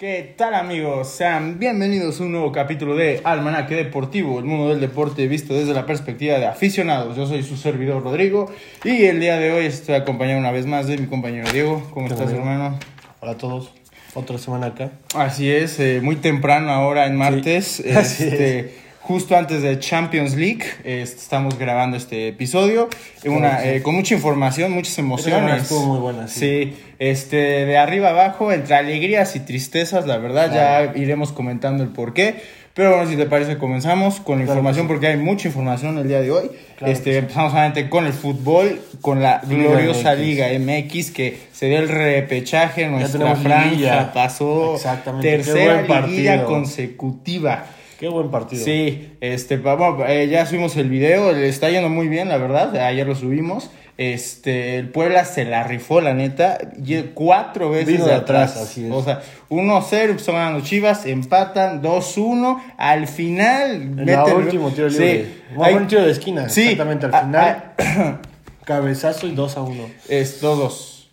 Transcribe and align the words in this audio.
¿Qué 0.00 0.32
tal 0.34 0.54
amigos? 0.54 1.08
Sean 1.10 1.58
bienvenidos 1.58 2.20
a 2.20 2.24
un 2.24 2.32
nuevo 2.32 2.52
capítulo 2.52 2.96
de 2.96 3.20
Almanaque 3.22 3.74
Deportivo, 3.74 4.38
el 4.38 4.46
mundo 4.46 4.70
del 4.70 4.80
deporte 4.80 5.28
visto 5.28 5.52
desde 5.52 5.74
la 5.74 5.84
perspectiva 5.84 6.38
de 6.38 6.46
aficionados. 6.46 7.18
Yo 7.18 7.26
soy 7.26 7.42
su 7.42 7.58
servidor 7.58 8.02
Rodrigo 8.02 8.50
y 8.82 9.04
el 9.04 9.20
día 9.20 9.38
de 9.38 9.52
hoy 9.52 9.66
estoy 9.66 9.96
acompañado 9.96 10.38
una 10.38 10.52
vez 10.52 10.64
más 10.64 10.86
de 10.86 10.96
mi 10.96 11.06
compañero 11.06 11.52
Diego. 11.52 11.86
¿Cómo 11.92 12.06
¿Qué 12.06 12.14
estás 12.14 12.32
hermano? 12.32 12.78
Hola 13.20 13.32
a 13.32 13.36
todos. 13.36 13.74
Otra 14.14 14.38
semana 14.38 14.68
acá. 14.68 14.90
Así 15.14 15.50
es, 15.50 15.78
eh, 15.80 16.00
muy 16.02 16.16
temprano 16.16 16.70
ahora 16.70 17.04
en 17.04 17.16
martes, 17.16 17.84
así 17.94 18.24
este, 18.24 18.74
justo 19.10 19.36
antes 19.36 19.60
de 19.62 19.76
Champions 19.80 20.36
League, 20.36 20.62
eh, 20.84 21.02
estamos 21.02 21.58
grabando 21.58 21.96
este 21.96 22.28
episodio, 22.28 22.88
una, 23.24 23.64
eh, 23.64 23.82
con 23.82 23.96
mucha 23.96 24.14
información, 24.14 24.70
muchas 24.70 24.96
emociones. 25.00 25.62
estuvo 25.62 25.84
muy 25.84 25.98
buena, 25.98 26.28
sí. 26.28 26.38
Sí, 26.38 26.76
este, 27.00 27.36
de 27.36 27.76
arriba 27.76 28.10
abajo, 28.10 28.52
entre 28.52 28.76
alegrías 28.76 29.34
y 29.34 29.40
tristezas, 29.40 30.06
la 30.06 30.18
verdad, 30.18 30.52
Claro. 30.52 30.92
ya 30.92 31.00
iremos 31.00 31.32
comentando 31.32 31.82
el 31.82 31.88
por 31.88 32.14
qué. 32.14 32.36
Pero 32.72 32.90
bueno, 32.94 33.10
si 33.10 33.16
te 33.16 33.26
parece, 33.26 33.58
comenzamos 33.58 34.20
con 34.20 34.38
la 34.38 34.44
Claro 34.44 34.60
información 34.60 34.86
sí. 34.86 34.88
porque 34.92 35.08
hay 35.08 35.16
mucha 35.16 35.48
información 35.48 35.98
el 35.98 36.06
día 36.06 36.20
de 36.20 36.30
hoy. 36.30 36.48
Claro 36.78 36.92
este, 36.92 37.10
sí. 37.10 37.18
Empezamos 37.18 37.50
solamente 37.50 37.88
con 37.90 38.06
el 38.06 38.12
fútbol, 38.12 38.80
con 39.00 39.20
la 39.20 39.42
Liga 39.48 39.70
gloriosa 39.70 40.14
MX. 40.14 40.20
Liga 40.20 40.46
MX 40.56 41.10
que 41.10 41.36
se 41.52 41.66
dio 41.66 41.80
el 41.80 41.88
repechaje, 41.88 42.86
nuestra 42.86 43.34
franja 43.34 44.12
pasó 44.14 44.76
Exactamente, 44.76 45.28
tercera 45.28 46.06
liguilla 46.06 46.44
consecutiva. 46.44 47.66
Qué 48.00 48.08
buen 48.08 48.30
partido. 48.30 48.64
Sí, 48.64 49.12
este, 49.20 49.58
vamos, 49.58 50.02
eh, 50.08 50.26
ya 50.26 50.46
subimos 50.46 50.74
el 50.78 50.88
video, 50.88 51.32
le 51.32 51.46
está 51.50 51.68
yendo 51.68 51.90
muy 51.90 52.08
bien, 52.08 52.30
la 52.30 52.38
verdad, 52.38 52.74
ayer 52.76 53.06
lo 53.06 53.14
subimos. 53.14 53.70
Este, 53.98 54.76
el 54.78 54.88
Puebla 54.88 55.26
se 55.26 55.44
la 55.44 55.64
rifó, 55.64 56.00
la 56.00 56.14
neta, 56.14 56.56
y 56.82 56.96
cuatro 57.12 57.68
veces 57.68 57.88
Vino 57.88 58.06
de 58.06 58.14
atrás. 58.14 58.52
atrás, 58.52 58.68
así 58.70 58.86
es. 58.86 58.90
O 58.92 59.04
sea, 59.04 59.20
1-0, 59.50 60.16
están 60.16 60.36
ganando 60.36 60.64
Chivas, 60.64 61.04
empatan 61.04 61.82
2-1, 61.82 62.58
al 62.78 63.06
final... 63.06 63.70
En 63.72 63.94
mete 63.96 64.30
el 64.30 64.36
último 64.36 64.70
tiro 64.70 64.88
libre. 64.88 65.24
Sí, 65.26 65.34
Bueno, 65.54 65.64
hay- 65.64 65.74
un 65.74 65.86
tiro 65.86 66.02
de 66.02 66.12
esquina. 66.12 66.48
Sí. 66.48 66.62
Exactamente 66.62 67.04
al 67.04 67.12
final. 67.12 67.72
Cabezazo 68.64 69.26
y 69.26 69.32
2 69.32 69.56
a 69.58 69.60
1. 69.60 69.82
Es 70.08 70.40
todos. 70.40 71.10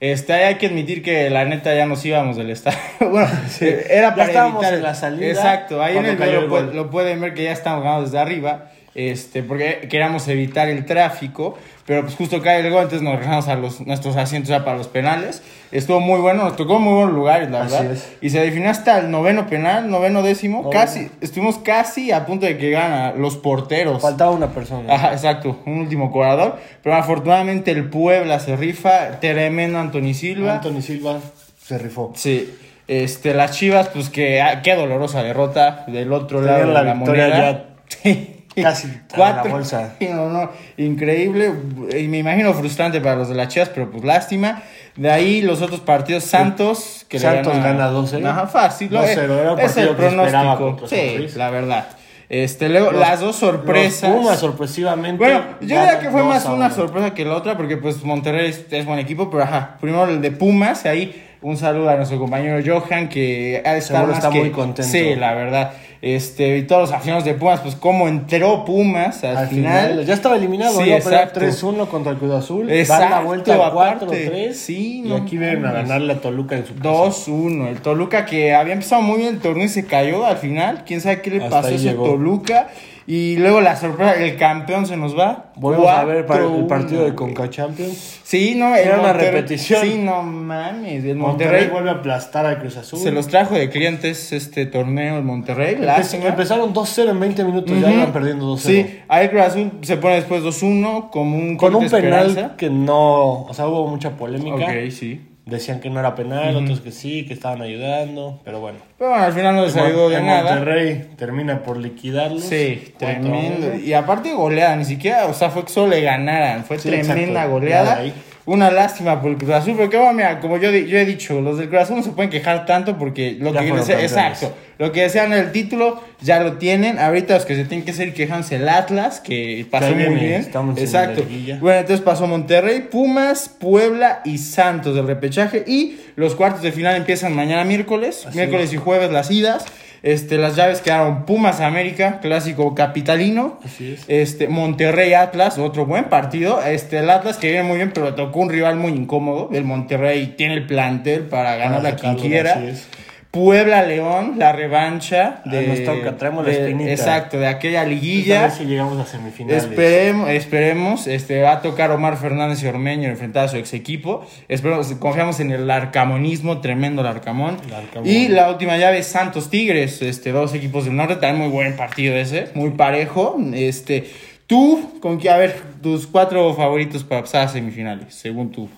Este, 0.00 0.32
hay 0.32 0.54
que 0.54 0.66
admitir 0.68 1.02
que 1.02 1.28
la 1.28 1.44
neta 1.44 1.74
ya 1.74 1.84
nos 1.84 2.02
íbamos 2.06 2.38
del 2.38 2.48
estadio. 2.50 2.78
bueno, 3.10 3.28
eh, 3.60 3.86
era 3.90 4.08
Ya 4.08 4.14
para 4.14 4.26
estábamos 4.28 4.62
evitar- 4.64 4.74
en 4.74 4.82
la 4.82 4.94
salida 4.94 5.26
Exacto, 5.28 5.82
ahí 5.82 5.96
en 5.98 6.06
el 6.06 6.16
video 6.16 6.46
lo 6.72 6.90
pueden 6.90 7.20
ver 7.20 7.34
que 7.34 7.44
ya 7.44 7.52
estamos 7.52 7.84
ganando 7.84 8.04
desde 8.06 8.18
arriba. 8.18 8.69
Este, 8.94 9.44
porque 9.44 9.86
queríamos 9.88 10.26
evitar 10.26 10.68
el 10.68 10.84
tráfico, 10.84 11.56
pero 11.86 12.02
pues 12.02 12.16
justo 12.16 12.42
cae 12.42 12.60
el 12.60 12.70
gol, 12.72 12.82
entonces 12.82 13.02
nos 13.02 13.12
regresamos 13.14 13.46
a 13.48 13.54
los, 13.54 13.80
nuestros 13.86 14.16
asientos 14.16 14.48
ya 14.50 14.64
para 14.64 14.76
los 14.76 14.88
penales. 14.88 15.42
Estuvo 15.70 16.00
muy 16.00 16.20
bueno, 16.20 16.42
nos 16.44 16.56
tocó 16.56 16.80
muy 16.80 16.94
buenos 16.94 17.14
lugares, 17.14 17.50
la 17.50 17.62
Así 17.62 17.74
verdad. 17.74 17.92
es. 17.92 18.12
Y 18.20 18.30
se 18.30 18.40
definió 18.40 18.68
hasta 18.68 18.98
el 18.98 19.10
noveno 19.12 19.46
penal, 19.46 19.88
noveno 19.88 20.22
décimo, 20.22 20.62
Noveno. 20.62 20.70
casi, 20.70 21.08
estuvimos 21.20 21.58
casi 21.58 22.10
a 22.10 22.26
punto 22.26 22.46
de 22.46 22.58
que 22.58 22.70
gana 22.70 23.12
los 23.12 23.36
porteros. 23.36 24.02
Faltaba 24.02 24.32
una 24.32 24.48
persona. 24.48 24.92
Ajá, 24.92 25.12
exacto, 25.12 25.60
un 25.66 25.78
último 25.78 26.10
cobrador. 26.10 26.58
Pero 26.82 26.96
afortunadamente 26.96 27.70
el 27.70 27.88
Puebla 27.88 28.40
se 28.40 28.56
rifa. 28.56 29.20
Tremendo 29.20 29.78
Anthony 29.78 30.14
Silva. 30.14 30.54
Anthony 30.54 30.82
Silva 30.82 31.20
se 31.62 31.78
rifó. 31.78 32.12
Sí. 32.16 32.52
Este, 32.88 33.34
las 33.34 33.52
Chivas, 33.52 33.88
pues 33.90 34.10
que 34.10 34.42
ah, 34.42 34.62
qué 34.62 34.74
dolorosa 34.74 35.22
derrota 35.22 35.84
del 35.86 36.12
otro 36.12 36.40
lado 36.42 36.66
de 36.66 36.74
la 36.74 36.94
victoria 36.94 37.26
moneda. 37.28 37.66
Sí. 38.02 38.39
Casi 38.54 38.88
la 38.88 39.00
Cuatro. 39.14 39.50
bolsa. 39.52 39.94
No, 40.00 40.28
no, 40.28 40.50
increíble. 40.76 41.52
Y 41.98 42.08
me 42.08 42.18
imagino 42.18 42.52
frustrante 42.54 43.00
para 43.00 43.16
los 43.16 43.28
de 43.28 43.34
las 43.34 43.48
Chivas, 43.48 43.68
pero 43.70 43.90
pues 43.90 44.04
lástima. 44.04 44.62
De 44.96 45.10
ahí 45.10 45.40
los 45.42 45.62
otros 45.62 45.80
partidos, 45.80 46.24
Santos. 46.24 47.06
Que 47.08 47.18
le 47.18 47.22
Santos 47.24 47.52
gana- 47.54 47.72
gana 47.72 47.90
2-0. 47.92 48.26
Ajá, 48.26 48.46
fácil. 48.48 48.90
¿no? 48.92 49.02
2-0, 49.02 49.06
era 49.38 49.62
es 49.62 49.76
el 49.76 49.88
pronóstico. 49.90 50.86
Sí, 50.88 51.28
la 51.36 51.50
verdad. 51.50 51.86
Este, 52.28 52.68
luego, 52.68 52.92
Los- 52.92 53.00
las 53.00 53.20
dos 53.20 53.36
sorpresas. 53.36 54.10
Los 54.10 54.20
Pumas 54.20 54.38
sorpresivamente. 54.38 55.16
Bueno, 55.18 55.40
yo 55.60 55.66
diría 55.66 55.98
que 55.98 56.10
fue 56.10 56.20
2 56.20 56.28
más 56.28 56.44
una 56.46 56.66
1. 56.66 56.74
sorpresa 56.74 57.14
que 57.14 57.24
la 57.24 57.34
otra, 57.36 57.56
porque 57.56 57.76
pues 57.76 58.02
Monterrey 58.04 58.50
es, 58.50 58.66
es 58.70 58.84
buen 58.84 58.98
equipo, 59.00 59.30
pero 59.30 59.42
ajá, 59.44 59.76
primero 59.80 60.06
el 60.08 60.20
de 60.20 60.30
Pumas, 60.30 60.86
ahí 60.86 61.28
un 61.42 61.56
saludo 61.56 61.88
a 61.90 61.96
nuestro 61.96 62.18
compañero 62.18 62.60
Johan, 62.64 63.08
que 63.08 63.62
ha 63.64 63.72
más 63.72 63.90
está 64.16 64.30
que- 64.30 64.40
muy 64.40 64.50
contento. 64.50 64.90
Sí, 64.90 65.14
la 65.14 65.34
verdad. 65.34 65.72
Este, 66.02 66.56
y 66.56 66.62
todos 66.62 66.82
los 66.82 66.92
aficionados 66.92 67.26
de 67.26 67.34
Pumas, 67.34 67.60
pues 67.60 67.74
cómo 67.74 68.08
entró 68.08 68.64
Pumas 68.64 69.22
al, 69.22 69.36
Al 69.36 69.48
final. 69.48 69.88
final, 69.90 70.06
ya 70.06 70.14
estaba 70.14 70.36
eliminado, 70.36 70.80
Sí, 70.82 70.90
exacto. 70.90 71.40
3-1 71.40 71.88
contra 71.88 72.12
el 72.12 72.18
Cruz 72.18 72.32
Azul. 72.32 72.70
Exacto, 72.70 73.02
dan 73.02 73.10
la 73.10 73.20
vuelta 73.20 73.54
a 73.54 73.66
aparte. 73.66 74.06
4-3. 74.06 74.52
Sí, 74.54 75.02
y 75.04 75.08
no 75.08 75.16
aquí 75.16 75.36
vienen 75.36 75.58
a 75.66 75.68
mames. 75.68 75.88
ganarle 75.88 76.12
a 76.14 76.20
Toluca 76.22 76.56
en 76.56 76.64
su 76.66 76.74
casa. 76.74 76.88
2-1. 76.88 77.68
El 77.68 77.82
Toluca 77.82 78.24
que 78.24 78.54
había 78.54 78.72
empezado 78.72 79.02
muy 79.02 79.18
bien 79.18 79.34
el 79.34 79.40
torneo 79.40 79.66
y 79.66 79.68
se 79.68 79.84
cayó 79.84 80.24
al 80.24 80.38
final. 80.38 80.84
Quién 80.86 81.02
sabe 81.02 81.20
qué 81.20 81.30
le 81.32 81.36
Hasta 81.44 81.50
pasó 81.50 81.68
a 81.68 81.72
ese. 81.72 81.92
Toluca. 81.92 82.68
Y 83.06 83.36
luego 83.36 83.60
la 83.60 83.76
sorpresa, 83.76 84.14
el 84.22 84.36
campeón 84.36 84.86
se 84.86 84.96
nos 84.96 85.18
va. 85.18 85.52
Volvemos 85.56 85.88
a 85.88 86.04
ver 86.04 86.26
para 86.26 86.44
el 86.44 86.50
4-1, 86.50 86.66
partido 86.68 87.04
de. 87.04 87.14
Conca 87.14 87.50
Champions. 87.50 88.20
Sí, 88.22 88.54
no, 88.56 88.74
el 88.76 88.86
Era 88.86 89.00
una 89.00 89.08
Monterrey- 89.08 89.30
repetición. 89.32 89.82
Sí, 89.82 89.98
no 89.98 90.22
mames. 90.22 91.04
El 91.04 91.16
Monterrey, 91.16 91.18
Monterrey, 91.18 91.68
vuelve 91.72 91.90
a 91.90 91.94
aplastar 91.94 92.46
al 92.46 92.58
Cruz 92.58 92.76
Azul. 92.76 92.98
se 93.00 93.10
los 93.10 93.26
trajo 93.28 93.54
de 93.54 93.68
clientes 93.70 94.32
este 94.32 94.66
torneo, 94.66 95.16
el 95.18 95.24
Monterrey. 95.24 95.74
Empe- 95.76 95.80
Lástima. 95.86 96.26
Empezaron 96.26 96.72
2-0 96.72 97.10
en 97.10 97.20
20 97.20 97.44
minutos, 97.44 97.80
ya 97.80 97.88
Ujú. 97.88 97.96
iban 97.96 98.12
perdiendo 98.12 98.46
2-0. 98.46 98.58
Sí, 98.84 99.00
ahí 99.08 99.28
Cruz 99.28 99.42
Azul 99.42 99.70
se 99.82 99.96
pone 99.96 100.14
después 100.16 100.42
2-1 100.42 101.10
como 101.10 101.36
un 101.36 101.56
Con 101.56 101.74
un 101.74 101.84
de 101.84 101.90
penal 101.90 102.26
esperanza. 102.28 102.56
que 102.56 102.70
no. 102.70 103.42
O 103.44 103.54
sea, 103.54 103.66
hubo 103.66 103.86
mucha 103.88 104.10
polémica. 104.10 104.64
Ok, 104.66 104.90
sí. 104.90 105.20
Decían 105.46 105.80
que 105.80 105.90
no 105.90 105.98
era 105.98 106.14
penal, 106.14 106.54
otros 106.54 106.80
que 106.80 106.92
sí, 106.92 107.24
que 107.26 107.34
estaban 107.34 107.60
ayudando. 107.62 108.40
Pero 108.44 108.60
bueno. 108.60 108.78
Pero 108.98 109.10
bueno, 109.10 109.24
al 109.24 109.32
final 109.32 109.56
no 109.56 109.64
les 109.64 109.74
ayudó 109.76 110.08
de 110.08 110.16
El 110.18 110.26
nada. 110.26 110.54
Monterrey 110.56 111.08
termina 111.16 111.62
por 111.62 111.76
liquidarlos. 111.78 112.44
Sí, 112.44 112.92
tremendo. 112.98 113.74
Y 113.76 113.92
aparte 113.94 114.32
goleada, 114.32 114.76
ni 114.76 114.84
siquiera, 114.84 115.26
o 115.26 115.34
sea, 115.34 115.50
fue 115.50 115.64
que 115.64 115.70
solo 115.70 115.88
le 115.88 116.02
ganaran. 116.02 116.64
Fue 116.64 116.78
Sí, 116.78 116.88
tremenda 116.88 117.16
exacto. 117.40 117.50
goleada. 117.50 118.02
Una 118.46 118.70
lástima 118.70 119.20
por 119.20 119.30
el 119.30 119.36
Cruz 119.36 119.50
Azul, 119.50 119.74
pero 119.76 119.90
que 119.90 119.96
bueno, 119.96 120.12
mira, 120.14 120.40
como 120.40 120.56
yo, 120.56 120.70
yo 120.70 120.98
he 120.98 121.04
dicho, 121.04 121.40
los 121.40 121.58
del 121.58 121.68
Cruz 121.68 121.82
Azul 121.82 121.96
no 121.98 122.02
se 122.02 122.10
pueden 122.10 122.30
quejar 122.30 122.64
tanto 122.66 122.96
porque 122.98 123.36
lo 123.38 123.52
Ya 123.52 123.60
que 123.60 123.68
fueron 123.68 123.86
desea- 123.86 123.96
campeones. 124.00 124.12
exacto, 124.12 124.56
lo 124.78 124.92
que 124.92 125.02
desean 125.02 125.32
el 125.34 125.52
título 125.52 126.02
ya 126.22 126.40
lo 126.40 126.54
tienen. 126.54 126.98
Ahorita 126.98 127.34
los 127.34 127.44
que 127.44 127.54
se 127.54 127.64
tienen 127.64 127.84
que 127.84 127.92
seguir 127.92 128.14
quejándose 128.14 128.56
el 128.56 128.68
Atlas, 128.68 129.20
que 129.20 129.66
pasó 129.70 129.94
muy 129.94 130.14
bien. 130.14 130.40
estamos 130.40 130.76
en 130.78 130.82
exacto. 130.84 131.20
la 131.20 131.28
liguilla. 131.28 131.58
Bueno, 131.60 131.80
entonces 131.80 132.04
pasó 132.04 132.26
Monterrey, 132.26 132.88
Pumas, 132.90 133.48
Puebla 133.50 134.22
y 134.24 134.38
Santos 134.38 134.94
del 134.96 135.06
repechaje 135.06 135.62
y 135.66 135.98
los 136.16 136.34
cuartos 136.34 136.62
de 136.62 136.72
final 136.72 136.96
empiezan 136.96 137.36
mañana 137.36 137.64
miércoles, 137.64 138.24
Así 138.26 138.36
miércoles 138.36 138.72
y 138.72 138.78
jueves 138.78 139.12
las 139.12 139.30
idas. 139.30 139.64
Este, 140.02 140.38
las 140.38 140.56
llaves 140.56 140.80
quedaron 140.80 141.26
Pumas 141.26 141.60
América, 141.60 142.20
clásico 142.20 142.74
capitalino. 142.74 143.58
Así 143.64 143.92
es. 143.92 144.04
Este, 144.08 144.48
Monterrey 144.48 145.12
Atlas, 145.14 145.58
otro 145.58 145.86
buen 145.86 146.04
partido. 146.04 146.62
Este, 146.62 146.98
el 146.98 147.10
Atlas 147.10 147.36
que 147.36 147.48
viene 147.50 147.64
muy 147.64 147.76
bien, 147.76 147.92
pero 147.92 148.06
le 148.06 148.12
tocó 148.12 148.40
un 148.40 148.50
rival 148.50 148.76
muy 148.76 148.92
incómodo. 148.92 149.50
El 149.52 149.64
Monterrey 149.64 150.34
tiene 150.36 150.54
el 150.54 150.66
plantel 150.66 151.22
para 151.24 151.56
ganarle 151.56 151.90
a 151.90 151.96
quien 151.96 152.16
quiera. 152.16 152.52
así 152.52 152.66
es. 152.66 152.88
Puebla 153.30 153.84
León, 153.86 154.34
la 154.38 154.50
revancha 154.50 155.42
Ah, 155.46 155.48
de, 155.48 155.66
nos 155.68 155.84
toca, 155.84 156.16
traemos 156.16 156.44
la 156.44 156.52
espinita. 156.52 156.90
Exacto, 156.90 157.38
de 157.38 157.46
aquella 157.46 157.84
liguilla. 157.84 158.42
vez 158.46 158.54
sí 158.54 158.64
llegamos 158.64 158.98
a 158.98 159.06
semifinales. 159.06 159.64
Esperemos, 159.64 160.28
esperemos, 160.30 161.06
este, 161.06 161.40
va 161.40 161.52
a 161.52 161.62
tocar 161.62 161.92
Omar 161.92 162.16
Fernández 162.16 162.60
y 162.64 162.66
Ormeño 162.66 163.08
enfrentar 163.08 163.44
a 163.44 163.48
su 163.48 163.56
ex 163.56 163.72
equipo. 163.72 164.26
Esperemos, 164.48 164.90
confiamos 164.94 165.38
en 165.38 165.52
el 165.52 165.70
arcamonismo, 165.70 166.60
tremendo 166.60 167.02
el 167.02 167.06
arcamón. 167.06 167.58
El 167.68 167.74
Arcamón. 167.74 168.08
Y 168.08 168.26
la 168.28 168.50
última 168.50 168.76
llave, 168.78 169.02
Santos 169.04 169.48
Tigres, 169.48 170.02
este, 170.02 170.32
dos 170.32 170.52
equipos 170.54 170.86
del 170.86 170.96
norte, 170.96 171.14
también 171.14 171.36
muy 171.38 171.48
buen 171.52 171.76
partido 171.76 172.16
ese, 172.16 172.48
muy 172.54 172.70
parejo. 172.70 173.36
Este, 173.54 174.10
tú, 174.48 174.98
con 175.00 175.18
qué, 175.18 175.30
a 175.30 175.36
ver, 175.36 175.54
tus 175.80 176.08
cuatro 176.08 176.52
favoritos 176.54 177.04
para 177.04 177.20
pasar 177.20 177.42
a 177.46 177.48
semifinales, 177.48 178.12
según 178.12 178.50
tú. 178.50 178.68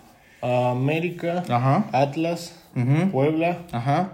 América, 0.42 1.42
Ajá. 1.48 1.86
Atlas. 1.92 2.58
Puebla, 3.12 3.58
Ajá. 3.72 4.12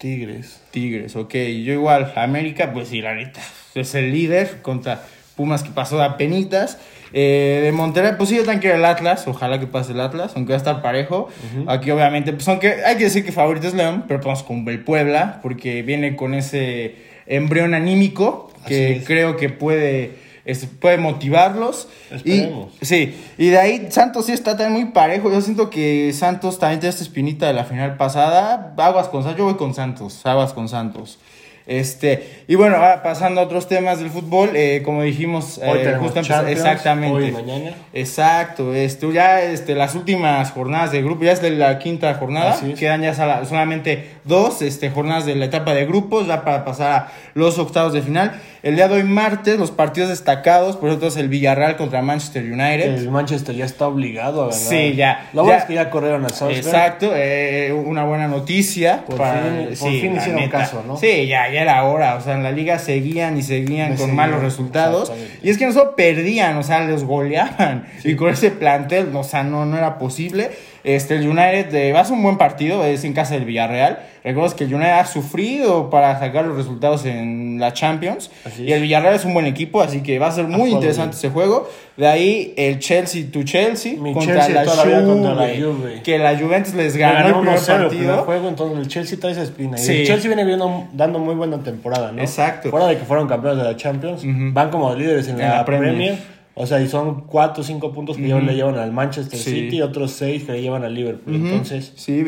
Tigres. 0.00 0.62
Tigres, 0.70 1.14
ok. 1.14 1.34
Yo 1.34 1.74
igual, 1.74 2.10
América, 2.16 2.72
pues 2.72 2.88
sí, 2.88 3.02
la 3.02 3.14
neta, 3.14 3.42
es 3.74 3.94
el 3.94 4.10
líder 4.10 4.62
contra 4.62 5.02
Pumas 5.36 5.62
que 5.62 5.68
pasó 5.70 5.98
de 5.98 6.04
apenitas. 6.04 6.78
Eh, 7.12 7.60
de 7.64 7.72
Monterrey, 7.72 8.12
pues 8.16 8.30
sí, 8.30 8.36
yo 8.36 8.42
también 8.42 8.60
quiero 8.60 8.76
el 8.76 8.84
Atlas, 8.86 9.28
ojalá 9.28 9.60
que 9.60 9.66
pase 9.66 9.92
el 9.92 10.00
Atlas, 10.00 10.32
aunque 10.36 10.52
va 10.52 10.56
a 10.56 10.58
estar 10.58 10.80
parejo. 10.80 11.28
Aquí 11.66 11.90
obviamente, 11.90 12.32
pues 12.32 12.48
aunque 12.48 12.82
hay 12.84 12.96
que 12.96 13.04
decir 13.04 13.26
que 13.26 13.32
favorito 13.32 13.68
es 13.68 13.74
León, 13.74 14.04
pero 14.08 14.20
vamos 14.20 14.42
con 14.42 14.66
el 14.68 14.80
Puebla, 14.80 15.40
porque 15.42 15.82
viene 15.82 16.16
con 16.16 16.32
ese 16.32 16.94
embrión 17.26 17.74
anímico 17.74 18.50
que 18.66 19.02
creo 19.06 19.36
que 19.36 19.50
puede, 19.50 20.12
es- 20.44 20.66
puede 20.66 20.98
motivarlos. 20.98 21.88
Y, 22.10 22.14
Esperemos. 22.14 22.72
sí, 22.82 23.14
y 23.38 23.48
de 23.48 23.58
ahí 23.58 23.86
Santos 23.90 24.26
sí 24.26 24.32
está 24.32 24.56
también 24.56 24.84
muy 24.84 24.92
parejo. 24.92 25.30
Yo 25.30 25.40
siento 25.40 25.70
que 25.70 26.12
Santos 26.12 26.58
también 26.58 26.80
tiene 26.80 26.90
esta 26.90 27.02
espinita 27.02 27.46
de 27.46 27.52
la 27.54 27.64
final 27.64 27.96
pasada. 27.96 28.74
Aguas 28.76 29.08
con 29.08 29.22
Santos, 29.22 29.38
yo 29.38 29.44
voy 29.44 29.54
con 29.54 29.74
Santos, 29.74 30.20
aguas 30.24 30.52
con 30.52 30.68
Santos. 30.68 31.18
Este, 31.66 32.42
y 32.48 32.54
bueno, 32.56 32.76
ahora 32.76 33.02
pasando 33.02 33.40
a 33.40 33.44
otros 33.44 33.68
temas 33.68 33.98
del 34.00 34.10
fútbol, 34.10 34.50
eh, 34.56 34.82
como 34.84 35.02
dijimos, 35.02 35.58
Hoy 35.64 35.78
eh, 35.80 35.94
justo 36.00 36.20
exactamente. 36.20 37.14
hoy 37.16 37.26
y 37.28 37.32
mañana. 37.32 37.74
Exacto, 37.92 38.74
esto 38.74 39.12
ya 39.12 39.40
este, 39.42 39.74
las 39.74 39.94
últimas 39.94 40.50
jornadas 40.50 40.90
de 40.92 41.02
grupo, 41.02 41.24
ya 41.24 41.32
es 41.32 41.42
de 41.42 41.50
la 41.50 41.78
quinta 41.78 42.12
jornada, 42.14 42.58
quedan 42.78 43.02
ya 43.02 43.14
sola- 43.14 43.44
solamente 43.44 44.10
dos 44.24 44.62
este, 44.62 44.90
jornadas 44.90 45.26
de 45.26 45.36
la 45.36 45.44
etapa 45.44 45.74
de 45.74 45.86
grupos, 45.86 46.26
ya 46.26 46.44
para 46.44 46.64
pasar 46.64 46.92
a 46.92 47.08
los 47.34 47.58
octavos 47.58 47.92
de 47.92 48.02
final. 48.02 48.32
El 48.62 48.76
día 48.76 48.88
de 48.88 48.96
hoy 48.96 49.04
martes, 49.04 49.58
los 49.58 49.70
partidos 49.70 50.10
destacados, 50.10 50.76
por 50.76 50.88
ejemplo, 50.90 51.08
es 51.08 51.16
el 51.16 51.28
Villarreal 51.30 51.76
contra 51.76 52.02
Manchester 52.02 52.42
United. 52.44 52.94
El 52.98 53.10
Manchester 53.10 53.54
ya 53.54 53.64
está 53.64 53.86
obligado 53.86 54.42
a 54.42 54.46
ganar. 54.48 54.60
Sí, 54.60 54.94
ya, 54.96 55.28
Lo 55.32 55.44
bueno 55.44 55.58
es 55.58 55.64
que 55.64 55.74
ya 55.74 55.88
corrieron 55.88 56.24
al. 56.26 56.50
Exacto, 56.50 57.10
eh, 57.14 57.72
una 57.72 58.04
buena 58.04 58.28
noticia. 58.28 59.02
Por 59.06 59.16
fin- 59.16 59.66
por 59.78 59.90
fin 59.90 60.14
la 60.14 60.20
hicieron 60.20 60.48
caso, 60.50 60.84
¿no? 60.86 60.96
Sí, 60.98 61.26
ya, 61.26 61.49
ya 61.52 61.62
era 61.62 61.84
hora. 61.84 62.16
O 62.16 62.20
sea, 62.20 62.34
en 62.34 62.42
la 62.42 62.52
liga 62.52 62.78
seguían 62.78 63.36
y 63.36 63.42
seguían 63.42 63.90
Me 63.90 63.96
con 63.96 64.06
seguían, 64.06 64.16
malos 64.16 64.42
resultados. 64.42 65.12
Y 65.42 65.50
es 65.50 65.58
que 65.58 65.66
no 65.66 65.72
solo 65.72 65.96
perdían, 65.96 66.56
o 66.56 66.62
sea, 66.62 66.84
los 66.84 67.04
goleaban. 67.04 67.86
Y 68.04 68.16
con 68.16 68.30
ese 68.30 68.50
plantel, 68.50 69.14
o 69.14 69.24
sea, 69.24 69.42
no, 69.42 69.66
no 69.66 69.76
era 69.76 69.98
posible. 69.98 70.50
Este, 70.82 71.16
el 71.16 71.28
United 71.28 71.74
eh, 71.74 71.92
va 71.92 72.00
a 72.00 72.04
ser 72.04 72.14
un 72.14 72.22
buen 72.22 72.38
partido, 72.38 72.84
es 72.84 73.04
en 73.04 73.12
casa 73.12 73.34
del 73.34 73.44
Villarreal. 73.44 73.98
Recuerda 74.24 74.54
que 74.54 74.64
el 74.64 74.74
United 74.74 74.92
ha 74.92 75.04
sufrido 75.06 75.88
para 75.90 76.18
sacar 76.18 76.44
los 76.44 76.56
resultados 76.56 77.06
en 77.06 77.58
la 77.58 77.72
Champions. 77.72 78.30
Y 78.58 78.70
el 78.72 78.82
Villarreal 78.82 79.14
es 79.14 79.24
un 79.24 79.32
buen 79.34 79.46
equipo, 79.46 79.80
así 79.80 80.02
que 80.02 80.18
va 80.18 80.28
a 80.28 80.32
ser 80.32 80.44
muy 80.44 80.56
jugado 80.56 80.76
interesante 80.76 81.16
ese 81.16 81.30
juego. 81.30 81.68
De 81.96 82.06
ahí 82.06 82.54
el 82.56 82.78
Chelsea 82.78 83.24
to 83.32 83.42
Chelsea 83.42 83.94
Mi 83.98 84.12
contra 84.14 84.46
Chelsea 84.46 84.64
la 84.64 84.84
vida 84.84 85.04
contra 85.04 85.34
la 85.34 85.46
Juve, 85.48 85.62
Juve. 85.62 86.02
Que 86.02 86.18
la 86.18 86.38
Juventus 86.38 86.74
les 86.74 86.94
Le 86.94 87.00
ganó 87.00 87.18
el 87.18 87.24
ganó 87.24 87.40
primer 87.40 87.58
1-0 87.58 87.82
el 87.82 87.88
primer 87.88 88.06
partido. 88.06 88.24
juego, 88.24 88.48
entonces 88.48 88.78
el 88.78 88.88
Chelsea 88.88 89.18
trae 89.20 89.32
esa 89.32 89.42
espina. 89.42 89.78
Y 89.78 89.82
Sí. 89.82 89.92
el 90.00 90.06
Chelsea 90.06 90.28
viene 90.28 90.44
viendo- 90.44 90.88
dando 90.92 91.18
muy 91.18 91.34
buena 91.34 91.58
temporada, 91.62 92.12
¿no? 92.12 92.20
Exacto. 92.20 92.70
Fuera 92.70 92.86
de 92.86 92.96
que 92.98 93.04
fueron 93.04 93.26
campeones 93.28 93.58
de 93.62 93.70
la 93.70 93.76
Champions, 93.76 94.22
van 94.24 94.70
como 94.70 94.94
líderes 94.94 95.28
en 95.28 95.34
En 95.40 95.48
la, 95.48 95.56
la 95.56 95.64
Premier. 95.64 95.94
Premier. 95.94 96.39
O 96.54 96.66
sea, 96.66 96.80
y 96.80 96.88
son 96.88 97.22
4 97.26 97.62
o 97.62 97.64
5 97.64 97.92
puntos 97.92 98.16
que 98.16 98.22
le 98.22 98.54
llevan 98.54 98.76
al 98.78 98.92
Manchester 98.92 99.38
Sí. 99.38 99.50
City 99.50 99.76
y 99.78 99.82
otros 99.82 100.12
6 100.12 100.44
que 100.44 100.52
le 100.52 100.62
llevan 100.62 100.84
al 100.84 100.94
Liverpool. 100.94 101.34
Entonces, 101.36 101.92
Sí, 101.96 102.24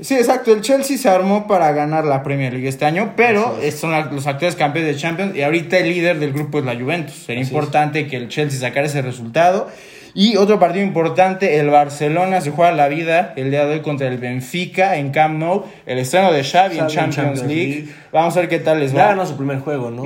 sí, 0.00 0.14
exacto. 0.14 0.52
El 0.52 0.60
Chelsea 0.62 0.96
se 0.98 1.08
armó 1.08 1.46
para 1.46 1.70
ganar 1.72 2.04
la 2.04 2.22
Premier 2.22 2.52
League 2.52 2.68
este 2.68 2.84
año, 2.84 3.12
pero 3.16 3.56
es. 3.62 3.76
son 3.78 3.92
la- 3.92 4.06
los 4.10 4.26
actuales 4.26 4.56
campeones 4.56 4.94
de 4.94 5.00
Champions 5.00 5.36
y 5.36 5.42
ahorita 5.42 5.78
el 5.78 5.90
líder 5.90 6.18
del 6.18 6.32
grupo 6.32 6.58
es 6.58 6.64
la 6.64 6.74
Juventus. 6.74 7.14
Sería 7.14 7.42
Así 7.42 7.48
es. 7.50 7.52
importante 7.54 8.06
que 8.06 8.16
el 8.16 8.28
Chelsea 8.28 8.58
sacara 8.58 8.86
ese 8.86 9.02
resultado. 9.02 9.68
Y 10.18 10.38
otro 10.38 10.58
partido 10.58 10.82
importante, 10.82 11.58
el 11.60 11.68
Barcelona 11.68 12.40
se 12.40 12.50
juega 12.50 12.72
la 12.72 12.88
vida 12.88 13.34
el 13.36 13.50
día 13.50 13.66
de 13.66 13.74
hoy 13.74 13.80
contra 13.82 14.06
el 14.08 14.16
Benfica 14.16 14.96
en 14.96 15.10
Camp 15.10 15.38
Nou, 15.38 15.64
el 15.84 15.98
estreno 15.98 16.32
de 16.32 16.42
Xavi, 16.42 16.78
en 16.78 16.84
Xavi 16.84 16.88
en 16.88 16.88
Champions, 16.88 17.16
Champions 17.16 17.42
League. 17.46 17.74
League. 17.74 17.88
Vamos 18.12 18.34
a 18.34 18.40
ver 18.40 18.48
qué 18.48 18.58
tal 18.60 18.80
les 18.80 18.92
ya 18.92 19.02
va. 19.02 19.08
ganó 19.08 19.26
su 19.26 19.36
primer 19.36 19.58
juego, 19.58 19.90
¿no? 19.90 20.04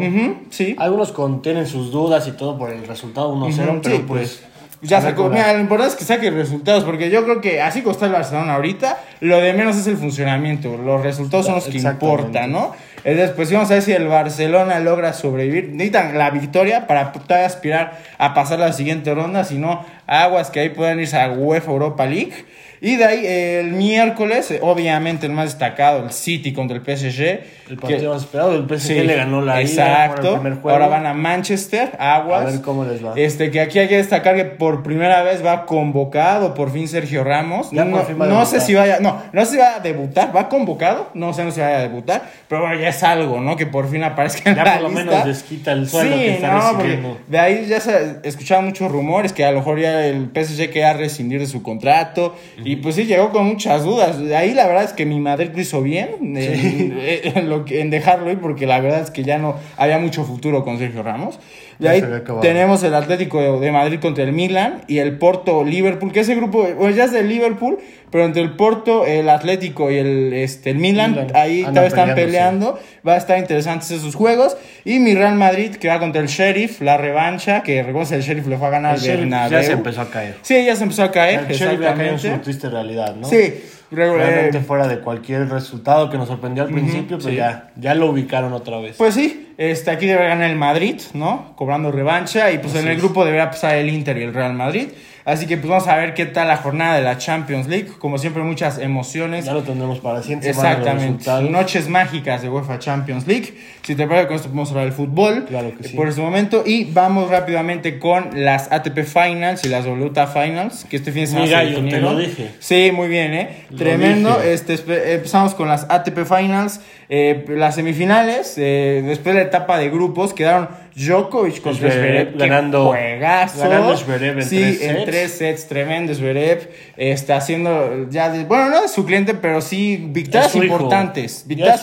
Sí. 0.51 0.75
Algunos 0.81 1.13
con- 1.13 1.43
tienen 1.43 1.65
sus 1.69 1.93
dudas 1.93 2.27
y 2.27 2.33
todo 2.33 2.59
por 2.59 2.71
el 2.71 2.85
resultado 2.89 3.33
1-0, 3.33 3.71
Ujú, 3.75 3.81
pero 3.83 3.97
sí, 3.99 4.05
pues. 4.09 4.43
Ya 4.83 5.01
sacó, 5.03 5.29
mira, 5.29 5.53
lo 5.53 5.61
importante 5.61 5.93
es 5.93 5.99
que 5.99 6.07
saque 6.07 6.31
resultados, 6.31 6.85
porque 6.85 7.11
yo 7.11 7.23
creo 7.25 7.43
que 7.43 7.61
así 7.61 7.83
como 7.83 7.93
está 7.93 8.07
el 8.07 8.13
Barcelona 8.13 8.55
ahorita, 8.55 8.99
lo 9.21 9.39
de 9.39 9.53
menos 9.53 9.77
es 9.77 9.87
el 9.87 9.99
funcionamiento, 9.99 10.75
los 10.79 11.03
resultados 11.03 11.45
son 11.47 11.57
los 11.57 11.65
que 11.67 11.77
importan, 11.79 12.51
¿no? 12.51 12.73
Entonces, 13.05 13.35
pues 13.37 13.53
vamos 13.53 13.71
a 13.71 13.75
ver 13.75 13.83
si 13.83 13.93
el 13.93 14.09
Barcelona 14.09 14.79
logra 14.81 15.13
sobrevivir. 15.13 15.69
Necesitan 15.73 16.17
la 16.19 16.31
victoria 16.31 16.87
para 16.87 17.13
todavía 17.13 17.47
aspirar 17.47 17.99
a 18.19 18.33
pasar 18.35 18.59
la 18.59 18.73
siguiente 18.73 19.15
ronda, 19.15 19.45
si 19.45 19.59
no, 19.59 19.85
aguas 20.11 20.51
que 20.51 20.59
ahí 20.61 20.69
puedan 20.71 20.99
irse 20.99 21.17
a 21.17 21.31
UEFA 21.31 21.71
Europa 21.71 22.05
League. 22.05 22.45
Y 22.83 22.97
de 22.97 23.05
ahí 23.05 23.27
el 23.27 23.73
miércoles, 23.73 24.51
eh, 24.51 24.59
obviamente 24.63 25.27
el 25.27 25.33
más 25.33 25.47
destacado, 25.47 26.03
el 26.05 26.13
City 26.13 26.53
contra 26.53 26.77
el 26.77 26.83
PSG. 26.83 27.21
El 27.69 27.77
que- 27.77 27.77
partido 27.77 28.13
más 28.15 28.23
esperado, 28.23 28.55
el 28.55 28.65
PSG 28.67 28.81
Sí, 28.87 28.95
le 29.03 29.17
ganó 29.17 29.43
la 29.43 29.61
ida, 29.61 29.71
Exacto. 29.71 30.17
fueron 30.23 30.35
el 30.35 30.41
primer 30.41 30.61
juego. 30.63 30.77
Ahora 30.77 30.89
van 30.89 31.07
a 31.07 31.13
Manchester, 31.15 31.93
aguas. 31.99 32.43
A 32.43 32.51
ver 32.51 32.61
cómo 32.63 32.85
les 32.85 33.05
va. 33.05 33.13
Este, 33.17 33.51
que 33.51 33.61
aquí 33.61 33.79
hay 33.79 33.89
que 33.89 33.97
destacar 33.99 34.35
que 34.35 34.45
por 34.47 34.83
primera 34.83 35.23
vez 35.23 35.45
va 35.45 35.67
convocado 35.67 36.55
por 36.55 36.73
fin 36.73 36.89
Sergio 36.89 37.23
Ramos. 37.23 37.71
Ya 37.71 37.85
no 37.85 37.99
no 38.27 38.47
sé 38.47 38.61
si 38.61 38.75
vaya, 38.75 38.99
no, 39.01 39.21
no 39.33 39.45
sé 39.45 39.53
si 39.53 39.57
va 39.59 39.77
a 39.77 39.81
debutar, 39.81 40.35
va 40.35 40.49
convocado, 40.49 41.11
no 41.15 41.33
sé 41.35 41.45
no 41.45 41.51
si 41.51 41.61
vaya 41.61 41.79
a 41.79 41.83
debutar, 41.83 42.23
pero 42.49 42.63
bueno, 42.63 42.81
ya 42.81 42.89
es 42.89 43.03
algo, 43.03 43.41
¿no? 43.41 43.57
Que 43.57 43.67
por 43.67 43.91
fin 43.91 44.03
aparezca 44.05 44.51
en 44.51 44.57
Ya 44.57 44.65
la 44.65 44.73
por 44.75 44.83
lo 44.83 44.89
lista. 44.89 45.05
menos 45.05 45.25
desquita 45.27 45.73
el 45.73 45.89
sueldo 45.89 46.15
sí, 46.17 46.23
que 46.23 46.35
está 46.35 46.53
no, 46.53 46.73
recibiendo. 46.79 47.19
de 47.29 47.39
ahí 47.39 47.67
ya 47.67 47.81
se 47.81 48.17
escuchaban 48.25 48.65
muchos 48.65 48.91
rumores 48.91 49.33
que 49.33 49.45
a 49.45 49.51
lo 49.53 49.59
mejor 49.59 49.79
ya 49.81 50.07
el 50.07 50.31
PSG 50.33 50.71
quería 50.71 50.93
rescindir 50.95 51.41
de 51.41 51.47
su 51.47 51.63
contrato 51.63 52.35
y 52.65 52.70
pues 52.77 52.95
sí 52.97 53.05
llegó 53.05 53.31
con 53.31 53.47
muchas 53.47 53.85
dudas. 53.85 54.19
Ahí 54.37 54.55
la 54.55 54.67
verdad 54.67 54.85
es 54.85 54.93
que 54.93 55.07
mi 55.07 55.21
Madrid 55.21 55.51
lo 55.55 55.61
hizo 55.61 55.83
bien 55.83 56.11
en, 56.37 56.99
en 57.37 57.49
lo 57.49 57.65
que- 57.65 57.81
en 57.81 57.91
dejarlo 57.91 58.31
ir 58.31 58.39
porque 58.39 58.67
la 58.67 58.81
verdad 58.81 59.01
es 59.03 59.11
que 59.11 59.23
ya 59.23 59.39
no 59.39 59.57
había 59.77 59.99
mucho 59.99 60.25
futuro 60.25 60.65
con 60.65 60.79
Sergio 60.79 61.03
Ramos. 61.03 61.39
De 61.81 61.87
Ya 61.87 61.91
ahí 61.93 62.03
tenemos 62.43 62.83
el 62.83 62.95
Atlético 62.95 63.59
de, 63.59 63.73
Madrid 63.73 63.99
contra 64.01 64.23
el 64.23 64.33
Milan 64.33 64.83
y 64.87 64.99
el 64.99 65.19
Porto 65.19 65.65
Liverpool, 65.65 66.13
que 66.13 66.21
ese 66.21 66.35
grupo 66.35 66.63
bueno, 66.77 66.95
ya 66.95 67.05
es 67.05 67.13
del 67.13 67.29
Liverpool, 67.29 67.79
pero 68.11 68.25
entre 68.25 68.43
el 68.43 68.53
Porto, 68.53 69.07
el 69.07 69.31
Atlético 69.31 69.91
y 69.91 69.97
el 69.97 70.33
este 70.35 70.71
el 70.71 70.79
Milan, 70.79 71.13
Milan 71.13 71.33
ahí 71.35 71.61
andan 71.61 71.75
todavía 71.75 71.89
están 71.89 72.15
peleando. 72.15 72.79
Va 73.07 73.15
a 73.15 73.17
estar 73.17 73.39
interesantes 73.39 73.91
esos 73.91 74.15
juegos. 74.15 74.57
Y 74.85 74.99
mi 74.99 75.15
Real 75.15 75.37
Madrid, 75.37 75.77
que 75.77 75.89
va 75.89 75.99
contra 75.99 76.21
el 76.21 76.29
Sheriff, 76.29 76.83
la 76.83 76.99
revancha, 76.99 77.63
que 77.63 77.83
recuerda 77.83 78.17
el 78.17 78.23
Sheriff 78.23 78.47
le 78.47 78.59
fue 78.59 78.67
a 78.67 78.71
ganar 78.71 78.97
El 78.97 79.03
Bernabéu. 79.03 79.61
ya 79.61 79.63
se 79.63 79.73
empezó 79.73 80.03
a 80.03 80.11
caer. 80.11 80.37
Sí, 80.43 80.65
ya 80.65 80.77
se 80.77 80.83
empezó 80.83 81.05
a 81.05 81.11
caer, 81.11 81.47
El 81.49 81.57
Sheriff 81.57 81.81
ya 81.81 81.95
cayó 81.95 82.11
en 82.11 82.19
su 82.19 82.29
triste 82.39 82.69
realidad, 82.69 83.17
¿no? 83.17 83.27
Sí, 83.27 83.55
re- 83.91 84.13
Realmente 84.17 84.59
eh, 84.59 84.63
fuera 84.63 84.87
de 84.89 85.01
cualquier 85.01 85.49
resultado 85.49 86.11
que 86.11 86.19
nos 86.19 86.29
sorprendió 86.29 86.63
al 86.65 86.71
principio, 86.71 87.19
pero 87.19 87.31
sí. 87.31 87.37
ya, 87.37 87.71
ya 87.77 87.95
lo 87.95 88.11
ubicaron 88.11 88.53
otra 88.53 88.79
vez. 88.79 88.97
pues 88.97 89.15
sí, 89.15 89.53
este, 89.59 89.91
aquí 89.91 90.07
debe 90.07 90.27
ganar 90.29 90.49
el 90.51 90.57
Madrid, 90.57 91.01
¿no? 91.15 91.53
Cobrando 91.57 91.91
revancha. 91.93 92.51
Y 92.53 92.59
pues 92.59 92.75
en 92.77 92.89
el 92.89 92.97
grupo 92.99 93.25
deberá 93.25 93.51
pasar 93.51 93.77
el 93.77 93.89
Inter 93.91 94.17
y 94.19 94.23
el 94.23 94.33
Real 94.35 94.55
Madrid. 94.55 94.89
Así 95.25 95.47
que 95.47 95.57
pues 95.57 95.69
vamos 95.69 95.87
a 95.87 95.97
ver 95.97 96.15
qué 96.15 96.27
tal 96.27 96.49
la 96.49 96.57
jornada 96.57 96.97
de 96.97 97.03
la 97.03 97.19
Champions 97.19 97.69
League. 97.69 97.89
Como 97.99 98.19
siempre, 98.19 98.43
muchas 98.43 98.79
emociones. 98.79 99.45
ya 99.45 99.53
lo 99.53 99.63
tendremos 99.63 100.01
para 100.01 100.17
la 100.17 100.23
siguiente 100.23 100.49
Exactamente. 100.51 101.31
Noches 101.51 101.89
mágicas 101.89 102.43
de 102.43 102.49
UEFA 102.49 102.79
Champions 102.79 103.27
League. 103.27 103.55
Si 103.83 103.95
te 103.95 104.07
parece, 104.07 104.27
con 104.27 104.37
esto 104.37 104.49
podemos 104.49 104.71
hablar 104.71 104.85
del 104.85 104.95
fútbol. 104.95 105.45
Claro 105.47 105.73
que 105.77 105.89
sí. 105.89 105.97
Por 105.97 106.09
este 106.09 106.21
momento. 106.21 106.63
Y 106.65 106.85
vamos 106.85 107.31
rápidamente 107.31 107.99
con 107.99 108.31
las 108.45 108.71
ATP 108.73 109.01
Finals 109.05 109.65
y 109.65 109.69
las 109.69 109.87
WTA 109.87 110.27
Finals. 110.27 110.87
Que 110.89 110.97
este 110.97 111.13
fin 111.13 111.23
de 111.23 111.27
semana 111.27 111.45
Mi 111.45 111.49
se 111.51 111.55
gallo, 111.55 111.89
te 111.89 112.01
lo 112.01 112.17
dije. 112.17 112.51
Sí, 112.59 112.91
muy 112.93 113.09
bien, 113.09 113.35
¿eh? 113.35 113.65
Lo 113.71 113.79
Tremendo. 113.79 114.37
dije. 114.37 114.53
Este, 114.55 115.15
empezamos 115.15 115.55
con 115.55 115.69
las 115.69 115.87
ATP 115.89 116.25
Finals. 116.25 116.81
Eh, 117.13 117.45
las 117.49 117.75
semifinales, 117.75 118.55
eh, 118.57 119.03
después 119.05 119.35
de 119.35 119.43
la 119.43 119.49
etapa 119.49 119.79
de 119.79 119.91
grupos, 119.91 120.33
quedaron 120.33 120.69
Djokovic 120.95 121.61
contra 121.61 121.91
Zverev 121.91 122.37
ganando- 122.37 122.87
juegazo. 122.89 123.59
ganando 123.61 123.97
Zverev 123.97 124.39
en 124.39 124.45
sí, 124.45 124.59
tres 124.59 124.83
en 124.83 124.97
sets. 124.97 125.05
tres 125.07 125.33
sets, 125.33 125.69
tremendo 125.69 126.15
Zverev. 126.15 126.69
Está 126.97 127.37
haciendo 127.37 128.09
ya, 128.11 128.29
bueno, 128.49 128.71
no 128.71 128.85
es 128.85 128.91
su 128.91 129.05
cliente, 129.05 129.35
pero 129.35 129.61
sí 129.61 130.07
victorias 130.11 130.55
importantes. 130.57 131.45
Victorias. 131.47 131.81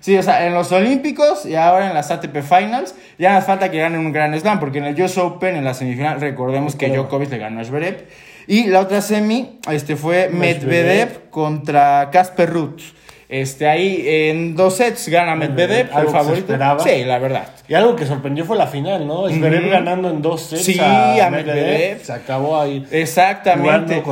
Sí, 0.00 0.16
o 0.16 0.22
sea, 0.22 0.46
en 0.46 0.54
los 0.54 0.70
Olímpicos 0.72 1.46
y 1.46 1.54
ahora 1.54 1.88
en 1.88 1.94
las 1.94 2.10
ATP 2.10 2.42
Finals, 2.42 2.94
ya 3.18 3.34
nos 3.34 3.44
falta 3.44 3.70
que 3.70 3.78
ganen 3.78 4.00
un 4.00 4.12
Grand 4.12 4.38
Slam, 4.38 4.60
porque 4.60 4.78
en 4.78 4.84
el 4.86 5.00
US 5.02 5.18
Open, 5.18 5.56
en 5.56 5.64
la 5.64 5.74
semifinal, 5.74 6.20
recordemos 6.20 6.76
que. 6.76 6.88
Djokovic 6.88 7.30
le 7.30 7.38
ganó 7.38 7.60
a 7.60 7.64
Zverev. 7.64 8.04
Y 8.46 8.64
la 8.66 8.80
otra 8.80 9.00
semi 9.00 9.58
este, 9.70 9.96
fue 9.96 10.28
Medvedev. 10.28 10.66
Medvedev 10.68 11.30
contra 11.30 12.10
Casper 12.12 12.50
Ruth. 12.50 12.80
Este, 13.28 13.66
ahí 13.66 14.04
en 14.06 14.54
dos 14.54 14.76
sets 14.76 15.08
gana 15.08 15.34
Medvedev, 15.34 15.88
Algo 15.92 16.10
el 16.10 16.16
favorito. 16.16 16.54
Sí, 16.84 17.04
la 17.04 17.18
verdad. 17.18 17.48
Y 17.66 17.74
algo 17.74 17.96
que 17.96 18.04
sorprendió 18.04 18.44
fue 18.44 18.58
la 18.58 18.66
final, 18.66 19.06
¿no? 19.06 19.28
Zverev 19.28 19.70
ganando 19.70 20.10
en 20.10 20.20
dos 20.20 20.42
sets 20.42 20.64
Sí, 20.64 20.78
a, 20.78 21.26
a 21.26 21.30
Medvedev. 21.30 21.54
Medvedev. 21.54 22.04
Se 22.04 22.12
acabó 22.12 22.60
ahí. 22.60 22.84
Exactamente. 22.90 24.02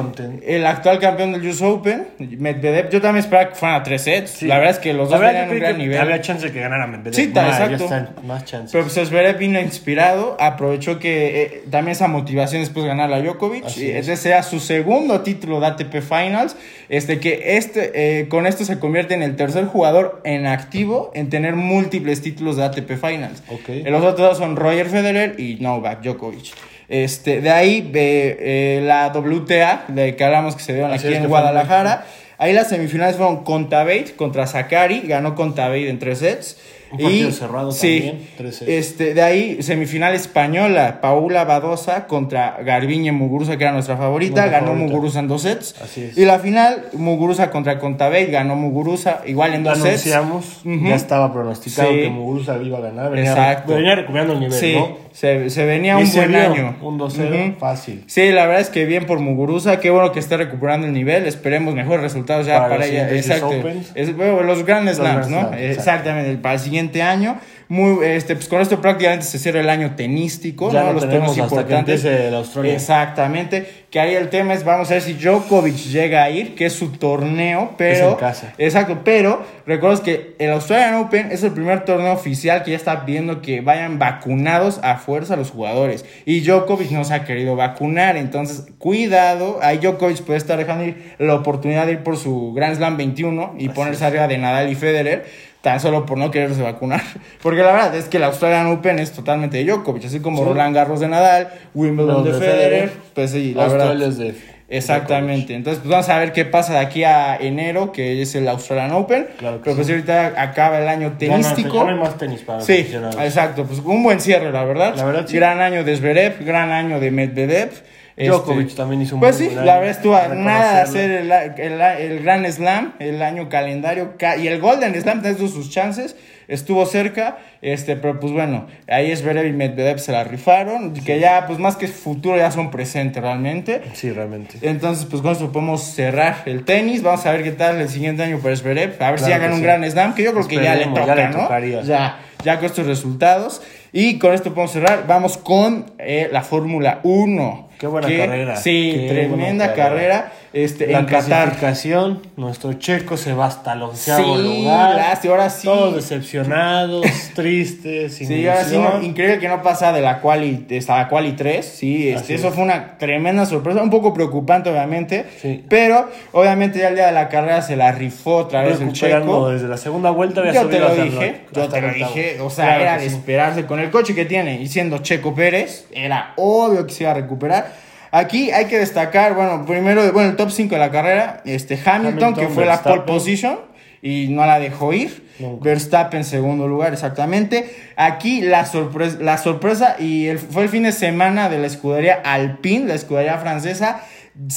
El 0.47 0.67
actual 0.67 0.99
campeón 0.99 1.33
del 1.33 1.47
US 1.47 1.61
Open, 1.61 2.09
Medvedev. 2.19 2.89
Yo 2.89 3.03
también 3.03 3.25
esperaba 3.25 3.51
que 3.51 3.55
fueran 3.55 3.81
a 3.81 3.83
tres 3.83 4.03
sets. 4.03 4.31
Sí. 4.31 4.47
La 4.47 4.57
verdad 4.57 4.73
es 4.73 4.79
que 4.79 4.95
los 4.95 5.11
dos 5.11 5.21
tenían 5.21 5.51
un 5.51 5.59
gran 5.59 5.77
nivel. 5.77 6.01
Había 6.01 6.21
chance 6.23 6.47
de 6.47 6.53
que 6.53 6.61
ganara 6.61 6.87
Medvedev. 6.87 7.15
Sí, 7.15 7.25
exacto. 7.25 8.23
más 8.23 8.45
chances. 8.47 8.73
Pero 8.73 8.85
pues 8.85 9.39
vino 9.39 9.61
inspirado, 9.61 10.37
aprovechó 10.41 10.99
que 10.99 11.43
eh, 11.43 11.65
también 11.71 11.93
esa 11.93 12.09
motivación 12.09 12.63
después 12.63 12.85
de 12.85 12.89
ganar 12.89 13.13
a 13.13 13.21
Djokovic. 13.21 13.67
Así 13.67 13.87
y 13.87 13.91
es. 13.91 14.09
ese 14.09 14.17
sea 14.17 14.43
su 14.43 14.61
segundo 14.61 15.21
título 15.21 15.61
de 15.61 15.67
ATP 15.67 16.01
Finals. 16.01 16.57
Este 16.89 17.21
que 17.21 17.57
este 17.57 17.93
eh, 17.95 18.29
con 18.29 18.47
esto 18.47 18.65
se 18.65 18.79
convierte 18.79 19.02
en 19.11 19.23
el 19.23 19.37
tercer 19.37 19.67
jugador 19.67 20.21
en 20.25 20.47
activo 20.47 21.11
en 21.15 21.31
tener 21.31 21.55
múltiples 21.57 22.23
títulos 22.23 22.57
de 22.57 22.65
ATP 22.65 22.93
Finals. 22.93 23.43
Ok. 23.49 23.69
Eh, 23.69 23.85
Los 23.87 24.05
otros 24.05 24.31
dos 24.31 24.39
son 24.39 24.57
Roger 24.57 24.87
Federer 24.87 25.39
y 25.39 25.57
Novak 25.57 26.03
Djokovic. 26.03 26.53
Este, 26.89 27.41
de 27.41 27.51
ahí 27.51 27.91
eh, 27.95 28.37
eh, 28.41 28.83
la 28.85 29.13
WTA, 29.15 29.87
de 29.89 30.15
que 30.15 30.25
hablamos 30.25 30.57
que 30.57 30.63
se 30.63 30.75
dieron 30.75 30.93
Así 30.93 31.07
aquí 31.07 31.17
en 31.17 31.27
Guadalajara. 31.27 32.05
Ahí 32.39 32.53
las 32.53 32.69
semifinales 32.69 33.17
fueron 33.17 33.45
Contabate 33.45 34.15
contra 34.17 34.47
Sakari, 34.47 35.01
ganó 35.01 35.35
Contabate 35.35 35.89
en 35.89 35.99
tres 35.99 36.19
sets. 36.19 36.59
Un 36.93 36.99
partido 36.99 37.31
cerrado 37.33 37.73
también, 37.73 38.21
3-6. 38.39 38.65
Este, 38.69 39.15
de 39.15 39.23
ahí, 39.23 39.63
semifinal 39.63 40.15
española, 40.15 41.01
Paula 41.01 41.45
Badosa 41.45 42.07
contra 42.07 42.59
Garbiñe 42.65 43.13
Muguruza, 43.13 43.57
que 43.57 43.65
era 43.65 43.73
nuestra 43.73 43.97
favorita, 43.97 44.43
Nuestra 44.43 44.61
ganó 44.61 44.73
favorita. 44.73 44.93
Muguruza 44.93 45.19
en 45.21 45.29
dos 45.29 45.43
sets. 45.43 45.75
Así 45.83 46.03
es. 46.05 46.19
Y 46.19 46.25
la 46.25 46.39
final, 46.39 46.85
Muguruza 46.93 47.51
contra 47.51 47.79
Contabate, 47.79 48.27
ganó 48.27 48.57
Muguruza, 48.57 49.21
igual 49.27 49.55
en 49.55 49.65
dos 49.65 49.79
sets. 49.79 50.07
anunciamos, 50.13 50.61
Ujú. 50.65 50.87
ya 50.89 50.95
estaba 50.95 51.33
pronosticado 51.33 51.91
Sí. 51.91 51.97
que 52.01 52.09
Muguruza 52.11 52.57
iba 52.63 52.79
a 52.79 52.81
ganar. 52.83 53.11
Venía, 53.11 53.31
Exacto. 53.31 53.75
venía 53.75 53.95
recuperando 53.95 54.35
el 54.35 54.41
nivel, 54.41 54.59
Sí, 54.59 54.75
¿no? 54.75 54.99
se, 55.13 55.49
se 55.51 55.65
venía 55.65 55.99
Y 55.99 56.03
un 56.03 56.07
se 56.07 56.19
buen 56.19 56.31
vio, 56.31 56.41
año. 56.41 56.77
Un 56.83 56.99
2-0, 56.99 57.49
Ujú. 57.51 57.59
fácil. 57.59 58.05
Sí, 58.07 58.31
la 58.33 58.45
verdad 58.47 58.61
es 58.61 58.69
que 58.69 58.85
bien 58.85 59.07
por 59.07 59.19
Muguruza, 59.19 59.81
qué 59.81 59.91
bueno 59.91 60.13
que 60.13 60.19
esté 60.21 60.37
recuperando 60.37 60.87
el 60.87 60.93
nivel, 60.93 61.27
esperemos 61.27 61.75
mejores 61.75 62.03
resultados 62.03 62.47
ya 62.47 62.59
Para 62.59 62.69
para, 62.77 62.87
ella. 62.87 63.11
Exacto. 63.11 63.49
Opens. 63.49 63.93
Es- 63.95 64.17
bueno, 64.17 64.43
los 64.43 64.65
Grand 64.67 64.89
Slams, 64.89 65.29
¿no? 65.29 65.53
Exactamente, 65.55 66.37
para 66.37 66.55
el 66.55 66.61
siguiente 66.61 66.82
año. 67.03 67.39
Muy, 67.69 68.05
este, 68.05 68.35
pues 68.35 68.49
con 68.49 68.61
esto 68.61 68.83
prácticamente 68.83 69.25
se 69.25 69.39
cierra 69.39 69.61
el 69.61 69.71
año 69.71 69.95
tenístico, 69.97 70.71
Ya 70.71 70.81
¿no? 70.83 70.87
lo 70.89 70.93
Los 71.01 71.09
temas 71.09 71.33
que 71.33 71.41
importantes. 71.41 72.05
empiece 72.05 72.29
el 72.29 72.35
Australia. 72.35 72.75
Exactamente. 72.75 73.67
Que 73.91 73.99
ahí 73.99 74.15
el 74.15 74.29
tema 74.29 74.53
es, 74.53 74.63
vamos 74.65 74.91
a 74.91 74.95
ver 74.95 75.03
si 75.03 75.15
Djokovic 75.15 75.77
llega 75.77 76.23
a 76.23 76.29
ir, 76.29 76.55
que 76.55 76.67
es 76.67 76.75
su 76.75 76.93
torneo, 76.93 77.73
pero... 77.79 78.11
en 78.11 78.15
casa. 78.17 78.53
Exacto, 78.59 79.01
pero 79.05 79.43
recuerdas 79.67 80.01
que 80.01 80.35
el 80.39 80.51
Australian 80.51 80.97
Open 80.97 81.33
es 81.33 81.43
el 81.45 81.53
primer 81.53 81.85
torneo 81.87 82.13
oficial 82.13 82.63
que 82.63 82.73
ya 82.73 82.77
está 82.77 82.97
viendo 82.97 83.41
que 83.41 83.63
vayan 83.63 83.99
vacunados 83.99 84.79
a 84.83 84.97
fuerza 84.99 85.37
los 85.37 85.51
jugadores. 85.51 86.05
Y 86.27 86.41
Djokovic 86.41 86.91
no 86.91 87.05
se 87.05 87.15
ha 87.15 87.25
querido 87.25 87.57
vacunar, 87.57 88.17
entonces 88.19 88.67
cuidado, 88.79 89.61
ahí 89.63 89.79
Djokovic 89.79 90.21
puede 90.23 90.39
estar 90.39 90.59
dejando 90.59 90.85
ir 90.85 91.15
la 91.19 91.35
oportunidad 91.35 91.87
de 91.87 91.93
ir 91.93 91.99
por 92.01 92.19
su 92.19 92.53
Grand 92.53 92.77
Slam 92.77 92.99
21 92.99 93.55
y 93.59 93.71
ponerse 93.71 94.05
arriba 94.05 94.29
de 94.29 94.37
Nadal 94.37 94.71
y 94.71 94.75
Federer. 94.75 95.52
Tan 95.63 95.79
solo 95.81 96.05
por 96.07 96.19
no 96.19 96.31
quererse 96.31 96.61
vacunar. 96.61 97.01
Porque 97.43 97.63
la 97.63 97.73
verdad 97.73 97.95
es 97.95 98.07
que 98.07 98.17
el 98.19 98.25
Australian 98.25 98.67
Open 98.67 98.99
es 98.99 99.13
totalmente 99.13 99.57
de 99.59 99.65
Djokovic. 99.65 100.05
Así 100.05 100.21
como 100.21 100.39
Sí. 100.39 100.45
Roland 100.45 100.75
Garros 100.75 101.01
de 101.01 101.09
Nadal, 101.09 101.49
Wimbledon 101.75 102.25
de, 102.25 102.33
de 102.33 102.39
Federer. 102.39 102.59
Federer, 102.71 102.93
Pues 103.15 103.31
sí, 103.31 103.55
la 103.55 103.69
verdad. 103.69 103.89
Australia 103.93 104.07
es 104.09 104.19
de. 104.19 104.53
Exactamente. 104.69 105.55
Entonces, 105.55 105.81
pues 105.83 105.91
vamos 105.91 106.09
a 106.09 106.19
ver 106.19 106.33
qué 106.33 106.45
pasa 106.47 106.73
de 106.73 106.79
aquí 106.81 107.05
a 107.05 107.37
enero, 107.37 107.93
que 107.93 108.23
es 108.23 108.35
el 108.35 108.49
Australian 108.49 108.93
Open. 108.93 109.29
Claro 109.39 109.61
Pero 109.63 109.77
pues 109.77 109.89
ahorita 109.89 110.33
acaba 110.37 110.79
el 110.81 110.89
año 110.89 111.15
Ya 111.19 111.29
no- 111.29 111.43
tenístico. 111.43 111.75
ya 111.77 111.85
no 111.85 111.91
hay 111.91 111.99
más 111.99 112.17
tenis 112.19 112.41
para 112.41 112.61
Sí, 112.63 112.91
exacto. 113.21 113.65
Pues 113.65 113.81
un 113.81 114.03
buen 114.03 114.19
cierre, 114.21 114.51
la 114.51 114.65
verdad. 114.65 114.95
La 114.97 115.05
verdad, 115.05 115.27
sí. 115.29 115.37
Gran 115.37 115.61
año 115.61 115.85
de 115.85 115.95
Zverev, 115.97 116.45
gran 116.45 116.71
año 116.73 116.99
de 117.01 117.11
Medvedev. 117.11 117.71
Djokovic 118.17 118.67
Este, 118.69 118.77
también 118.77 119.03
hizo 119.03 119.15
un 119.17 119.21
Pues 119.21 119.37
sí, 119.37 119.51
la 119.55 119.79
verdad 119.79 119.89
estuvo 119.91 120.15
a 120.17 120.29
nada 120.29 120.77
de 120.77 120.81
hacer 120.83 121.11
el, 121.11 121.33
el, 121.33 121.81
el 121.81 122.23
Grand 122.23 122.47
Slam, 122.51 122.95
el 122.99 123.23
año 123.23 123.49
calendario. 123.49 124.17
ca- 124.19 124.37
Y 124.37 124.49
el 124.49 124.61
Golden 124.61 124.95
Slam 125.01 125.23
tenía 125.23 125.39
sus 125.39 125.71
chances. 125.71 126.17
Estuvo 126.49 126.85
cerca, 126.85 127.39
este, 127.63 127.97
pero 127.97 128.21
pues 128.21 128.33
bueno, 128.33 128.67
ahí 128.89 129.15
Zverev 129.17 129.47
y 129.47 129.53
Medvedev 129.53 129.99
se 130.01 130.13
la 130.13 130.23
rifaron. 130.25 130.93
Que 130.93 131.19
ya, 131.19 131.47
pues 131.47 131.59
más 131.59 131.77
que 131.77 131.89
futuro, 131.89 132.37
ya 132.37 132.51
son 132.51 132.71
presente 132.71 133.21
realmente. 133.23 133.81
Sí, 133.95 134.11
realmente. 134.11 134.59
Entonces, 134.61 135.07
pues 135.07 135.23
con 135.23 135.33
esto 135.33 135.51
podemos 135.51 135.83
cerrar 135.83 136.43
el 136.45 136.65
tenis. 136.65 137.03
Vamos 137.03 137.25
a 137.25 137.33
ver 137.33 137.43
qué 137.43 137.53
tal 137.53 137.81
el 137.81 137.89
siguiente 137.89 138.23
año 138.25 138.39
para 138.41 138.55
Zverev. 138.57 138.97
A 139.03 139.13
ver 139.13 139.21
si 139.21 139.27
Claro 139.27 139.31
ya 139.31 139.39
gana 139.39 139.47
que 139.49 139.53
un 139.55 139.59
sí. 139.61 139.63
gran 139.65 139.91
slam, 139.91 140.15
que 140.15 140.23
yo 140.25 140.33
creo 140.33 140.47
que 140.49 140.57
ya 140.57 140.75
le 140.75 140.83
Esperemos, 140.83 141.01
toca, 141.01 141.07
ya 141.07 141.15
le 141.29 141.29
¿no? 141.35 141.43
tocaría. 141.45 141.83
Ya, 141.83 142.19
ya 142.45 142.57
con 142.57 142.67
estos 142.67 142.87
resultados. 142.87 143.63
Y 143.93 144.19
con 144.19 144.35
esto 144.35 144.51
podemos 144.53 144.73
cerrar. 144.73 145.07
Vamos 145.07 145.39
con 145.39 145.93
eh, 145.99 146.29
la 146.33 146.43
Fórmula 146.43 147.01
1. 147.05 147.69
Qué 147.83 147.89
buena 147.89 148.07
carrera. 148.07 148.55
Sí, 148.55 148.93
Qué 148.95 149.09
tremenda 149.09 149.75
carrera. 149.75 150.33
Este, 150.53 150.87
La 150.89 150.99
en 151.01 151.07
Qatar. 151.07 151.27
clasificación, 151.59 152.21
nuestro 152.37 152.75
checo 152.75 153.17
se 153.17 153.33
va 153.33 153.47
hasta 153.47 153.73
el 153.73 153.83
onceavo 153.83 154.37
Sí, 154.37 154.43
lugar. 154.43 155.01
ahora 155.29 155.49
sí. 155.51 155.67
Todos 155.67 155.95
decepcionados, 155.95 157.07
tristes, 157.35 158.15
sin 158.15 158.29
Sí, 158.29 158.47
ahora 158.47 158.65
sí, 158.65 158.77
no, 158.79 159.03
increíble 159.03 159.39
que 159.39 159.49
no 159.49 159.63
pasa 159.63 159.93
de 159.93 160.01
la 160.01 160.21
quali, 160.21 160.67
hasta 160.79 160.97
la 160.99 161.09
quali 161.09 161.33
3, 161.33 161.65
sí, 161.65 162.09
este, 162.11 162.35
eso 162.35 162.49
es. 162.49 162.55
fue 162.55 162.63
una 162.65 162.99
tremenda 162.99 163.47
sorpresa, 163.47 163.83
un 163.83 163.91
poco 163.91 164.13
preocupante 164.13 164.71
obviamente, 164.71 165.27
Sí. 165.41 165.65
pero 165.69 166.09
obviamente 166.33 166.79
ya 166.79 166.89
el 166.89 166.95
día 166.97 167.07
de 167.07 167.13
la 167.13 167.29
carrera 167.29 167.63
se 167.63 167.77
la 167.77 167.93
rifó 167.93 168.37
otra 168.37 168.63
vez 168.63 168.81
el 168.81 168.93
checo. 168.93 169.49
desde 169.51 169.69
la 169.69 169.77
segunda 169.77 170.11
vuelta 170.11 170.41
había 170.41 170.53
Yo 170.53 170.67
te 170.69 170.79
lo 170.79 170.95
dije, 170.95 171.41
yo 171.53 171.69
te 171.69 171.81
lo 171.81 171.89
dije, 171.93 172.39
o 172.41 172.51
sea, 172.51 172.67
Claro 172.67 172.83
era 172.83 172.99
de 172.99 173.07
esperarse 173.07 173.67
con 173.67 173.81
el 173.81 173.91
coche 173.91 174.15
que 174.15 174.25
tiene 174.25 174.61
y 174.61 174.69
siendo 174.69 174.99
Checo 174.99 175.35
Pérez, 175.35 175.87
era 175.93 176.33
obvio 176.37 176.87
que 176.87 176.93
se 176.93 177.05
iba 177.05 177.13
a 177.13 177.15
recuperar. 177.15 177.82
Aquí 178.15 178.51
hay 178.51 178.67
que 178.67 178.79
destacar, 178.79 179.35
bueno, 179.35 179.65
primero, 179.67 180.13
bueno, 180.13 180.29
el 180.31 180.37
top 180.37 180.51
5 180.51 180.75
de 180.75 180.79
la 180.79 180.91
carrera, 180.91 181.41
este 181.47 181.75
Hamilton, 181.75 181.95
Hamilton, 182.07 182.35
que 182.35 182.49
fue 182.49 182.67
la 182.67 182.83
pole 182.83 183.01
position 183.03 183.59
y 184.03 184.29
no 184.29 184.45
la 184.47 184.59
dejó 184.61 184.93
ir. 184.93 185.31
Nunca. 185.39 185.65
Verstappen 185.65 186.19
en 186.19 186.25
segundo 186.25 186.69
lugar, 186.69 186.93
exactamente. 186.93 187.75
Aquí 187.97 188.43
la 188.43 188.67
sorpresa, 188.67 189.17
la 189.21 189.39
sorpresa 189.39 189.97
y 189.99 190.27
el- 190.27 190.39
fue 190.39 190.65
el 190.65 190.69
fin 190.69 190.83
de 190.83 190.93
semana 190.93 191.49
de 191.49 191.59
la 191.59 191.67
escudería 191.67 192.21
Alpine, 192.23 192.87
la 192.87 192.95
escudería 192.95 193.39
francesa, 193.39 194.03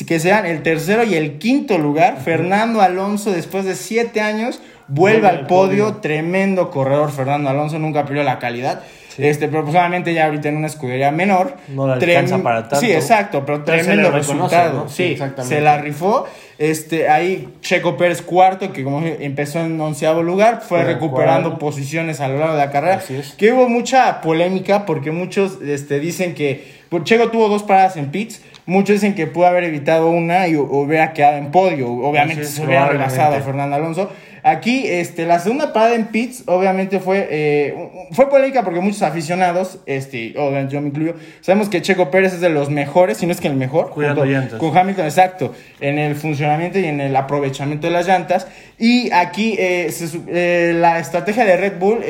que 0.05 0.19
sean 0.19 0.45
el 0.45 0.61
tercero 0.61 1.03
y 1.03 1.15
el 1.15 1.37
quinto 1.37 1.77
lugar. 1.77 2.17
Fernando 2.23 2.81
Alonso, 2.81 3.31
después 3.31 3.63
de 3.65 3.75
siete 3.75 4.19
años, 4.19 4.61
vuelve 4.89 5.19
Vuelve 5.21 5.27
al 5.29 5.35
al 5.43 5.47
podio. 5.47 5.85
podio. 5.85 6.01
Tremendo 6.01 6.69
corredor 6.71 7.11
Fernando 7.11 7.49
Alonso, 7.49 7.79
nunca 7.79 8.05
perdió 8.05 8.23
la 8.23 8.37
calidad. 8.37 8.81
Sí. 9.15 9.25
Este, 9.25 9.47
pero 9.47 9.63
pues 9.63 9.75
obviamente 9.75 10.13
ya 10.13 10.25
ahorita 10.25 10.49
en 10.49 10.57
una 10.57 10.67
escudería 10.67 11.09
menor. 11.11 11.55
No 11.69 11.87
la 11.87 11.97
Trem- 11.97 12.09
alcanza 12.17 12.43
para 12.43 12.61
tanto. 12.67 12.77
Sí, 12.85 12.91
exacto, 12.91 13.45
pero 13.45 13.63
tremendo 13.63 14.11
resultado. 14.11 14.73
¿no? 14.83 14.89
Sí, 14.89 14.95
Sí, 15.07 15.11
exactamente. 15.13 15.55
se 15.55 15.61
la 15.61 15.77
rifó. 15.77 16.25
Este, 16.57 17.09
ahí 17.09 17.49
Checo 17.61 17.97
Pérez 17.97 18.21
cuarto, 18.21 18.71
que 18.71 18.83
como 18.83 19.01
empezó 19.05 19.59
en 19.59 19.79
onceavo 19.79 20.23
lugar, 20.23 20.61
fue 20.61 20.83
recuperando 20.83 21.49
cuarto. 21.49 21.65
posiciones 21.65 22.19
a 22.21 22.27
lo 22.27 22.39
largo 22.39 22.53
de 22.55 22.59
la 22.65 22.71
carrera. 22.71 22.95
Así 22.95 23.15
es. 23.15 23.33
Que 23.33 23.51
hubo 23.53 23.67
mucha 23.69 24.21
polémica 24.21 24.85
porque 24.85 25.11
muchos 25.11 25.59
este, 25.61 25.99
dicen 25.99 26.33
que 26.33 26.75
pues, 26.89 27.03
Checo 27.03 27.29
tuvo 27.29 27.49
dos 27.49 27.63
paradas 27.63 27.97
en 27.97 28.11
pits. 28.11 28.41
Muchos 28.67 28.95
dicen 28.95 29.13
que 29.15 29.27
pudo 29.27 29.45
haber 29.45 29.63
evitado 29.65 30.09
una 30.09 30.47
y 30.47 30.53
hu- 30.55 30.67
hubiera 30.69 31.13
quedado 31.13 31.37
en 31.37 31.51
podio. 31.51 31.87
Obviamente 31.89 32.45
se 32.45 32.63
hubiera 32.65 32.87
rebasado 32.87 33.35
a 33.35 33.39
Fernando 33.41 33.75
Alonso. 33.75 34.09
Aquí, 34.47 34.85
este, 34.85 35.25
la 35.25 35.39
segunda 35.39 35.73
parada 35.73 35.95
en 35.95 36.05
pits, 36.05 36.43
obviamente 36.45 36.99
fue, 36.99 37.27
eh, 37.31 37.89
fue 38.11 38.29
polémica 38.29 38.63
porque 38.63 38.79
muchos 38.79 39.01
aficionados, 39.01 39.79
este, 39.87 40.35
obviamente 40.37 40.75
yo 40.75 40.81
me 40.81 40.89
incluyo, 40.89 41.15
sabemos 41.41 41.67
que 41.67 41.81
Checo 41.81 42.11
Pérez 42.11 42.35
es 42.35 42.41
de 42.41 42.49
los 42.49 42.69
mejores, 42.69 43.17
si 43.17 43.25
no 43.25 43.31
es 43.31 43.41
que 43.41 43.47
el 43.47 43.55
mejor, 43.55 43.89
Cuidando 43.89 44.21
junto 44.21 44.31
llantas. 44.31 44.59
con 44.59 44.77
Hamilton, 44.77 45.05
exacto, 45.05 45.55
en 45.79 45.97
el 45.97 46.15
funcionamiento 46.15 46.77
y 46.77 46.85
en 46.85 47.01
el 47.01 47.15
aprovechamiento 47.15 47.87
de 47.87 47.93
las 47.93 48.05
llantas. 48.05 48.45
Y 48.77 49.11
aquí 49.13 49.55
eh, 49.57 49.91
se 49.91 50.05
eh, 50.27 50.73
la 50.75 50.99
estrategia 50.99 51.43
de 51.43 51.57
Red 51.57 51.79
Bull, 51.79 52.03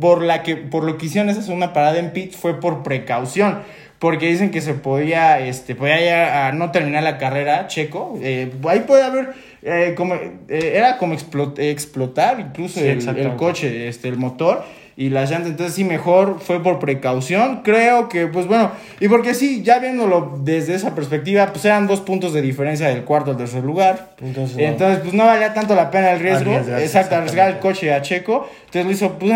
por, 0.00 0.22
la 0.22 0.42
que, 0.42 0.56
por 0.56 0.82
lo 0.82 0.98
que 0.98 1.06
hicieron 1.06 1.30
esa 1.30 1.42
segunda 1.42 1.72
parada 1.72 2.00
en 2.00 2.10
pits, 2.10 2.36
fue 2.36 2.58
por 2.58 2.82
precaución. 2.82 3.60
Porque 3.98 4.26
dicen 4.26 4.50
que 4.50 4.60
se 4.60 4.74
podía, 4.74 5.40
este, 5.40 5.74
podía 5.74 6.48
a 6.48 6.52
no 6.52 6.70
terminar 6.70 7.02
la 7.02 7.16
carrera 7.16 7.66
Checo. 7.66 8.18
Eh, 8.22 8.52
ahí 8.68 8.80
puede 8.80 9.02
haber, 9.02 9.30
eh, 9.66 9.94
como, 9.96 10.14
eh, 10.14 10.38
era 10.48 10.96
como 10.96 11.12
explot- 11.14 11.58
explotar 11.58 12.40
incluso 12.40 12.80
Sí, 12.80 12.86
el, 12.86 13.06
el 13.18 13.36
coche, 13.36 13.88
este, 13.88 14.08
el 14.08 14.16
motor 14.16 14.62
y 14.98 15.10
las 15.10 15.30
llantas. 15.30 15.50
Entonces 15.50 15.74
sí, 15.74 15.84
mejor 15.84 16.38
fue 16.40 16.62
por 16.62 16.78
precaución. 16.78 17.60
Creo 17.62 18.08
que, 18.08 18.28
pues 18.28 18.46
bueno, 18.46 18.70
y 18.98 19.08
porque 19.08 19.34
sí, 19.34 19.62
ya 19.62 19.78
viéndolo 19.78 20.38
desde 20.42 20.74
esa 20.74 20.94
perspectiva, 20.94 21.46
pues 21.52 21.64
eran 21.66 21.86
dos 21.86 22.00
puntos 22.00 22.32
de 22.32 22.40
diferencia 22.40 22.88
del 22.88 23.04
cuarto 23.04 23.32
al 23.32 23.36
tercer 23.36 23.62
lugar. 23.62 24.14
Entonces. 24.22 24.56
Entonces, 24.58 25.00
pues 25.00 25.12
no 25.12 25.26
valía 25.26 25.52
tanto 25.52 25.74
la 25.74 25.90
pena 25.90 26.12
el 26.12 26.20
riesgo. 26.20 26.52
Exacto, 26.78 27.16
arriesgar 27.16 27.50
el 27.50 27.58
coche 27.58 27.92
a 27.92 28.00
Checo. 28.00 28.48
Entonces 28.66 28.84
lo 28.86 28.90
hizo, 28.92 29.18
pues 29.18 29.30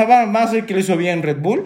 ver 0.53 0.65
que 0.65 0.73
lo 0.75 0.81
hizo 0.81 0.97
bien 0.97 1.23
Red 1.23 1.39
Bull. 1.41 1.65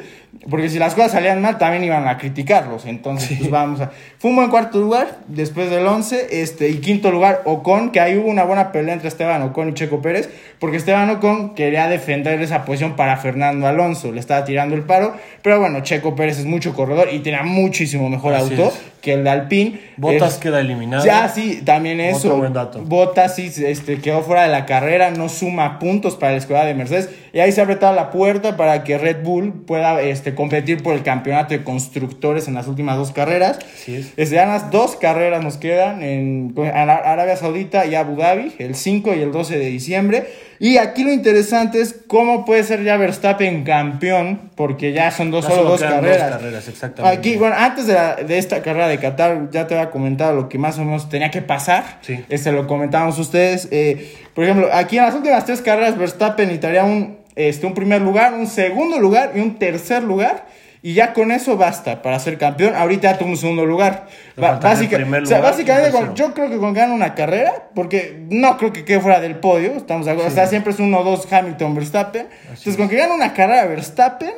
Porque 0.50 0.68
si 0.68 0.78
las 0.78 0.94
cosas 0.94 1.12
salían 1.12 1.40
mal, 1.40 1.58
también 1.58 1.84
iban 1.84 2.06
a 2.08 2.18
criticarlos. 2.18 2.86
Entonces, 2.86 3.38
pues 3.38 3.50
vamos 3.50 3.80
a. 3.80 3.90
Fue 4.18 4.30
un 4.30 4.36
buen 4.36 4.50
cuarto 4.50 4.78
lugar, 4.78 5.18
después 5.28 5.70
del 5.70 5.86
11. 5.86 6.42
Este, 6.42 6.68
y 6.68 6.78
quinto 6.78 7.10
lugar, 7.10 7.42
Ocon, 7.44 7.90
que 7.90 8.00
ahí 8.00 8.16
hubo 8.16 8.28
una 8.28 8.44
buena 8.44 8.72
pelea 8.72 8.94
entre 8.94 9.08
Esteban 9.08 9.42
Ocon 9.42 9.70
y 9.70 9.74
Checo 9.74 10.02
Pérez. 10.02 10.28
Porque 10.58 10.76
Esteban 10.76 11.08
Ocon 11.10 11.54
quería 11.54 11.88
defender 11.88 12.40
esa 12.42 12.64
posición 12.64 12.96
para 12.96 13.16
Fernando 13.16 13.66
Alonso. 13.66 14.12
Le 14.12 14.20
estaba 14.20 14.44
tirando 14.44 14.74
el 14.74 14.82
paro. 14.82 15.14
Pero 15.42 15.60
bueno, 15.60 15.80
Checo 15.80 16.14
Pérez 16.14 16.38
es 16.38 16.46
mucho 16.46 16.74
corredor 16.74 17.08
y 17.12 17.20
tenía 17.20 17.42
muchísimo 17.42 18.08
mejor 18.08 18.34
Así 18.34 18.52
auto 18.52 18.68
es. 18.68 18.93
Que 19.04 19.12
el 19.12 19.22
de 19.22 19.30
Alpine. 19.30 19.80
Botas 19.98 20.34
Es- 20.34 20.38
queda 20.40 20.60
eliminado. 20.60 21.04
ya, 21.04 21.28
sí, 21.28 21.60
también 21.64 22.00
eso. 22.00 22.16
Otro 22.28 22.38
buen 22.38 22.52
dato. 22.54 22.80
Bottas 22.82 23.36
sí 23.36 23.52
este, 23.64 24.00
quedó 24.00 24.22
fuera 24.22 24.42
de 24.42 24.48
la 24.48 24.64
carrera, 24.64 25.10
no 25.10 25.28
suma 25.28 25.78
puntos 25.78 26.16
para 26.16 26.32
la 26.32 26.38
escuadra 26.38 26.64
de 26.66 26.74
Mercedes. 26.74 27.10
Y 27.32 27.40
ahí 27.40 27.52
se 27.52 27.60
ha 27.60 27.64
apretado 27.64 27.94
la 27.94 28.10
puerta 28.10 28.56
para 28.56 28.82
que 28.82 28.96
Red 28.96 29.22
Bull 29.22 29.52
pueda 29.66 30.00
este, 30.00 30.34
competir 30.34 30.82
por 30.82 30.94
el 30.94 31.02
campeonato 31.02 31.52
de 31.54 31.62
constructores 31.62 32.48
en 32.48 32.54
las 32.54 32.66
últimas 32.66 32.96
dos 32.96 33.12
carreras. 33.12 33.58
Así 33.74 33.96
es. 33.96 34.06
Este, 34.16 34.36
ya 34.36 34.46
las 34.46 34.70
dos 34.70 34.96
carreras 34.96 35.44
nos 35.44 35.58
quedan 35.58 36.02
en, 36.02 36.54
en 36.56 36.66
Arabia 36.66 37.36
Saudita 37.36 37.84
y 37.86 37.94
Abu 37.94 38.16
Dhabi, 38.16 38.54
el 38.58 38.74
5 38.74 39.14
y 39.14 39.20
el 39.20 39.30
12 39.32 39.58
de 39.58 39.66
diciembre. 39.66 40.26
Y 40.58 40.76
aquí 40.78 41.02
lo 41.04 41.12
interesante 41.12 41.80
es 41.80 41.94
cómo 42.06 42.44
puede 42.44 42.62
ser 42.64 42.82
ya 42.84 42.96
Verstappen 42.96 43.64
campeón, 43.64 44.50
porque 44.54 44.92
ya 44.92 45.10
son 45.10 45.30
dos, 45.30 45.44
Ya 45.48 45.50
solo 45.54 45.70
dos 45.70 45.80
quedan 45.80 45.92
dos 45.94 46.00
carreras. 46.02 46.30
carreras, 46.30 46.68
exactamente. 46.68 47.18
Aquí, 47.18 47.36
bueno, 47.36 47.54
antes 47.58 47.86
de, 47.86 47.94
la- 47.94 48.16
de 48.16 48.38
esta 48.38 48.62
carrera 48.62 48.88
de 48.88 48.98
Qatar, 48.98 49.50
ya 49.50 49.66
te 49.66 49.74
había 49.74 49.90
comentado 49.90 50.34
lo 50.34 50.48
que 50.48 50.58
más 50.58 50.78
o 50.78 50.84
menos 50.84 51.08
tenía 51.08 51.30
que 51.30 51.42
pasar. 51.42 51.98
Sí. 52.02 52.24
Este 52.28 52.52
lo 52.52 52.66
comentábamos 52.66 53.18
ustedes. 53.18 53.68
Eh, 53.70 54.14
por 54.34 54.44
ejemplo, 54.44 54.68
aquí 54.72 54.96
en 54.98 55.04
las 55.04 55.14
últimas 55.14 55.44
tres 55.44 55.60
carreras, 55.60 55.98
Verstappen 55.98 56.46
necesitaría 56.46 56.84
un 56.84 57.18
este, 57.36 57.66
un 57.66 57.74
primer 57.74 58.00
lugar, 58.00 58.32
un 58.34 58.46
segundo 58.46 59.00
lugar 59.00 59.32
y 59.34 59.40
un 59.40 59.58
tercer 59.58 60.04
lugar. 60.04 60.46
Y 60.86 60.92
ya 60.92 61.14
con 61.14 61.32
eso 61.32 61.56
basta 61.56 62.02
para 62.02 62.18
ser 62.18 62.36
campeón. 62.36 62.74
Ahorita 62.74 63.12
ya 63.12 63.18
tuvo 63.18 63.30
un 63.30 63.38
segundo 63.38 63.64
lugar. 63.64 64.06
El 64.36 64.42
básica- 64.60 64.96
o 65.22 65.26
sea, 65.26 65.38
básicamente, 65.40 65.90
con- 65.92 66.14
yo 66.14 66.34
creo 66.34 66.50
que 66.50 66.58
con 66.58 66.74
ganar 66.74 66.94
una 66.94 67.14
carrera, 67.14 67.70
porque 67.74 68.26
no 68.28 68.58
creo 68.58 68.70
que 68.74 68.84
quede 68.84 69.00
fuera 69.00 69.18
del 69.18 69.36
podio, 69.36 69.72
estamos 69.72 70.04
de 70.04 70.12
acuerdo. 70.12 70.30
O 70.30 70.34
sea, 70.34 70.46
siempre 70.46 70.72
es 70.72 70.78
1-2 70.80 71.26
Hamilton 71.32 71.74
Verstappen. 71.74 72.28
Entonces, 72.42 72.76
con 72.76 72.90
que 72.90 72.96
gane 72.96 73.14
una 73.14 73.32
carrera 73.32 73.64
Verstappen, 73.64 74.32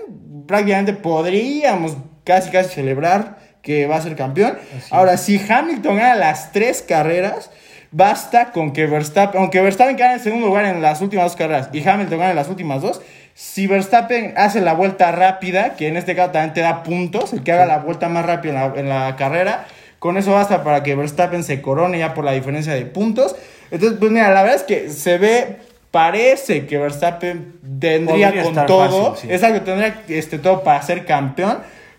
prácticamente 0.47 0.93
podríamos 0.93 1.97
casi 2.23 2.51
casi 2.51 2.75
celebrar 2.77 3.39
que 3.61 3.89
va 3.89 3.97
a 3.97 4.01
ser 4.03 4.15
campeón. 4.15 4.57
Ahora, 4.93 5.17
si 5.17 5.41
Hamilton 5.49 5.97
gana 5.97 6.15
las 6.15 6.53
tres 6.53 6.81
carreras, 6.87 7.51
basta 7.91 8.53
con 8.53 8.73
que 8.73 8.87
Verstappen, 8.87 9.41
aunque 9.41 9.61
Verstappen 9.61 9.97
gane 9.97 10.15
en 10.15 10.21
segundo 10.21 10.47
lugar 10.47 10.65
en 10.67 10.81
las 10.81 11.01
últimas 11.01 11.25
dos 11.27 11.37
carreras 11.37 11.71
y 11.73 11.87
Hamilton 11.87 12.19
gane 12.21 12.35
las 12.35 12.49
últimas 12.49 12.83
dos, 12.83 13.01
si 13.37 13.67
Verstappen 13.67 14.33
hace 14.39 14.63
la 14.63 14.73
vuelta 14.73 15.13
rápida, 15.13 15.75
que 15.77 15.89
en 15.89 15.99
este 15.99 16.17
caso 16.17 16.33
también 16.33 16.55
te 16.55 16.63
da 16.63 16.83
puntos, 16.83 17.35
el 17.35 17.43
que 17.43 17.53
haga 17.53 17.67
la 17.67 17.81
vuelta 17.81 18.09
más 18.09 18.25
rápida 18.25 18.65
en 18.65 18.73
la, 18.73 18.81
en 18.81 18.89
la 18.89 19.17
carrera, 19.17 19.67
con 19.99 20.17
eso 20.17 20.33
basta 20.33 20.65
para 20.65 20.83
que 20.83 20.95
Verstappen 20.95 21.45
se 21.45 21.61
corone 21.61 21.99
ya 21.99 22.15
por 22.15 22.25
la 22.25 22.33
diferencia 22.33 22.73
de 22.73 22.87
puntos. 22.87 23.37
Entonces, 23.71 23.99
pues 24.01 24.11
mira, 24.11 24.31
la 24.31 24.41
verdad 24.41 24.57
es 24.57 24.63
que 24.63 24.89
se 24.89 25.19
ve, 25.19 25.57
parece 25.91 26.65
que 26.65 26.79
Verstappen 26.79 27.59
tendría 27.79 28.29
Podría 28.29 28.43
con 28.43 28.67
todo, 28.67 29.11
fácil, 29.13 29.29
sí. 29.29 29.35
exacto, 29.35 29.61
tendría 29.61 30.03
este, 30.09 30.39
todo 30.39 30.65
para 30.65 30.81
ser 30.81 31.05
campeón, 31.05 31.59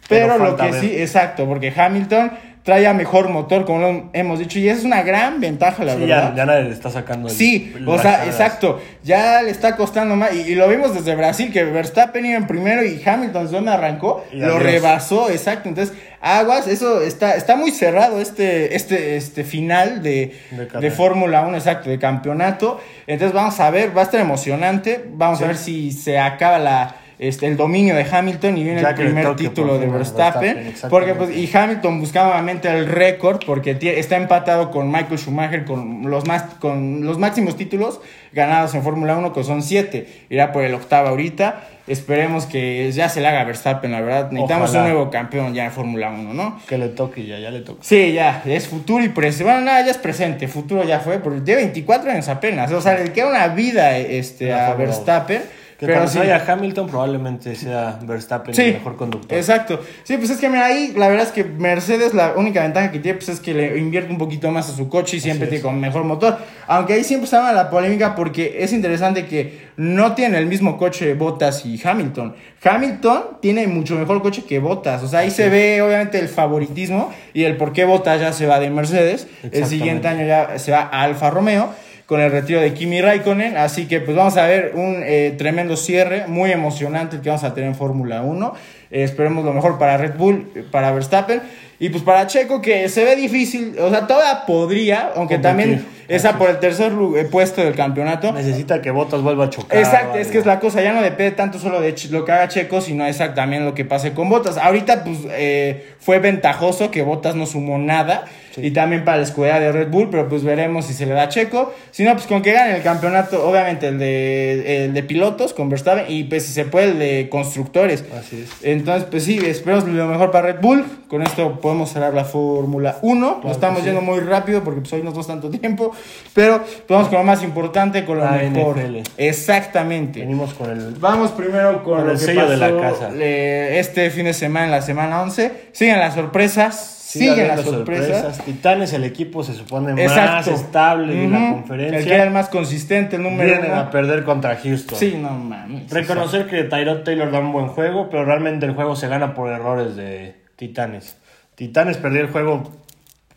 pero, 0.10 0.34
Pero 0.34 0.44
lo 0.44 0.58
que 0.58 0.72
ver. 0.72 0.82
sí, 0.82 0.91
exacto, 1.00 1.46
porque 1.46 1.72
Hamilton 1.75 2.32
trae 2.67 2.86
a 2.86 2.93
mejor 2.93 3.29
motor, 3.29 3.63
como 3.63 3.79
lo 3.79 4.09
hemos 4.12 4.39
dicho, 4.39 4.59
y 4.59 4.67
es 4.67 4.83
una 4.83 5.01
gran 5.01 5.39
ventaja, 5.39 5.86
la 5.86 5.93
Sí, 5.93 6.01
verdad. 6.01 6.31
ya, 6.31 6.36
ya 6.36 6.45
nadie 6.45 6.63
le 6.65 6.74
está 6.74 6.89
sacando 6.89 7.29
el- 7.29 7.33
Sí, 7.33 7.74
o 7.88 7.97
sea, 7.97 8.25
exacto. 8.25 8.81
Ya 9.03 9.41
le 9.41 9.51
está 9.51 9.77
costando 9.77 10.17
más. 10.17 10.33
Y, 10.36 10.41
y 10.41 10.55
lo 10.55 10.67
vimos 10.67 10.93
desde 10.93 11.15
Brasil, 11.15 11.50
que 11.53 11.63
Verstappen 11.63 12.25
iba 12.25 12.36
en 12.38 12.45
primero 12.45 12.83
y 12.83 13.01
Hamilton, 13.03 13.45
¿de 13.45 13.51
dónde 13.53 13.71
arrancó? 13.71 14.25
Y 14.33 14.39
lo 14.39 14.47
adiós. 14.57 14.63
rebasó, 14.63 15.29
exacto. 15.29 15.69
Entonces, 15.69 15.95
aguas, 16.19 16.67
eso 16.67 17.01
está, 17.01 17.36
está 17.36 17.55
muy 17.55 17.71
cerrado 17.71 18.19
este, 18.19 18.75
este, 18.75 19.15
este 19.15 19.45
final 19.45 20.03
de, 20.03 20.38
De. 20.81 20.91
Fórmula 20.91 21.43
1, 21.47 21.55
exacto, 21.55 21.89
de 21.89 21.97
campeonato. 22.00 22.81
Entonces, 23.07 23.33
vamos 23.33 23.57
a 23.62 23.69
ver, 23.71 23.95
va 23.95 24.01
a 24.01 24.03
estar 24.03 24.19
emocionante. 24.19 25.05
Vamos 25.13 25.38
Sí. 25.38 25.43
a 25.45 25.47
ver 25.47 25.55
si 25.57 25.91
se 25.93 26.19
acaba 26.19 26.59
la. 26.59 26.95
Este, 27.19 27.47
el 27.47 27.57
dominio 27.57 27.95
de 27.95 28.05
Hamilton 28.09 28.57
y 28.57 28.63
viene 28.63 28.81
Ya 28.81 28.89
el 28.89 28.95
primer 28.95 29.36
título 29.36 29.74
por 29.74 29.79
de 29.79 29.88
Verstappen. 29.88 30.55
Verstappen, 30.55 30.89
porque 30.89 31.15
pues, 31.15 31.36
y 31.36 31.50
Hamilton 31.51 32.00
buscaba 32.00 32.27
nuevamente 32.27 32.69
el 32.69 32.86
récord 32.86 33.39
porque 33.43 33.77
está 33.81 34.17
empatado 34.17 34.69
con 34.69 34.91
Michael 34.91 35.17
Schumacher 35.17 35.65
con 35.65 36.09
los, 36.12 36.27
más, 36.27 36.43
con 36.59 37.03
los 37.05 37.17
máximos 37.17 37.55
títulos 37.55 38.00
ganados 38.33 38.75
en 38.75 38.83
Fórmula 38.83 39.17
1, 39.17 39.33
que 39.33 39.43
son 39.43 39.63
7. 39.63 40.07
Irá 40.29 40.51
por 40.51 40.63
el 40.63 40.75
octavo 40.75 41.07
ahorita. 41.09 41.67
Esperemos 41.88 42.45
que 42.45 42.91
ya 42.91 43.09
se 43.09 43.21
le 43.21 43.27
haga 43.27 43.45
Verstappen, 43.45 43.91
la 43.91 44.01
verdad. 44.01 44.29
Necesitamos 44.29 44.69
Ojalá. 44.69 44.83
un 44.83 44.91
nuevo 44.91 45.09
campeón 45.09 45.53
ya 45.55 45.65
en 45.65 45.71
Fórmula 45.71 46.09
1, 46.12 46.33
¿no? 46.33 46.59
Que 46.67 46.77
le 46.77 46.89
toque 46.89 47.25
ya, 47.25 47.39
ya 47.39 47.50
le 47.50 47.62
toque. 47.62 47.79
Sí, 47.81 48.12
ya, 48.12 48.43
es 48.45 48.67
futuro 48.67 49.03
y 49.03 49.09
presente. 49.09 49.45
Bueno, 49.45 49.62
nada, 49.62 49.81
ya 49.83 49.91
es 49.91 49.97
presente, 49.97 50.47
futuro 50.47 50.83
ya 50.83 51.00
fue, 51.00 51.19
porque 51.19 51.41
tiene 51.41 51.62
24 51.62 52.12
años 52.12 52.27
apenas. 52.27 52.71
O 52.74 52.81
sea, 52.81 52.95
le 52.95 53.12
queda 53.13 53.29
una 53.29 53.47
vida 53.47 53.97
este, 53.97 54.53
a 54.53 54.74
Verstappen. 54.74 55.41
Que 55.77 55.86
pero 55.86 56.00
cuando 56.00 56.12
sí. 56.12 56.17
vaya 56.17 56.43
Hamilton 56.48 56.88
probablemente 56.88 57.55
sea 57.55 58.00
Verstappen 58.01 58.55
Sí, 58.55 58.63
el 58.63 58.74
mejor 58.74 58.96
conductor. 58.96 59.38
Exacto. 59.38 59.79
Sí, 60.03 60.17
pues 60.17 60.31
es 60.31 60.38
que 60.38 60.50
mira, 60.50 60.65
ahí 60.65 60.93
la 60.98 61.07
verdad 61.07 61.27
es 61.27 61.31
que 61.31 61.43
Mercedes 61.43 62.15
la 62.15 62.34
única 62.36 62.63
ventaja 62.63 62.91
que 62.91 62.98
tiene 62.98 63.19
pues 63.19 63.29
es 63.29 63.39
que 63.39 63.53
le 63.53 63.77
invierte 63.77 64.12
un 64.12 64.17
poquito 64.17 64.50
más 64.50 64.69
a 64.69 64.75
su 64.75 64.89
coche 64.89 65.17
y 65.17 65.19
siempre 65.19 65.48
tiene 65.48 65.62
con 65.62 65.79
mejor 65.79 66.03
motor. 66.03 66.39
Aunque 66.65 66.93
ahí 66.93 67.03
siempre 67.03 67.25
estaba 67.25 67.53
la 67.53 67.69
polémica 67.69 68.15
porque 68.15 68.57
es 68.63 68.74
interesante 68.74 69.27
que 69.27 69.67
no 69.77 70.15
tienen 70.15 70.39
el 70.39 70.48
mismo 70.48 70.77
coche 70.79 71.13
Bottas 71.13 71.63
y 71.63 71.79
Hamilton. 71.81 72.36
Hamilton 72.63 73.24
tiene 73.39 73.67
mucho 73.67 73.96
mejor 73.96 74.24
coche 74.24 74.46
que 74.48 74.57
Bottas. 74.57 75.03
O 75.03 75.07
sea, 75.07 75.19
ahí 75.19 75.29
se 75.29 75.48
ve 75.50 75.84
obviamente 75.84 76.17
el 76.17 76.27
favoritismo 76.27 77.13
y 77.36 77.43
el 77.43 77.55
por 77.55 77.72
qué 77.72 77.86
Bottas 77.86 78.19
ya 78.19 78.34
se 78.34 78.48
va 78.48 78.60
de 78.60 78.72
Mercedes. 78.72 79.27
El 79.51 79.67
siguiente 79.67 80.07
año 80.07 80.25
ya 80.25 80.57
se 80.57 80.72
va 80.72 80.89
a 80.91 81.03
Alfa 81.03 81.29
Romeo 81.29 81.69
con 82.08 82.22
el 82.22 82.32
retiro 82.32 82.60
de 82.60 82.74
Kimi 82.74 83.02
Raikkonen. 83.02 83.58
Así 83.58 83.88
que 83.88 84.00
pues 84.00 84.18
vamos 84.18 84.38
a 84.38 84.48
ver 84.48 84.72
un 84.76 85.04
eh, 85.04 85.36
tremendo 85.38 85.78
cierre, 85.78 86.26
muy 86.28 86.52
emocionante 86.52 87.18
el 87.18 87.22
que 87.22 87.30
vamos 87.30 87.44
a 87.44 87.54
tener 87.54 87.70
en 87.70 87.76
Fórmula 87.76 88.24
1. 88.24 88.54
Eh, 88.90 89.04
esperemos 89.04 89.46
lo 89.46 89.54
mejor 89.54 89.78
para 89.78 89.98
Red 89.98 90.16
Bull, 90.16 90.66
para 90.72 90.92
Verstappen. 90.92 91.42
Y 91.80 91.90
pues 91.90 92.02
para 92.02 92.26
Checo, 92.26 92.60
que 92.60 92.90
se 92.90 93.04
ve 93.04 93.16
difícil, 93.16 93.76
o 93.80 93.92
sea, 93.92 94.08
todavía 94.08 94.48
podría, 94.48 95.12
aunque 95.16 95.36
Competir. 95.36 95.42
también 95.42 95.86
esa 96.08 96.40
por 96.40 96.50
el 96.50 96.58
tercer 96.58 96.92
eh, 97.16 97.26
puesto 97.26 97.62
del 97.62 97.76
campeonato. 97.76 98.32
Necesita 98.32 98.82
que 98.82 98.90
Bottas 98.90 99.22
vuelva 99.22 99.46
a 99.46 99.50
chocar. 99.52 99.78
Exacto, 99.78 100.18
es 100.18 100.30
que 100.30 100.40
es 100.40 100.48
la 100.48 100.60
cosa, 100.60 100.82
ya 100.82 100.94
no 100.94 101.04
depende 101.04 101.32
tanto 101.32 101.60
solo 101.60 101.80
de 101.80 101.94
lo 102.10 102.26
que 102.26 102.32
haga 102.32 102.48
Checo, 102.48 102.82
sino 102.82 103.06
exactamente 103.06 103.38
también 103.38 103.65
lo 103.65 103.76
que 103.76 103.86
pase 103.86 104.13
con 104.13 104.30
Botas. 104.30 104.58
Ahorita, 104.58 105.04
pues, 105.04 105.20
eh, 105.30 105.93
fue 106.00 106.17
ventajoso 106.17 106.89
que 106.89 107.04
Botas 107.04 107.36
no 107.36 107.46
sumó 107.46 107.78
nada, 107.78 108.26
Sí. 108.58 108.67
y 108.67 108.72
también 108.72 109.06
para 109.06 109.17
la 109.17 109.24
escudería 109.24 109.60
de 109.60 109.72
Red 109.72 109.89
Bull, 109.89 110.10
pero 110.10 110.28
pues 110.28 110.43
veremos 110.43 110.86
si 110.86 110.93
se 110.93 111.06
le 111.06 111.13
da 111.13 111.24
a 111.24 111.30
Checo. 111.30 111.74
Si 111.91 112.04
no, 112.04 112.13
pues 112.13 112.26
con 112.28 112.41
que 112.41 112.52
gane 112.52 112.76
el 112.76 112.84
campeonato, 112.84 113.48
obviamente 113.48 113.88
el 113.88 114.00
de, 114.00 114.86
el 114.86 114.93
de 114.93 115.04
pilotos 115.04 115.54
con 115.54 115.70
Verstappen, 115.70 116.06
y 116.10 116.24
pues 116.26 116.46
si 116.46 116.54
se 116.54 116.65
puede 116.65 116.88
el 116.91 117.00
de 117.00 117.30
constructores. 117.30 118.04
Así 118.20 118.41
es. 118.43 118.50
Entonces, 118.63 119.08
pues 119.10 119.24
sí, 119.24 119.39
esperemos 119.46 119.88
lo 119.88 120.08
mejor 120.08 120.32
para 120.32 120.48
Red 120.54 120.62
Bull. 120.62 120.84
Con 121.08 121.22
esto 121.22 121.62
podemos 121.62 121.89
cerrar 121.91 122.13
la 122.13 122.26
Fórmula 122.26 122.98
1. 123.02 123.20
Nos 123.28 123.36
Claro 123.39 123.52
estamos 123.52 123.78
que 123.78 123.84
sí. 123.84 123.88
yendo 123.88 124.02
muy 124.02 124.20
rápido 124.20 124.63
porque 124.63 124.82
pues 124.82 124.91
hoy 124.93 125.00
no 125.04 125.10
tenemos 125.12 125.28
tanto 125.28 125.50
tiempo. 125.50 125.91
Pero 126.34 126.62
vamos 126.89 127.08
con 127.08 127.20
lo 127.20 127.24
más 127.24 127.43
importante, 127.43 128.04
con 128.04 128.17
lo 128.17 128.26
La 128.26 128.32
mejor. 128.32 128.78
NFL. 128.78 128.98
Exactamente. 129.17 130.20
Venimos 130.20 130.54
con 130.54 130.70
el. 130.72 130.96
Vamos 131.00 131.32
primero 131.32 131.84
con, 131.84 131.96
Con 131.98 132.06
lo 132.08 132.12
el 132.13 132.20
que 132.20 132.26
sello 132.26 132.41
pasó 132.41 132.52
de 132.52 132.58
la 132.58 132.82
casa. 132.82 133.10
eh, 133.13 133.78
este 133.80 134.10
fin 134.10 134.26
de 134.26 134.34
semana, 134.34 134.65
en 134.65 134.72
la 134.72 134.82
semana 134.82 135.22
11. 135.22 135.52
Siguen 135.72 136.00
las 136.00 136.15
sorpresas. 136.15 136.96
Sigue 137.17 137.32
siguen 137.32 137.47
las 137.47 137.62
sorpresas. 137.62 138.43
Titanes, 138.45 138.93
el 138.93 139.03
equipo 139.03 139.43
se 139.43 139.53
supone 139.53 139.93
más 140.08 140.47
estable 140.47 141.13
de 141.15 141.27
la 141.27 141.51
conferencia. 141.51 141.99
El 141.99 142.06
que 142.06 142.13
era 142.13 142.23
el 142.23 142.32
más 142.32 142.49
consistente, 142.49 143.15
el 143.17 143.23
número 143.23 143.49
Vienen 143.49 143.71
uno. 143.71 143.82
a 143.82 143.91
perder 143.91 144.23
contra 144.23 144.56
Houston. 144.56 144.97
Sí, 144.97 145.17
no 145.19 145.32
mames. 145.32 145.89
Reconocer 145.91 146.47
que 146.47 146.63
Tyrod 146.63 147.03
Taylor 147.03 147.32
da 147.32 147.39
un 147.39 147.51
buen 147.51 147.67
juego, 147.67 148.10
pero 148.10 148.25
realmente 148.25 148.65
el 148.65 148.73
juego 148.73 148.95
se 148.95 149.08
gana 149.08 149.34
por 149.34 149.51
errores 149.51 149.95
de 149.95 150.36
Titanes. 150.56 151.17
Titanes 151.56 151.97
perdió 151.97 152.21
el 152.21 152.27
juego 152.27 152.71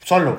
solo. 0.05 0.39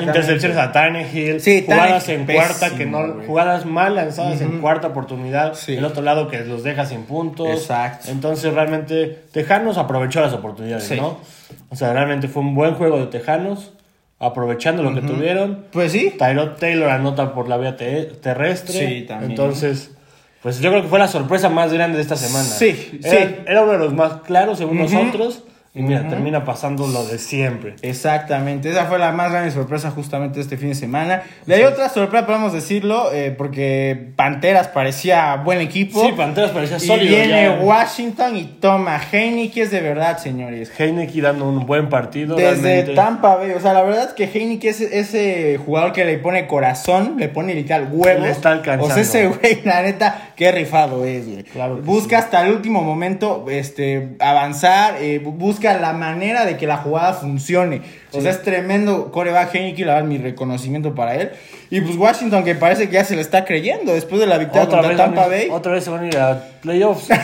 Intercepciones 0.00 0.56
a 0.58 0.70
Tannehill, 0.72 1.40
Sí, 1.40 1.62
jugadas 1.66 2.04
Tannehill, 2.04 2.20
en 2.20 2.26
pésimo, 2.26 2.44
cuarta 2.46 2.76
que 2.76 2.86
no, 2.86 3.14
jugadas 3.26 3.66
mal 3.66 3.94
lanzadas 3.94 4.40
en 4.40 4.60
cuarta 4.60 4.88
oportunidad. 4.88 5.54
Sí. 5.54 5.74
El 5.76 5.84
otro 5.84 6.02
lado 6.02 6.28
que 6.28 6.40
los 6.44 6.62
deja 6.62 6.86
sin 6.86 7.02
puntos. 7.04 7.48
Exacto. 7.48 8.10
Entonces 8.10 8.52
realmente 8.54 9.18
Tejanos 9.32 9.78
aprovechó 9.78 10.20
las 10.20 10.32
oportunidades, 10.32 10.84
Sí. 10.84 10.96
¿no? 10.96 11.18
O 11.70 11.76
sea, 11.76 11.92
realmente 11.92 12.28
fue 12.28 12.42
un 12.42 12.54
buen 12.54 12.74
juego 12.74 12.98
de 13.00 13.06
Tejanos, 13.06 13.72
aprovechando 14.20 14.82
lo 14.82 14.94
que 14.94 15.00
tuvieron. 15.02 15.64
Pues 15.72 15.92
sí. 15.92 16.14
Tyrod 16.18 16.56
Taylor 16.58 16.90
anota 16.90 17.32
por 17.34 17.48
la 17.48 17.56
vía 17.56 17.76
te- 17.76 18.04
terrestre. 18.04 18.72
Sí, 18.74 19.04
también. 19.06 19.30
Entonces, 19.32 19.92
pues 20.42 20.60
yo 20.60 20.70
creo 20.70 20.82
que 20.82 20.88
fue 20.88 20.98
la 20.98 21.08
sorpresa 21.08 21.48
más 21.48 21.72
grande 21.72 21.96
de 21.96 22.02
esta 22.02 22.16
semana. 22.16 22.44
Sí, 22.44 23.00
era, 23.02 23.10
sí. 23.10 23.36
Era 23.46 23.62
uno 23.62 23.72
de 23.72 23.78
los 23.78 23.92
más 23.94 24.14
claros 24.22 24.58
según 24.58 24.78
nosotros. 24.78 25.42
Y 25.78 25.82
mira, 25.82 26.08
termina 26.08 26.44
pasando 26.44 26.86
lo 26.86 27.04
de 27.06 27.18
siempre. 27.18 27.74
Exactamente, 27.82 28.70
esa 28.70 28.86
fue 28.86 28.98
la 28.98 29.12
más 29.12 29.30
grande 29.30 29.50
sorpresa 29.50 29.90
justamente 29.90 30.40
este 30.40 30.56
fin 30.56 30.70
de 30.70 30.74
semana. 30.74 31.22
De 31.46 31.54
ahí 31.54 31.62
otra 31.64 31.88
sorpresa, 31.88 32.26
podemos 32.26 32.52
decirlo, 32.52 33.12
eh, 33.12 33.34
porque 33.36 34.10
Panteras 34.16 34.68
parecía 34.68 35.36
buen 35.36 35.60
equipo. 35.60 36.04
Sí, 36.04 36.12
Panteras 36.16 36.50
parecía 36.50 36.76
y 36.78 36.80
sólido. 36.80 37.16
viene 37.16 37.44
ya. 37.44 37.60
Washington 37.62 38.36
y 38.36 38.44
toma 38.60 39.00
Heineken, 39.12 39.62
es 39.62 39.70
de 39.70 39.80
verdad, 39.80 40.18
señores. 40.18 40.70
Heineken 40.78 41.22
dando 41.22 41.48
un 41.48 41.66
buen 41.66 41.88
partido. 41.88 42.36
Desde 42.36 42.62
realmente. 42.62 42.94
Tampa 42.94 43.36
Bay, 43.36 43.52
o 43.52 43.60
sea, 43.60 43.72
la 43.72 43.82
verdad 43.82 44.04
es 44.08 44.12
que 44.14 44.24
Heineken 44.24 44.70
es 44.70 44.80
ese 44.80 45.58
jugador 45.64 45.92
que 45.92 46.04
le 46.04 46.18
pone 46.18 46.46
corazón, 46.46 47.14
le 47.18 47.28
pone 47.28 47.54
literal 47.54 47.88
huevos. 47.90 48.22
Le 48.22 48.30
está 48.30 48.52
alcanzando. 48.52 48.86
O 48.86 48.90
sea, 48.94 49.02
ese 49.02 49.28
güey, 49.28 49.62
la 49.64 49.82
neta, 49.82 50.32
qué 50.36 50.50
rifado 50.52 51.04
es, 51.04 51.26
güey. 51.26 51.42
Claro 51.44 51.76
busca 51.78 52.18
hasta 52.18 52.44
el 52.44 52.52
último 52.52 52.82
momento 52.82 53.46
este, 53.50 54.16
avanzar, 54.20 54.96
eh, 55.00 55.22
bu- 55.24 55.36
busca 55.74 55.80
la 55.80 55.92
manera 55.92 56.44
de 56.44 56.56
que 56.56 56.66
la 56.66 56.78
jugada 56.78 57.12
funcione. 57.14 57.82
O 58.12 58.20
sea, 58.20 58.30
es 58.30 58.42
tremendo 58.42 59.10
coreback 59.12 59.54
Heineken, 59.54 59.86
la 59.86 59.94
verdad, 59.94 60.08
mi 60.08 60.18
reconocimiento 60.18 60.94
para 60.94 61.14
él. 61.14 61.30
Y 61.70 61.80
pues 61.82 61.96
Washington, 61.96 62.44
que 62.44 62.54
parece 62.54 62.86
que 62.88 62.94
ya 62.94 63.04
se 63.04 63.14
le 63.14 63.20
está 63.22 63.44
creyendo 63.44 63.92
después 63.92 64.20
de 64.20 64.26
la 64.26 64.38
victoria 64.38 64.62
Otra 64.64 64.80
contra 64.82 64.96
Tampa 64.96 65.24
a- 65.24 65.28
Bay. 65.28 65.48
otra 65.50 65.72
vez 65.72 65.84
se 65.84 65.90
van 65.90 66.04
a 66.04 66.06
ir 66.06 66.16
a 66.18 66.42
playoffs. 66.62 67.08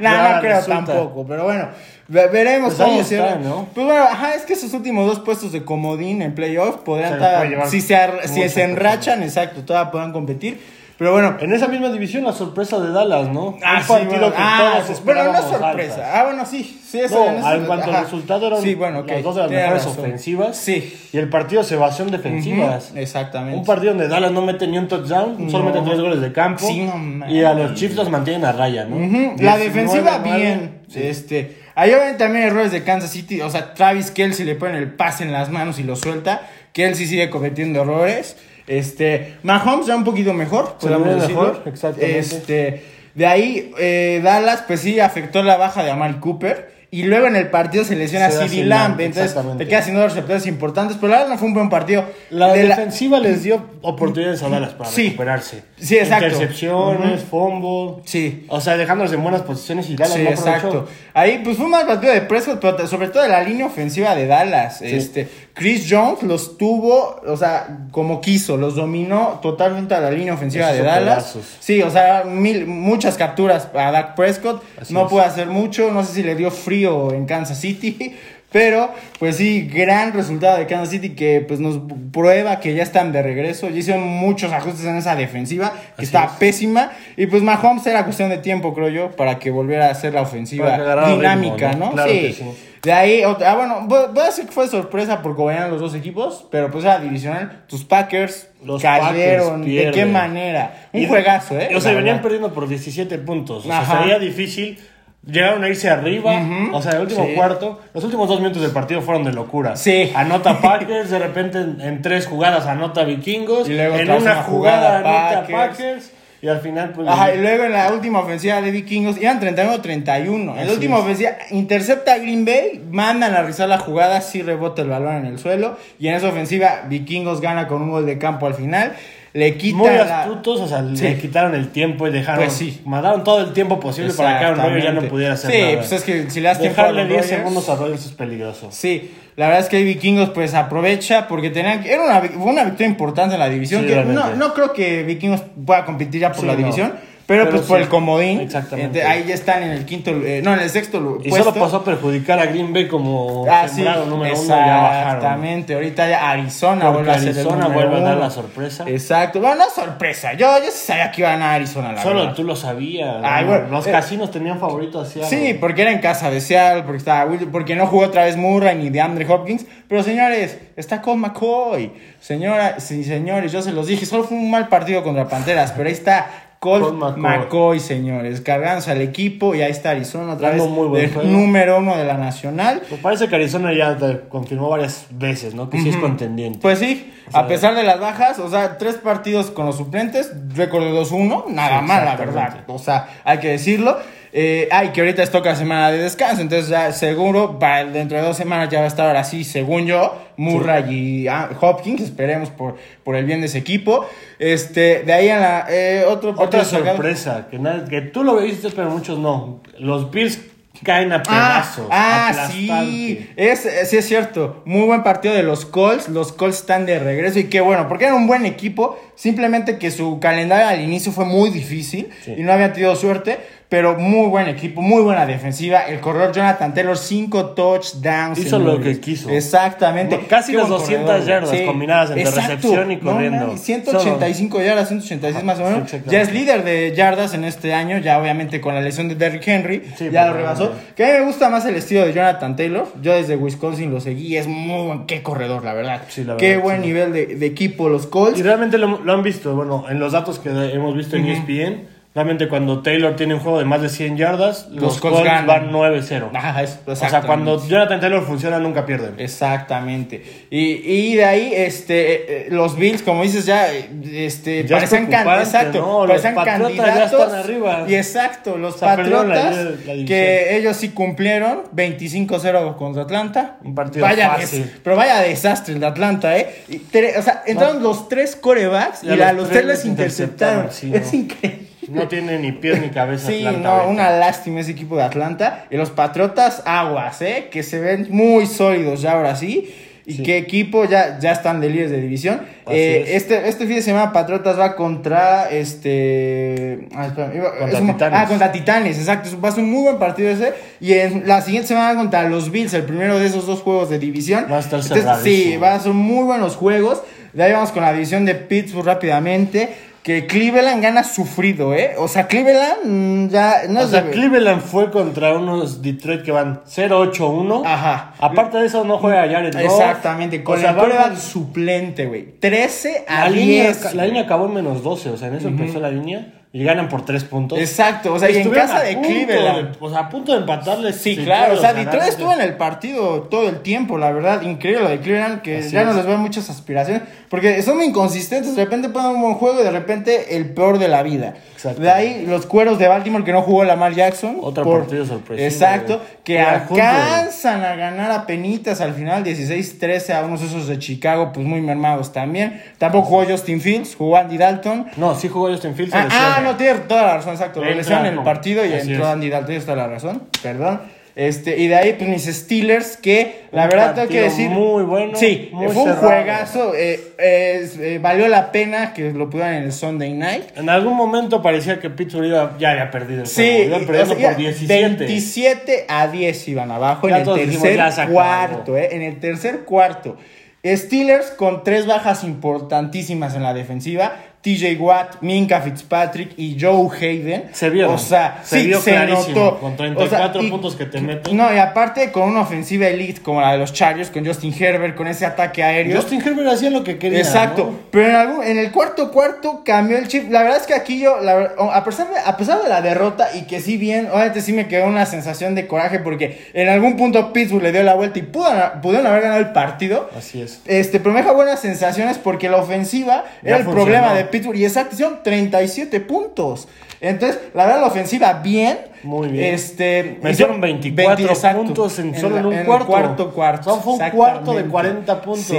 No, 0.00 0.10
Ya 0.10 0.34
no 0.36 0.40
creo 0.40 0.56
resulta. 0.58 0.84
tampoco, 0.94 1.26
pero 1.26 1.42
bueno, 1.44 1.68
ve- 2.06 2.28
veremos 2.28 2.74
Pues 2.74 2.88
cómo 2.88 3.00
está. 3.00 3.34
¿no? 3.36 3.66
Pues 3.74 3.84
bueno, 3.86 4.04
ajá, 4.04 4.34
es 4.34 4.42
que 4.42 4.52
esos 4.52 4.72
últimos 4.72 5.06
dos 5.08 5.18
puestos 5.20 5.50
de 5.50 5.64
comodín 5.64 6.22
en 6.22 6.34
playoff 6.36 6.76
podrían 6.84 7.14
estar, 7.14 7.68
si 7.68 7.80
se, 7.80 7.98
si 8.28 8.48
se 8.48 8.62
enrachan, 8.62 9.24
exacto, 9.24 9.62
todavía 9.62 9.90
podrán 9.90 10.12
competir. 10.12 10.60
Pero 10.98 11.12
bueno, 11.12 11.36
En 11.40 11.52
esa 11.52 11.68
misma 11.68 11.90
división, 11.90 12.24
la 12.24 12.32
sorpresa 12.32 12.80
de 12.80 12.90
Dallas, 12.90 13.28
¿no? 13.28 13.56
Ah, 13.64 13.76
un 13.76 13.82
sí, 13.82 13.88
partido 13.88 14.30
que 14.32 14.36
ah, 14.36 14.82
todos 14.84 15.04
bueno, 15.04 15.32
no 15.32 15.42
sorpresa. 15.42 15.94
altas. 15.94 16.10
Ah, 16.12 16.24
bueno, 16.24 16.44
sí, 16.44 16.80
sí, 16.84 16.98
eso 16.98 17.14
No, 17.24 17.30
en 17.30 17.38
eso- 17.38 17.52
en 17.54 17.66
cuanto 17.66 17.88
ajá. 17.90 17.98
al 17.98 18.04
resultado 18.06 18.46
eran 18.48 18.60
Sí, 18.62 18.74
bueno, 18.74 18.98
ok, 19.00 19.08
las 19.10 19.22
dos 19.22 19.34
de 19.36 19.40
las 19.42 19.48
tienes 19.48 19.64
mejores 19.66 19.84
razón. 19.86 20.04
ofensivas. 20.04 20.56
Sí. 20.56 20.98
Y 21.12 21.18
el 21.18 21.28
partido 21.28 21.62
se 21.62 21.76
basó 21.76 22.02
en 22.02 22.10
defensivas. 22.10 22.92
Exactamente. 22.96 23.56
Un 23.58 23.64
partido 23.64 23.92
donde 23.92 24.08
Dallas 24.08 24.32
no 24.32 24.42
mete 24.42 24.66
ni 24.66 24.76
un 24.76 24.88
touchdown, 24.88 25.48
solo 25.48 25.64
mete 25.66 25.80
tres 25.82 26.00
goles 26.00 26.20
de 26.20 26.32
campo. 26.32 26.66
Sí, 26.66 26.80
no 26.82 27.30
y 27.30 27.44
a 27.44 27.54
los 27.54 27.74
Chiefs 27.74 27.94
los 27.94 28.10
mantienen 28.10 28.44
a 28.44 28.50
raya, 28.50 28.84
¿no? 28.84 28.96
La 29.40 29.56
19-9. 29.56 29.58
defensiva 29.58 30.18
bien. 30.18 30.80
Este, 30.92 31.58
ahí 31.76 31.90
ven 31.94 32.16
también 32.18 32.46
errores 32.46 32.72
de 32.72 32.82
Kansas 32.82 33.10
City. 33.10 33.40
O 33.40 33.50
sea, 33.50 33.72
Travis 33.74 34.10
Kelsey 34.10 34.44
le 34.44 34.56
ponen 34.56 34.74
el 34.74 34.90
pase 34.92 35.22
en 35.22 35.32
las 35.32 35.48
manos 35.48 35.78
y 35.78 35.84
lo 35.84 35.94
suelta. 35.94 36.42
Kelsey 36.72 37.06
sigue 37.06 37.30
cometiendo 37.30 37.82
errores. 37.82 38.36
Este, 38.68 39.36
Mahomes 39.42 39.86
ya 39.86 39.96
un 39.96 40.04
poquito 40.04 40.32
mejor, 40.34 40.76
Se 40.78 40.86
podemos 40.88 41.14
decirlo. 41.20 41.42
mejor, 41.42 41.62
exactamente. 41.66 42.18
Este, 42.18 42.84
de 43.14 43.26
ahí, 43.26 43.72
eh, 43.78 44.20
Dallas, 44.22 44.62
pues 44.66 44.80
sí, 44.80 45.00
afectó 45.00 45.42
la 45.42 45.56
baja 45.56 45.82
de 45.82 45.90
Amari 45.90 46.14
Cooper. 46.20 46.78
Y 46.90 47.02
luego 47.02 47.26
en 47.26 47.36
el 47.36 47.48
partido 47.50 47.84
se 47.84 47.96
lesiona 47.96 48.30
Se 48.30 48.48
CD 48.48 48.64
Lamb. 48.64 48.98
Entonces 48.98 49.36
te 49.58 49.68
quedas 49.68 49.84
sin 49.84 49.94
dos 49.94 50.04
receptores 50.04 50.46
importantes. 50.46 50.96
Pero 50.98 51.12
la 51.12 51.18
verdad 51.18 51.32
no 51.34 51.38
fue 51.38 51.48
un 51.48 51.52
buen 51.52 51.68
partido. 51.68 52.02
La 52.30 52.50
De 52.54 52.66
defensiva 52.66 53.18
les 53.20 53.42
dio 53.42 53.62
oportunidades 53.82 54.42
a 54.42 54.48
Dallas 54.48 54.72
para 54.72 54.88
Sí. 54.88 55.04
recuperarse. 55.08 55.64
Sí, 55.78 55.98
exacto. 55.98 56.28
Intercepciones, 56.28 57.24
fumble. 57.24 58.02
Sí. 58.06 58.46
O 58.48 58.58
sea, 58.62 58.78
dejándolos 58.78 59.12
en 59.12 59.22
buenas 59.22 59.42
posiciones 59.42 59.90
y 59.90 59.96
Dallas 59.96 60.14
Sí, 60.14 60.22
no 60.22 60.30
aprovechó. 60.30 60.54
exacto. 60.56 60.88
Ahí, 61.12 61.42
pues 61.44 61.56
fue 61.58 61.66
un 61.66 61.72
mal 61.72 61.86
partido 61.86 62.10
de 62.14 62.22
Prescott, 62.22 62.58
pero 62.58 62.86
sobre 62.86 63.08
todo 63.08 63.22
de 63.22 63.28
la 63.28 63.42
línea 63.42 63.66
ofensiva 63.66 64.14
de 64.14 64.26
Dallas. 64.26 64.80
Este, 64.80 65.28
Chris 65.58 65.86
Jones 65.90 66.22
los 66.22 66.56
tuvo, 66.56 67.20
o 67.26 67.36
sea, 67.36 67.78
como 67.90 68.20
quiso, 68.20 68.56
los 68.56 68.76
dominó 68.76 69.40
totalmente 69.42 69.94
a 69.94 70.00
la 70.00 70.10
línea 70.10 70.34
ofensiva 70.34 70.66
Esos 70.66 70.78
de 70.78 70.82
Dallas. 70.84 71.24
pedazos. 71.24 71.56
Sí, 71.60 71.82
o 71.82 71.90
sea, 71.90 72.24
mil, 72.24 72.66
muchas 72.66 73.16
capturas 73.16 73.68
a 73.74 73.90
Dak 73.90 74.14
Prescott. 74.14 74.62
Así 74.80 74.94
no 74.94 75.02
es. 75.06 75.10
puede 75.10 75.26
hacer 75.26 75.48
mucho, 75.48 75.90
no 75.90 76.04
sé 76.04 76.14
si 76.14 76.22
le 76.22 76.34
dio 76.36 76.50
frío 76.50 77.12
en 77.12 77.26
Kansas 77.26 77.58
City. 77.60 78.16
Pero, 78.50 78.88
pues 79.18 79.36
sí, 79.36 79.68
gran 79.70 80.14
resultado 80.14 80.56
de 80.56 80.66
Kansas 80.66 80.88
City 80.88 81.10
que 81.10 81.44
pues 81.46 81.60
nos 81.60 81.80
prueba 82.12 82.60
que 82.60 82.74
ya 82.74 82.82
están 82.82 83.12
de 83.12 83.20
regreso. 83.20 83.68
Ya 83.68 83.76
hicieron 83.76 84.04
muchos 84.08 84.50
ajustes 84.52 84.86
en 84.86 84.96
esa 84.96 85.14
defensiva, 85.16 85.72
que 85.72 85.92
Así 85.96 86.04
está 86.04 86.24
es. 86.24 86.30
pésima. 86.38 86.92
Y 87.18 87.26
pues 87.26 87.42
Mahomes 87.42 87.86
era 87.86 88.04
cuestión 88.04 88.30
de 88.30 88.38
tiempo, 88.38 88.72
creo 88.72 88.88
yo, 88.88 89.10
para 89.10 89.38
que 89.38 89.50
volviera 89.50 89.90
a 89.90 89.94
ser 89.94 90.14
la 90.14 90.22
ofensiva 90.22 90.78
dinámica, 91.10 91.72
ritmo, 91.72 91.84
¿no? 91.84 91.90
¿no? 91.90 91.92
Claro 91.92 92.10
sí. 92.10 92.20
que 92.20 92.32
sí. 92.32 92.44
De 92.82 92.92
ahí, 92.92 93.24
otra- 93.24 93.52
ah, 93.52 93.54
bueno, 93.56 93.80
voy 93.86 94.22
a 94.22 94.26
decir 94.26 94.46
que 94.46 94.52
fue 94.52 94.68
sorpresa 94.68 95.20
por 95.22 95.34
cómo 95.34 95.48
venían 95.48 95.70
los 95.70 95.80
dos 95.80 95.94
equipos, 95.94 96.46
pero 96.50 96.70
pues 96.70 96.84
era 96.84 96.98
divisional. 97.00 97.64
Tus 97.66 97.84
Packers 97.84 98.48
Los 98.64 98.80
cayeron. 98.82 99.60
Packers 99.62 99.86
¿De 99.86 99.90
qué 99.92 100.06
manera? 100.06 100.88
Un 100.92 101.02
Y- 101.02 101.06
juegazo, 101.08 101.58
¿eh? 101.58 101.70
O 101.74 101.80
sea, 101.80 101.92
venían 101.92 102.22
perdiendo 102.22 102.52
por 102.52 102.68
17 102.68 103.18
puntos. 103.18 103.64
O 103.64 103.68
sea, 103.68 103.80
Ajá. 103.80 103.98
sería 104.00 104.18
difícil. 104.18 104.78
Llegaron 105.26 105.62
a 105.64 105.68
irse 105.68 105.90
arriba. 105.90 106.40
O 106.72 106.80
sea, 106.80 106.92
el 106.92 107.00
último 107.02 107.26
Sí. 107.26 107.34
cuarto. 107.34 107.80
Los 107.92 108.02
últimos 108.04 108.28
dos 108.28 108.40
minutos 108.40 108.62
del 108.62 108.70
partido 108.70 109.02
fueron 109.02 109.24
de 109.24 109.32
locura. 109.32 109.76
Sí. 109.76 110.10
Anota 110.14 110.58
Packers. 110.62 111.10
de 111.10 111.18
repente 111.18 111.58
en, 111.58 111.80
en 111.80 112.00
tres 112.00 112.26
jugadas 112.26 112.66
anota 112.66 113.04
Vikingos. 113.04 113.68
Y 113.68 113.74
luego 113.74 113.96
en 113.96 114.04
una 114.08 114.16
una 114.16 114.34
jugada, 114.44 114.98
jugada 115.00 115.28
anota 115.40 115.46
Packers. 115.52 116.12
Y 116.40 116.48
al 116.48 116.60
final, 116.60 116.92
pues. 116.92 117.08
Ajá, 117.08 117.34
y 117.34 117.38
luego 117.38 117.64
en 117.64 117.72
la 117.72 117.92
última 117.92 118.20
ofensiva 118.20 118.60
de 118.60 118.70
Vikingos 118.70 119.20
iban 119.20 119.40
31-31. 119.40 120.58
En 120.58 120.66
la 120.66 120.72
última 120.72 120.96
es. 120.98 121.02
ofensiva 121.02 121.30
intercepta 121.50 122.14
a 122.14 122.18
Green 122.18 122.44
Bay, 122.44 122.80
mandan 122.90 123.34
a 123.34 123.42
rizar 123.42 123.68
la 123.68 123.78
jugada, 123.78 124.20
sí 124.20 124.42
rebota 124.42 124.82
el 124.82 124.88
balón 124.88 125.16
en 125.16 125.26
el 125.26 125.38
suelo. 125.38 125.76
Y 125.98 126.08
en 126.08 126.14
esa 126.14 126.28
ofensiva, 126.28 126.84
Vikingos 126.88 127.40
gana 127.40 127.66
con 127.66 127.82
un 127.82 127.90
gol 127.90 128.06
de 128.06 128.18
campo 128.18 128.46
al 128.46 128.54
final. 128.54 128.94
Le 129.38 129.56
quitan 129.56 129.78
muy 129.78 129.88
la- 129.90 130.22
astutos, 130.22 130.60
o 130.60 130.66
sea, 130.68 130.84
Sí. 130.94 131.02
le 131.04 131.18
quitaron 131.18 131.54
el 131.54 131.68
tiempo 131.68 132.06
y 132.08 132.10
dejaron. 132.10 132.40
Pues 132.44 132.54
sí. 132.54 132.80
Mandaron 132.84 133.22
todo 133.24 133.40
el 133.40 133.52
tiempo 133.52 133.78
posible 133.78 134.12
para 134.14 134.38
que 134.38 134.44
Aaron 134.46 134.58
Rodgers 134.58 134.84
ya 134.84 134.92
no 134.92 135.02
pudiera 135.02 135.34
hacer 135.34 135.50
sí, 135.52 135.58
nada. 135.62 135.74
pues 135.76 135.92
es 135.92 136.02
que 136.02 136.30
si 136.30 136.40
le 136.40 136.48
das 136.48 136.58
tiempo 136.58 136.80
a 136.80 136.84
Dejarle 136.84 137.02
los 137.02 137.08
10 137.10 137.20
Rodgers- 137.22 137.38
segundos 137.38 137.68
a 137.68 137.76
Rodgers 137.76 138.06
es 138.06 138.12
peligroso. 138.12 138.68
Sí, 138.70 139.12
la 139.36 139.46
verdad 139.46 139.62
es 139.62 139.68
que 139.68 139.82
Vikingos 139.82 140.30
pues 140.30 140.54
aprovecha 140.54 141.28
porque 141.28 141.50
tenían 141.50 141.84
era 141.86 142.02
una, 142.04 142.20
fue 142.22 142.50
una 142.52 142.64
victoria 142.64 142.88
importante 142.88 143.34
en 143.34 143.40
la 143.40 143.48
división. 143.48 143.82
Sí, 143.82 143.88
que 143.88 144.04
no, 144.04 144.34
no 144.34 144.54
creo 144.54 144.72
que 144.72 145.02
Vikingos 145.04 145.42
pueda 145.64 145.84
competir 145.84 146.20
ya 146.20 146.32
por 146.32 146.40
Sí, 146.40 146.46
la 146.46 146.52
no. 146.54 146.58
división, 146.58 146.92
pero, 147.28 147.44
Pero 147.44 147.56
pues 147.58 147.68
por 147.68 147.76
sí. 147.76 147.82
el 147.84 147.88
comodín. 147.90 148.40
Exactamente. 148.40 149.00
eh, 149.00 149.04
ahí 149.04 149.24
ya 149.28 149.34
están 149.34 149.62
en 149.62 149.72
el 149.72 149.84
quinto, 149.84 150.10
eh, 150.10 150.40
no, 150.42 150.54
en 150.54 150.60
el 150.60 150.70
sexto 150.70 150.98
lu- 150.98 151.20
Y 151.22 151.28
puesto. 151.28 151.50
solo 151.50 151.60
pasó 151.64 151.76
a 151.76 151.84
perjudicar 151.84 152.38
a 152.38 152.46
Green 152.46 152.72
Bay 152.72 152.88
como 152.88 153.44
Ah, 153.46 153.68
sí, 153.68 153.82
número 153.82 154.04
uno, 154.06 154.24
exactamente. 154.24 155.74
Ahorita 155.74 156.08
ya 156.08 156.30
Arizona 156.30 156.86
Porque 156.86 156.94
vuelve 156.96 157.12
a 157.12 157.18
ser 157.18 157.28
Arizona 157.34 157.68
vuelve 157.68 157.96
a 157.96 158.00
dar 158.00 158.16
la 158.16 158.30
sorpresa. 158.30 158.84
Exacto. 158.88 159.40
Bueno, 159.40 159.56
no 159.56 159.66
es 159.66 159.72
sorpresa. 159.74 160.32
Yo, 160.32 160.46
yo 160.58 160.70
sí 160.70 160.86
sabía 160.86 161.10
que 161.10 161.20
iba 161.20 161.32
a 161.34 161.54
Arizona, 161.54 161.92
la 161.92 162.02
Solo 162.02 162.20
verdad. 162.20 162.34
tú 162.34 162.44
lo 162.44 162.56
sabías. 162.56 163.16
Ay, 163.22 163.44
¿no? 163.44 163.50
bueno, 163.50 163.68
Los 163.68 163.86
eh, 163.86 163.90
casinos 163.92 164.30
tenían 164.30 164.58
favoritos 164.58 165.06
hacia 165.08 165.24
Sí, 165.26 165.54
porque 165.60 165.82
era 165.82 165.92
en 165.92 165.98
casa 165.98 166.30
de 166.30 166.40
Seattle, 166.40 166.82
porque 166.84 166.98
estaba 166.98 167.30
porque 167.52 167.76
no 167.76 167.86
jugó 167.86 168.04
otra 168.06 168.24
vez 168.24 168.36
Murray 168.38 168.76
ni 168.76 168.88
de 168.90 169.00
Andre 169.02 169.26
Hopkins. 169.30 169.66
Pero 169.86 170.02
señores, 170.02 170.58
está 170.76 171.02
con 171.02 171.18
McCoy. 171.20 171.92
Señora, 172.20 172.80
sí, 172.80 173.04
señores, 173.04 173.52
yo 173.52 173.60
se 173.62 173.72
los 173.72 173.86
dije, 173.86 174.06
solo 174.06 174.24
fue 174.24 174.36
un 174.38 174.50
mal 174.50 174.68
partido 174.68 175.02
contra 175.02 175.28
Panteras, 175.28 175.72
pero 175.72 175.88
ahí 175.88 175.94
está 175.94 176.26
Colt 176.58 176.84
Colt 176.84 176.96
McCoy. 176.96 177.20
McCoy. 177.22 177.80
señores, 177.80 178.40
cargándose 178.40 178.90
al 178.90 179.00
equipo 179.00 179.54
y 179.54 179.62
ahí 179.62 179.70
está 179.70 179.90
Arizona 179.90 180.32
otra 180.34 180.48
Dando 180.48 180.64
vez, 180.64 180.72
muy 180.72 180.88
buen 180.88 181.14
de 181.14 181.24
número 181.24 181.78
uno 181.78 181.96
de 181.96 182.04
la 182.04 182.18
nacional. 182.18 182.82
Me 182.90 182.96
parece 182.96 183.28
que 183.28 183.36
Arizona 183.36 183.72
ya 183.72 183.96
te 183.96 184.28
confirmó 184.28 184.68
varias 184.68 185.06
veces, 185.10 185.54
¿no? 185.54 185.70
Que 185.70 185.80
sí 185.80 185.90
es 185.90 185.96
contendiente. 185.96 186.58
Pues 186.60 186.80
sí, 186.80 187.12
sea, 187.30 187.40
a 187.40 187.46
pesar 187.46 187.74
de 187.74 187.84
las 187.84 188.00
bajas, 188.00 188.38
o 188.38 188.48
sea, 188.48 188.76
tres 188.78 188.96
partidos 188.96 189.50
con 189.50 189.66
los 189.66 189.76
suplentes, 189.76 190.32
récord 190.54 190.84
de 190.84 190.92
2-1, 190.92 191.46
nada 191.48 191.80
Sí, 191.80 191.86
mal, 191.86 192.04
la 192.04 192.16
verdad. 192.16 192.64
O 192.66 192.78
sea, 192.78 193.08
hay 193.24 193.38
que 193.38 193.48
decirlo. 193.48 193.98
Eh, 194.32 194.68
ay, 194.70 194.88
que 194.90 195.00
ahorita 195.00 195.22
es 195.22 195.30
toca 195.30 195.54
semana 195.56 195.90
de 195.90 195.98
descanso, 195.98 196.42
entonces 196.42 196.68
ya 196.68 196.92
seguro, 196.92 197.58
para 197.58 197.84
dentro 197.86 198.18
de 198.18 198.24
dos 198.24 198.36
semanas 198.36 198.68
ya 198.68 198.78
va 198.80 198.84
a 198.84 198.88
estar 198.88 199.06
ahora 199.06 199.24
sí, 199.24 199.42
según 199.44 199.86
yo, 199.86 200.16
Murray 200.36 200.84
y 200.94 201.28
ah, 201.28 201.48
Hopkins, 201.60 202.02
esperemos 202.02 202.50
por, 202.50 202.76
por 203.04 203.16
el 203.16 203.24
bien 203.24 203.40
de 203.40 203.46
ese 203.46 203.58
equipo. 203.58 204.06
Este, 204.38 205.02
de 205.04 205.12
ahí 205.12 205.28
en 205.28 205.40
la, 205.40 205.66
eh, 205.70 206.04
otro 206.06 206.34
Otra 206.36 206.64
sorpresa, 206.64 207.48
que, 207.50 207.58
nadie- 207.58 207.88
que 207.88 208.00
tú 208.02 208.22
lo 208.22 208.36
viste, 208.36 208.68
pero 208.74 208.90
muchos 208.90 209.18
no. 209.18 209.60
Los 209.78 210.10
Bills 210.10 210.38
caen 210.84 211.10
a 211.12 211.16
Ah, 211.16 211.22
pedazos. 211.24 211.86
ah, 211.90 212.28
aplastante. 212.28 212.52
sí, 212.86 213.30
es, 213.36 213.66
eh, 213.66 213.84
sí 213.84 213.96
es 213.96 214.06
cierto. 214.06 214.62
Muy 214.64 214.82
buen 214.86 215.02
partido 215.02 215.34
de 215.34 215.42
los 215.42 215.64
Colts. 215.64 216.08
Los 216.08 216.32
Colts 216.32 216.58
están 216.58 216.86
de 216.86 217.00
regreso 217.00 217.40
y 217.40 217.44
qué 217.44 217.60
bueno, 217.60 217.88
porque 217.88 218.04
era 218.04 218.14
un 218.14 218.28
buen 218.28 218.46
equipo. 218.46 218.96
Simplemente 219.16 219.78
que 219.78 219.90
su 219.90 220.20
calendario 220.20 220.68
al 220.68 220.80
inicio 220.80 221.10
fue 221.10 221.24
muy 221.24 221.50
difícil 221.50 222.10
Sí. 222.24 222.34
y 222.36 222.42
no 222.42 222.52
habían 222.52 222.72
tenido 222.74 222.94
suerte. 222.94 223.38
Pero 223.70 223.98
muy 223.98 224.28
buen 224.28 224.48
equipo, 224.48 224.80
muy 224.80 225.02
buena 225.02 225.26
defensiva. 225.26 225.80
El 225.80 226.00
corredor 226.00 226.32
Jonathan 226.32 226.72
Taylor, 226.72 226.96
5 226.96 227.50
touchdowns. 227.50 228.38
Hizo 228.38 228.58
lo 228.58 228.80
que 228.80 228.98
quiso. 228.98 229.28
Exactamente. 229.28 230.16
No, 230.16 230.26
casi 230.26 230.52
las 230.54 230.68
buen 230.68 230.80
200 230.80 231.06
corredor, 231.06 231.28
yardas 231.28 231.60
combinadas 231.66 232.10
entre 232.10 232.30
recepción 232.30 232.92
y 232.92 232.96
No, 232.96 233.12
corriendo. 233.12 233.46
mames, 233.46 233.60
185 233.60 234.62
yardas, 234.62 234.88
186 234.88 235.44
más 235.44 235.58
o 235.60 235.64
menos. 235.64 235.90
Ya 236.06 236.22
es 236.22 236.32
líder 236.32 236.64
de 236.64 236.94
yardas 236.96 237.34
en 237.34 237.44
este 237.44 237.74
año, 237.74 237.98
ya 237.98 238.18
obviamente 238.18 238.62
con 238.62 238.74
la 238.74 238.80
lesión 238.80 239.08
de 239.10 239.16
Derrick 239.16 239.46
Henry, 239.46 239.82
Sí, 239.98 240.08
ya 240.10 240.28
lo 240.28 240.32
rebasó. 240.32 240.72
Que 240.96 241.04
a 241.04 241.06
mí 241.08 241.12
me 241.20 241.24
gusta 241.26 241.50
más 241.50 241.66
el 241.66 241.74
estilo 241.74 242.06
de 242.06 242.14
Jonathan 242.14 242.56
Taylor. 242.56 242.88
Yo 243.02 243.12
desde 243.12 243.36
Wisconsin 243.36 243.92
lo 243.92 244.00
seguí, 244.00 244.38
es 244.38 244.46
muy 244.46 244.86
buen, 244.86 245.04
qué 245.06 245.22
corredor, 245.22 245.62
la 245.64 245.74
verdad. 245.74 246.02
Qué 246.38 246.56
buen 246.56 246.80
nivel 246.80 247.12
de, 247.12 247.26
de 247.26 247.46
equipo 247.46 247.90
los 247.90 248.06
Colts. 248.06 248.38
Y 248.38 248.42
realmente 248.42 248.78
lo, 248.78 248.98
lo 249.04 249.12
han 249.12 249.22
visto, 249.22 249.54
bueno, 249.54 249.84
en 249.90 249.98
los 250.00 250.12
datos 250.12 250.38
que 250.38 250.48
hemos 250.48 250.96
visto 250.96 251.16
en 251.16 251.26
E 251.26 251.32
ESPN, 251.34 251.97
realmente 252.14 252.48
cuando 252.48 252.82
Taylor 252.82 253.14
tiene 253.14 253.34
un 253.34 253.40
juego 253.40 253.58
de 253.60 253.64
más 253.64 253.80
de 253.80 253.88
100 253.88 254.16
yardas, 254.16 254.68
los, 254.70 254.98
Colts 254.98 255.16
Colts 255.20 255.46
van 255.46 255.70
9-0. 255.70 256.30
Ajá, 256.34 256.62
es- 256.62 256.78
O 256.86 256.96
sea, 256.96 257.20
cuando 257.22 257.64
Jonathan 257.64 258.00
Taylor 258.00 258.24
funciona, 258.26 258.58
nunca 258.58 258.84
pierden. 258.86 259.14
Exactamente. 259.18 260.22
Y, 260.50 260.58
y 260.84 261.14
de 261.16 261.24
ahí, 261.24 261.52
este, 261.54 262.12
eh, 262.12 262.24
eh, 262.28 262.46
los 262.50 262.76
Bills, 262.76 263.02
como 263.02 263.22
dices, 263.22 263.46
ya, 263.46 263.72
eh, 263.72 263.88
este, 264.14 264.64
Ya 264.64 264.78
es 264.78 264.90
parecían, 264.90 265.06
can- 265.06 265.40
exacto, 265.40 265.78
¿no? 265.80 265.98
Los 266.06 266.08
parecían 266.08 266.34
Patriotas 266.34 266.76
ya 266.76 266.84
candidatos. 266.84 267.20
están 267.22 267.38
arriba. 267.40 267.84
Y 267.88 267.94
exacto, 267.94 268.58
los 268.58 268.74
O 268.74 268.78
sea, 268.78 268.96
perdieron 268.96 269.28
la- 269.28 269.34
Patriotas, 269.36 269.86
la 269.86 270.04
que 270.06 270.56
ellos 270.56 270.76
sí 270.76 270.88
cumplieron, 270.90 271.62
25-0 271.72 272.76
contra 272.76 273.02
Atlanta. 273.02 273.58
Un 273.62 273.74
partido 273.74 274.04
vaya 274.04 274.30
fácil. 274.30 274.64
des- 274.64 274.72
pero 274.82 274.96
vaya 274.96 275.20
desastre 275.20 275.74
el 275.74 275.80
de 275.80 275.86
Atlanta, 275.86 276.36
¿eh? 276.36 276.62
Y 276.68 276.78
tre- 276.78 277.16
o 277.18 277.22
sea, 277.22 277.42
entraron 277.46 277.82
los 277.82 278.08
tres 278.08 278.34
corebacks 278.34 279.04
y, 279.04 279.08
Y 279.08 279.10
a 279.20 279.32
los 279.32 279.42
los 279.42 279.50
tres 279.50 279.64
les 279.66 279.84
interceptaron. 279.84 280.64
interceptaron, 280.66 280.72
sí, 280.72 280.92
es 280.94 281.14
increíble. 281.14 281.67
No 281.88 282.08
tiene 282.08 282.38
ni 282.38 282.52
pies 282.52 282.80
ni 282.80 282.88
cabeza. 282.88 283.28
Sí, 283.28 283.38
Atlanta 283.46 283.60
no, 283.68 283.74
ahorita. 283.74 283.90
una 283.92 284.10
lástima 284.18 284.60
ese 284.60 284.72
equipo 284.72 284.96
de 284.96 285.02
Atlanta. 285.04 285.66
Y 285.70 285.76
los 285.76 285.90
Patriotas, 285.90 286.62
aguas, 286.66 287.20
¿eh? 287.22 287.48
Que 287.50 287.62
se 287.62 287.80
ven 287.80 288.06
muy 288.10 288.46
sólidos 288.46 289.00
ya 289.02 289.12
ahora 289.12 289.34
sí. 289.36 289.74
Y 290.06 290.14
Sí. 290.14 290.22
qué 290.22 290.38
equipo 290.38 290.86
ya, 290.86 291.18
ya 291.18 291.32
están 291.32 291.60
de 291.60 291.68
líderes 291.68 291.90
de 291.90 292.00
división. 292.00 292.40
Eh, 292.70 293.04
es. 293.08 293.22
este, 293.24 293.46
este 293.46 293.66
fin 293.66 293.76
de 293.76 293.82
semana 293.82 294.10
Patriotas 294.10 294.58
va 294.58 294.74
contra 294.74 295.50
este. 295.50 296.88
Ah, 296.94 297.06
espérame, 297.06 297.36
iba- 297.36 297.50
Contra 297.58 297.78
es 297.78 297.80
un- 297.84 297.92
Titanes. 297.92 298.18
Ah, 298.18 298.26
contra 298.26 298.52
Titanes, 298.52 298.98
exacto. 298.98 299.38
Va 299.40 299.48
a 299.50 299.52
ser 299.52 299.64
un 299.64 299.70
muy 299.70 299.82
buen 299.82 299.98
partido 299.98 300.30
ese. 300.30 300.54
Y 300.80 300.94
en 300.94 301.24
la 301.26 301.42
siguiente 301.42 301.68
semana 301.68 301.94
contra 301.98 302.26
los 302.28 302.50
Bills, 302.50 302.72
el 302.74 302.84
primero 302.84 303.18
de 303.18 303.26
esos 303.26 303.46
dos 303.46 303.60
juegos 303.60 303.90
de 303.90 303.98
división. 303.98 304.46
Va 304.50 304.56
a 304.56 304.60
estar 304.60 304.80
Entonces, 304.80 304.96
Sí, 304.96 305.02
cerradísimo. 305.02 305.60
va 305.60 305.74
a 305.74 305.80
ser 305.80 305.92
muy 305.92 306.24
buenos 306.24 306.56
juegos. 306.56 307.02
De 307.34 307.42
ahí 307.42 307.52
vamos 307.52 307.72
con 307.72 307.82
la 307.82 307.92
división 307.92 308.24
de 308.24 308.34
Pittsburgh 308.34 308.86
rápidamente. 308.86 309.68
Que 310.08 310.26
Cleveland 310.26 310.82
gana 310.82 311.04
sufrido, 311.04 311.74
¿eh? 311.74 311.92
O 311.98 312.08
sea, 312.08 312.26
Cleveland 312.28 312.78
mm, 312.86 313.28
ya 313.28 313.64
no 313.68 313.80
O 313.82 313.86
sea, 313.86 314.10
Cleveland 314.10 314.62
fue 314.62 314.90
contra 314.90 315.34
unos 315.36 315.82
Detroit 315.82 316.22
que 316.22 316.32
van 316.32 316.62
0-8-1. 316.64 317.62
Ajá. 317.66 318.14
Aparte 318.18 318.56
de 318.56 318.66
eso, 318.68 318.84
no 318.84 318.96
juega 318.96 319.28
Jared 319.28 319.52
Goff. 319.52 319.64
Exactamente, 319.64 320.42
con 320.42 320.56
O 320.56 320.60
sea, 320.60 320.70
el 320.70 320.76
con- 320.78 321.16
suplente, 321.18 322.06
güey. 322.06 322.38
13 322.40 323.04
a 323.06 323.24
la, 323.24 323.28
línea, 323.28 323.64
10. 323.64 323.84
la 323.84 323.90
güey. 323.92 324.06
línea 324.06 324.22
acabó 324.22 324.46
en 324.46 324.54
menos 324.54 324.82
12, 324.82 325.10
o 325.10 325.16
sea, 325.18 325.28
en 325.28 325.34
eso 325.34 325.48
empezó 325.48 325.78
la 325.78 325.90
línea 325.90 326.37
y 326.52 326.64
ganan 326.64 326.88
por 326.88 327.04
3 327.04 327.24
puntos. 327.24 327.58
Exacto, 327.58 328.14
o 328.14 328.18
sea, 328.18 328.30
y 328.30 328.38
en 328.38 328.50
casa 328.50 328.80
de 328.80 329.00
Cleveland. 329.00 329.72
de- 329.72 329.76
o 329.80 329.90
sea, 329.90 329.98
a 330.00 330.08
punto 330.08 330.32
de 330.32 330.38
empatarles. 330.38 330.96
Sí, 330.96 331.16
claro, 331.16 331.54
o 331.54 331.56
sea, 331.58 331.74
Detroit 331.74 332.04
estuvo 332.08 332.32
en 332.32 332.40
el 332.40 332.54
partido 332.56 333.22
todo 333.30 333.48
el 333.48 333.60
tiempo, 333.60 333.98
la 333.98 334.10
verdad, 334.12 334.40
increíble 334.42 334.82
lo 334.84 334.88
de 334.88 334.98
Cleveland, 335.00 335.42
que 335.42 335.58
Así 335.58 335.70
ya 335.70 335.84
no 335.84 335.90
es. 335.90 335.96
les 335.96 336.06
veo 336.06 336.16
muchas 336.18 336.48
aspiraciones, 336.48 337.02
porque 337.28 337.60
son 337.62 337.82
inconsistentes, 337.82 338.56
de 338.56 338.64
repente 338.64 338.88
ponen 338.88 339.10
un 339.10 339.20
buen 339.22 339.34
juego 339.34 339.60
y 339.60 339.64
de 339.64 339.70
repente 339.70 340.36
el 340.36 340.50
peor 340.54 340.78
de 340.78 340.88
la 340.88 341.02
vida. 341.02 341.34
Exacto. 341.52 341.82
De 341.82 341.90
ahí 341.90 342.24
los 342.26 342.46
cueros 342.46 342.78
de 342.78 342.88
Baltimore 342.88 343.24
que 343.24 343.32
no 343.32 343.42
jugó 343.42 343.64
Lamar 343.64 343.92
Jackson. 343.94 344.38
Otro 344.40 344.64
partido 344.70 345.04
sorpresivo, 345.04 345.46
Exacto, 345.46 345.96
güey. 345.98 346.08
que 346.24 346.36
Era 346.38 346.60
junto, 346.66 346.82
alcanzan 346.82 347.62
a 347.64 347.74
ganar 347.74 348.10
a 348.12 348.26
penitas 348.26 348.80
al 348.80 348.94
final, 348.94 349.22
16-13 349.24 350.14
a 350.14 350.22
unos 350.24 350.40
esos 350.42 350.66
de 350.68 350.78
Chicago, 350.78 351.32
pues 351.34 351.46
muy 351.46 351.60
mermados 351.60 352.12
también. 352.12 352.62
Tampoco 352.78 353.06
jugó 353.08 353.24
Justin 353.24 353.60
Fields, 353.60 353.94
jugó 353.96 354.16
Andy 354.16 354.38
Dalton. 354.38 354.86
No, 354.96 355.14
sí 355.14 355.28
jugó 355.28 355.48
Justin 355.50 355.74
Fields. 355.74 355.92
Ah. 355.94 356.36
Ah, 356.38 356.42
no, 356.42 356.56
tiene 356.56 356.78
toda 356.80 357.02
la 357.02 357.14
razón, 357.16 357.32
exacto. 357.34 357.62
Lo 357.64 357.70
Entra 357.70 358.00
en 358.00 358.06
el 358.18 358.22
partido 358.22 358.64
y 358.64 358.72
así 358.72 358.90
entró 358.90 359.06
es. 359.06 359.12
Andy 359.12 359.28
Dalton, 359.30 359.46
tienes 359.46 359.64
toda 359.64 359.76
la 359.76 359.88
razón, 359.88 360.22
perdón. 360.42 360.98
Este, 361.16 361.58
y 361.58 361.66
de 361.66 361.74
ahí, 361.74 361.94
pues 361.98 362.08
mis 362.08 362.26
Steelers, 362.26 362.96
que 362.96 363.46
la 363.50 363.64
Un 363.64 363.70
verdad 363.70 363.94
tengo 363.96 364.06
que 364.08 364.20
partido 364.20 364.22
decir. 364.24 364.50
muy 364.50 364.84
bueno, 364.84 365.16
Sí, 365.16 365.48
muy 365.52 365.66
fue 365.66 365.82
un 365.82 365.88
cerrado. 365.88 366.06
juegazo. 366.06 366.74
eh, 366.76 367.00
es- 367.18 367.76
eh, 367.80 367.98
valió 368.00 368.28
la 368.28 368.52
pena 368.52 368.94
que 368.94 369.10
lo 369.12 369.28
pudieran 369.28 369.54
en 369.54 369.62
el 369.64 369.72
Sunday 369.72 370.12
night. 370.14 370.44
En 370.56 370.68
algún 370.68 370.94
momento 370.96 371.42
parecía 371.42 371.80
que 371.80 371.90
Pittsburgh 371.90 372.26
iba, 372.26 372.56
ya 372.60 372.70
había 372.70 372.92
perdido 372.92 373.22
el 373.22 373.26
Sí, 373.26 373.42
juego. 373.42 373.64
Iba 373.64 373.78
y- 373.78 373.86
perdiendo 373.86 374.12
o 374.14 374.16
sea, 374.16 374.28
por 374.28 374.36
ya 374.36 374.38
17. 374.38 375.04
27 375.06 375.84
a 375.88 376.06
10 376.06 376.46
iban 376.46 376.70
abajo 376.70 377.08
Ya 377.08 377.14
en 377.16 377.20
el 377.22 377.24
todos 377.24 377.38
dijimos, 377.38 377.62
tercer 377.62 377.78
ya 377.78 377.90
se 377.90 378.00
acabó. 378.02 378.14
cuarto, 378.14 378.76
eh, 378.76 378.88
en 378.92 379.02
el 379.02 379.18
tercer 379.18 379.64
cuarto. 379.64 380.16
Steelers 380.64 381.30
con 381.30 381.64
tres 381.64 381.86
bajas 381.86 382.22
importantísimas 382.24 383.34
en 383.34 383.42
la 383.42 383.54
defensiva. 383.54 384.12
TJ 384.40 384.76
Watt, 384.78 385.16
Minka 385.20 385.60
Fitzpatrick 385.60 386.32
y 386.36 386.56
Joe 386.60 386.88
Hayden. 386.96 387.46
Se 387.52 387.70
vio. 387.70 387.90
O 387.92 387.98
sea, 387.98 388.40
Se 388.44 388.60
sí, 388.60 388.66
vio 388.68 388.80
se 388.80 388.92
clarísimo, 388.92 389.34
notó. 389.44 389.58
con 389.60 389.72
O 389.72 389.76
sea, 389.76 389.86
34 390.30 390.42
y- 390.42 390.50
puntos 390.50 390.76
que 390.76 390.86
te 390.86 391.00
meten. 391.00 391.36
No, 391.36 391.52
y 391.52 391.58
aparte 391.58 392.12
con 392.12 392.22
una 392.24 392.42
ofensiva 392.42 392.86
elite 392.86 393.20
como 393.20 393.40
la 393.40 393.52
de 393.52 393.58
los 393.58 393.72
Chargers, 393.72 394.10
con 394.10 394.24
Justin 394.24 394.54
Herbert, 394.58 394.94
con 394.94 395.08
ese 395.08 395.26
ataque 395.26 395.62
aéreo. 395.64 395.96
Justin 396.00 396.22
Herbert 396.24 396.48
hacía 396.48 396.70
lo 396.70 396.84
que 396.84 396.98
quería. 396.98 397.18
Exacto, 397.18 397.64
¿no? 397.64 397.78
pero 397.90 398.08
en, 398.10 398.14
algún, 398.14 398.44
en 398.44 398.58
el 398.58 398.70
cuarto 398.70 399.10
cuarto 399.10 399.62
cambió 399.64 399.98
el 399.98 400.06
chip. 400.08 400.30
La 400.30 400.42
verdad 400.42 400.58
es 400.58 400.66
que 400.66 400.74
aquí 400.74 401.00
yo, 401.00 401.18
la 401.20 401.52
a, 401.74 401.84
pesar 401.84 402.08
de, 402.08 402.18
a 402.24 402.36
pesar 402.36 402.62
de 402.62 402.68
la 402.68 402.80
derrota 402.80 403.30
y 403.34 403.42
que 403.42 403.60
sí 403.60 403.76
bien, 403.76 404.06
obviamente 404.06 404.40
sí 404.40 404.52
me 404.52 404.68
quedó 404.68 404.86
una 404.86 405.04
sensación 405.06 405.56
de 405.56 405.66
coraje 405.66 405.98
porque 405.98 406.48
en 406.54 406.68
algún 406.68 406.96
punto 406.96 407.32
Pittsburgh 407.32 407.62
le 407.64 407.72
dio 407.72 407.82
la 407.82 407.94
vuelta 407.94 408.18
y 408.20 408.22
pudo- 408.22 408.80
pudieron 408.82 409.06
haber 409.08 409.22
ganado 409.22 409.40
el 409.40 409.52
partido. 409.52 410.08
Así 410.16 410.40
es. 410.40 410.62
Este, 410.66 411.00
pero 411.00 411.12
me 411.12 411.20
deja 411.22 411.32
buenas 411.32 411.60
sensaciones 411.60 412.18
porque 412.18 412.48
la 412.48 412.58
ofensiva 412.58 413.24
Ya 413.42 413.48
era 413.50 413.56
el 413.58 413.64
problema 413.64 414.14
de 414.14 414.27
Pittsburgh 414.30 414.56
y 414.58 414.64
exacto, 414.64 414.94
hicieron 414.94 415.22
37 415.22 416.00
puntos. 416.00 416.68
Entonces, 417.00 417.38
la 417.54 417.64
verdad, 417.66 417.80
la 417.82 417.86
ofensiva 417.86 418.32
bien. 418.34 418.78
Muy 419.04 419.28
bien. 419.28 419.54
Este, 419.54 420.18
Metieron 420.22 420.54
hizo 420.56 420.60
24 420.62 421.26
exacto, 421.26 421.62
puntos 421.62 421.98
en, 422.00 422.14
solo 422.20 422.34
la- 422.34 422.40
en 422.40 422.46
un 422.46 422.52
el 422.54 422.66
cuarto. 422.66 422.86
cuarto 422.86 423.30
cuarto. 423.30 423.70
O 423.70 423.74
sea, 423.74 423.82
fue 423.82 423.92
un 423.92 423.98
cuarto 424.10 424.52
de 424.52 424.58
exactamente. 424.62 424.70
40 424.70 425.22
puntos. 425.22 425.44
Sí, 425.46 425.56